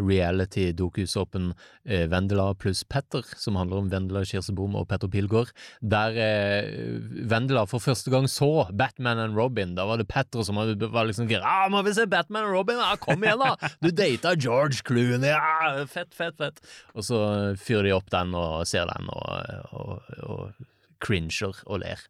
reality-dokusåpen 0.00 1.50
eh, 1.84 2.06
Vendela 2.10 2.54
pluss 2.58 2.82
Petter, 2.84 3.22
som 3.36 3.56
handler 3.60 3.82
om 3.82 3.90
Vendela 3.92 4.22
Kirsebom 4.28 4.76
og 4.78 4.88
Petter 4.90 5.10
Pilgaard, 5.12 5.52
der 5.82 6.16
eh, 6.16 6.98
Vendela 7.30 7.64
for 7.70 7.82
første 7.84 8.10
gang 8.12 8.28
så 8.30 8.66
Batman 8.72 9.18
and 9.26 9.36
Robin. 9.38 9.74
Da 9.78 9.86
var 9.88 10.00
det 10.00 10.08
Petter 10.10 10.42
som 10.46 10.56
var 10.58 11.06
liksom 11.08 11.28
gira. 11.30 11.42
Ah, 11.44 11.68
'Må 11.68 11.82
vi 11.84 11.92
se 11.94 12.06
Batman 12.06 12.44
and 12.44 12.52
Robin?' 12.56 12.80
Ja, 12.82 12.96
kom 12.96 13.22
igjen, 13.22 13.38
da! 13.38 13.56
Du 13.82 13.90
data 13.90 14.34
George 14.36 14.82
Clooney! 14.84 15.28
Ja, 15.32 15.84
fett, 15.86 16.14
fett, 16.14 16.36
fett! 16.38 16.60
Og 16.94 17.02
så 17.06 17.18
fyrer 17.60 17.84
de 17.88 17.92
opp 17.96 18.10
den 18.10 18.34
og 18.34 18.66
ser 18.66 18.86
den 18.90 19.08
og, 19.12 19.64
og, 19.72 20.02
og 20.22 20.68
cringer 21.02 21.58
og 21.66 21.80
ler. 21.82 22.00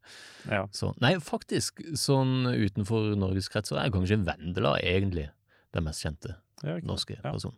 Ja. 0.51 0.67
Så, 0.77 0.93
nei, 1.01 1.15
faktisk, 1.25 1.81
sånn 1.99 2.45
utenfor 2.53 3.15
Norges 3.19 3.49
kretser 3.53 3.81
er 3.81 3.93
kanskje 3.95 4.21
Vendela 4.27 4.75
egentlig 4.81 5.31
den 5.73 5.87
mest 5.89 6.05
kjente 6.05 6.35
Ja, 6.63 6.77
ikke 6.77 6.91
norske 6.93 7.17
Ja. 7.17 7.25
personen. 7.33 7.57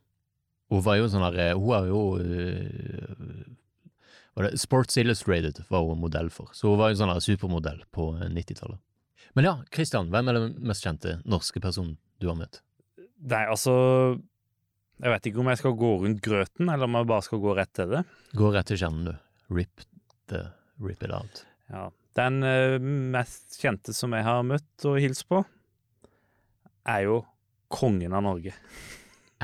Hun 0.72 0.80
var 0.86 0.96
jo 0.96 1.08
sånn 1.12 1.22
her 1.26 1.54
Hun 1.58 1.74
er 1.76 1.88
jo 1.90 2.02
øh, 2.18 3.44
var 4.34 4.48
det 4.48 4.58
Sports 4.58 4.96
Illustrated 4.98 5.60
var 5.70 5.84
hun 5.86 6.00
modell 6.00 6.30
for, 6.32 6.48
så 6.56 6.72
hun 6.72 6.78
var 6.80 6.90
jo 6.90 6.98
sånn 6.98 7.12
her 7.12 7.20
supermodell 7.22 7.82
på 7.94 8.08
øh, 8.16 8.24
90-tallet. 8.34 8.80
Men 9.34 9.46
ja, 9.48 9.52
Christian, 9.74 10.08
hvem 10.10 10.30
er 10.30 10.38
den 10.38 10.54
mest 10.66 10.82
kjente 10.86 11.18
norske 11.26 11.60
personen 11.62 11.96
du 12.22 12.28
har 12.30 12.38
møtt? 12.38 12.60
Nei, 13.24 13.44
altså 13.50 13.74
Jeg 15.02 15.10
vet 15.10 15.26
ikke 15.26 15.40
om 15.42 15.48
jeg 15.50 15.58
skal 15.58 15.72
gå 15.78 15.88
rundt 16.04 16.20
grøten, 16.22 16.68
eller 16.70 16.86
om 16.86 16.94
jeg 17.00 17.06
bare 17.10 17.24
skal 17.26 17.40
gå 17.42 17.54
rett 17.58 17.72
til 17.74 17.88
det. 17.90 18.02
Gå 18.38 18.50
rett 18.54 18.68
til 18.70 18.78
kjernen, 18.78 19.08
du. 19.10 19.14
Rip 19.54 19.82
the 20.30 20.44
Rip 20.82 21.02
it 21.02 21.12
out. 21.14 21.44
Ja. 21.70 21.88
Den 22.18 22.42
eh, 22.46 22.78
mest 22.80 23.58
kjente 23.58 23.94
som 23.94 24.14
jeg 24.14 24.26
har 24.26 24.44
møtt 24.46 24.86
og 24.86 25.00
hilst 25.02 25.26
på, 25.30 25.42
er 26.86 27.06
jo 27.08 27.22
kongen 27.72 28.14
av 28.14 28.24
Norge. 28.26 28.54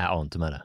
Jeg 0.01 0.07
ante 0.07 0.39
meg 0.41 0.53
det. 0.55 0.61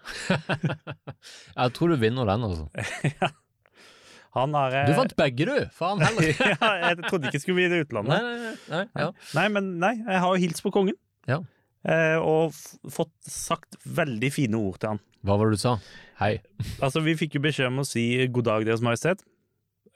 jeg 1.59 1.72
tror 1.76 1.91
du 1.91 1.97
vinner 2.01 2.28
den, 2.30 2.45
altså. 2.47 3.32
Han 4.36 4.55
har 4.57 4.76
eh, 4.78 4.86
Du 4.88 4.95
vant 4.97 5.12
begge, 5.18 5.45
du! 5.49 5.66
Faen 5.76 6.01
heller! 6.01 6.30
ja, 6.30 6.70
jeg 6.86 7.03
trodde 7.03 7.28
ikke 7.28 7.36
jeg 7.36 7.43
skulle 7.43 7.59
bli 7.59 7.66
i 7.66 7.72
det 7.72 7.82
utlandet. 7.84 8.14
nei, 8.14 8.22
nei, 8.22 8.55
nei, 8.70 8.80
nei, 8.86 9.03
ja. 9.03 9.11
Nei, 9.36 9.45
men 9.53 9.68
nei, 9.82 9.93
jeg 9.99 10.22
har 10.22 10.32
jo 10.32 10.41
hilst 10.41 10.62
på 10.64 10.72
kongen. 10.72 10.97
Ja. 11.28 11.43
Eh, 11.84 12.16
og 12.22 12.57
fått 12.93 13.12
sagt 13.28 13.76
veldig 13.84 14.30
fine 14.32 14.62
ord 14.62 14.80
til 14.80 14.95
han. 14.95 15.03
Hva 15.26 15.36
var 15.41 15.51
det 15.51 15.59
du 15.59 15.64
sa? 15.66 15.76
Hei. 16.22 16.36
Altså, 16.78 17.03
vi 17.05 17.16
fikk 17.18 17.36
jo 17.36 17.45
beskjed 17.45 17.68
om 17.68 17.82
å 17.82 17.88
si 17.88 18.07
'God 18.24 18.49
dag, 18.49 18.66
Deres 18.68 18.84
Majestet'. 18.84 19.26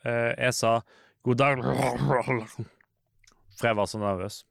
Eh, 0.05 0.33
jeg 0.39 0.55
sa 0.55 0.81
'God 1.23 1.37
dag', 1.37 1.63
for 3.59 3.67
jeg 3.67 3.77
var 3.77 3.87
så 3.87 3.99
nervøs. 3.99 4.45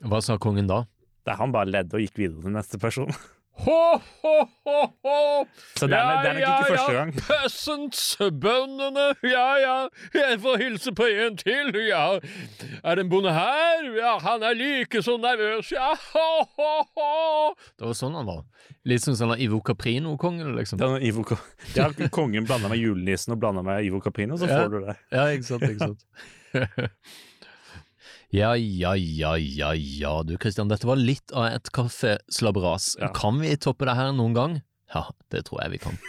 Hva 0.00 0.20
sa 0.22 0.38
kongen 0.38 0.66
da? 0.66 0.84
Der 1.26 1.36
han 1.38 1.52
bare 1.52 1.70
ledde 1.70 1.94
og 1.94 2.00
gikk 2.02 2.18
videre 2.18 2.42
til 2.42 2.54
neste 2.56 2.78
person. 2.78 3.12
Ho, 3.62 3.98
ho, 4.22 4.32
ho, 4.66 4.76
ho. 5.04 5.44
Så 5.76 5.86
det 5.86 5.94
er, 5.98 6.22
den 6.24 6.36
er 6.36 6.46
nok 6.48 6.62
ikke 6.64 6.76
første 6.76 6.94
gang. 6.96 7.10
Peasants, 7.18 8.04
bøndene, 8.42 9.04
ja, 9.28 9.44
ja, 9.60 9.74
jeg 10.16 10.38
får 10.42 10.56
hilse 10.62 10.92
på 10.96 11.06
en 11.12 11.36
til, 11.38 11.70
ja. 11.86 12.06
Er 12.82 12.96
det 12.98 13.04
en 13.04 13.10
bonde 13.12 13.34
her? 13.36 13.84
Ja, 13.98 14.14
han 14.24 14.42
er 14.48 14.56
like 14.58 15.02
så 15.04 15.18
nervøs, 15.20 15.70
ja, 15.76 15.92
ho, 16.14 16.26
ho, 16.56 16.70
ho. 16.96 17.52
Det 17.78 17.86
var 17.90 17.98
sånn 18.00 18.16
han 18.18 18.26
var. 18.30 18.42
Litt 18.88 19.04
som 19.04 19.14
sånn 19.20 19.36
Ivo 19.38 19.60
Caprino-kongen, 19.62 20.56
liksom. 20.58 20.80
Er 20.82 21.04
Ivo, 21.06 21.22
ja, 21.78 21.90
kongen 22.10 22.48
blanda 22.48 22.72
med 22.72 22.80
julenissen 22.82 23.36
og 23.36 23.42
blanda 23.44 23.62
med 23.68 23.84
Ivo 23.86 24.00
Caprino, 24.02 24.40
så 24.40 24.48
Ja. 24.50 24.62
får 24.64 24.72
du 24.74 24.80
det. 24.88 24.96
Ja, 25.12 25.28
ikke 25.36 25.50
sant, 25.52 25.68
ikke 25.68 25.92
sant. 25.92 26.08
ja, 28.32 28.54
ja, 28.56 28.94
ja, 28.96 29.34
ja, 29.36 29.72
ja. 29.76 30.12
Du 30.26 30.34
Kristian, 30.40 30.68
dette 30.72 30.88
var 30.88 30.96
litt 31.00 31.32
av 31.36 31.50
et 31.52 31.68
kaffeslabberas. 31.76 32.94
Ja. 33.00 33.10
Kan 33.16 33.40
vi 33.44 33.54
toppe 33.60 33.84
det 33.88 33.94
her 33.98 34.12
noen 34.16 34.34
gang? 34.36 34.54
Ja, 34.94 35.06
det 35.32 35.44
tror 35.48 35.62
jeg 35.64 35.76
vi 35.76 35.82
kan. 35.84 35.98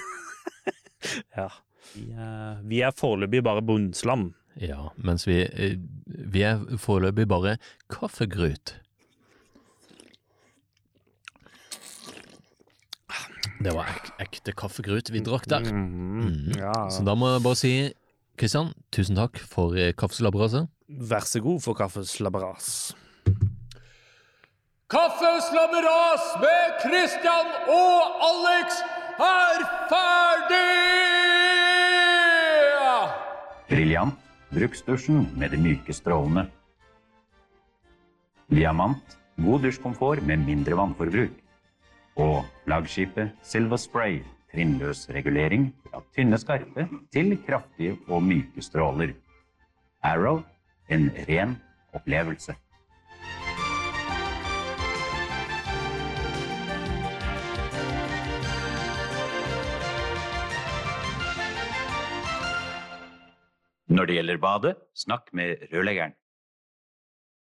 Ja. 1.35 1.49
Vi 1.93 2.05
er, 2.15 2.61
vi 2.63 2.77
er 2.81 2.93
foreløpig 2.95 3.41
bare 3.43 3.59
bunnslam. 3.61 4.29
Ja, 4.55 4.85
mens 4.95 5.25
vi, 5.27 5.41
eh, 5.43 5.73
vi 6.07 6.41
er 6.47 6.61
foreløpig 6.79 7.25
bare 7.27 7.57
kaffegrut. 7.91 8.77
Det 13.63 13.73
var 13.75 13.87
ek 13.91 14.07
ekte 14.23 14.53
kaffegrut 14.57 15.11
vi 15.13 15.21
drakk 15.23 15.45
der. 15.51 15.67
Mhm, 15.67 16.23
Mhm. 16.23 16.55
Ja. 16.57 16.73
Så 16.89 17.03
da 17.05 17.15
må 17.15 17.33
jeg 17.33 17.43
bare 17.43 17.55
si, 17.59 17.73
Kristian, 18.37 18.71
tusen 18.91 19.15
takk 19.19 19.37
for 19.39 19.75
eh, 19.77 19.91
kaffeslabberaset. 19.93 20.67
Vær 20.93 21.25
så 21.25 21.39
god 21.41 21.61
for 21.61 21.73
kaffeslabberas. 21.73 22.93
Kaffeslabberas 24.93 26.25
med 26.43 26.75
Christian 26.83 27.49
og 27.73 28.19
Alex 28.27 28.77
er 29.17 29.63
ferdig! 29.89 30.59
Briljant. 33.69 34.19
Bruksdusjen 34.53 35.25
med 35.33 35.49
de 35.49 35.57
myke 35.57 35.93
strålene. 35.97 36.45
Diamant. 38.53 39.17
God 39.41 39.65
dusjkomfort 39.65 40.21
med 40.21 40.45
mindre 40.45 40.77
vannforbruk. 40.77 41.33
Og 42.21 42.45
flaggskipet 42.67 43.33
Silver 43.41 43.81
Spray. 43.81 44.21
Trinnløs 44.53 45.07
regulering 45.09 45.71
fra 45.87 46.03
tynne 46.13 46.37
skarpe 46.37 46.85
til 47.09 47.33
kraftige 47.47 47.97
og 48.07 48.21
myke 48.21 48.61
stråler. 48.61 49.17
Arrow. 50.05 50.43
En 50.89 51.09
ren 51.27 51.55
opplevelse. 51.93 52.55
Når 63.93 64.09
det 64.09 64.15
gjelder 64.17 64.37
badet, 64.41 64.75
snakk 64.97 65.29
med 65.37 65.67
rørleggeren. 65.71 66.15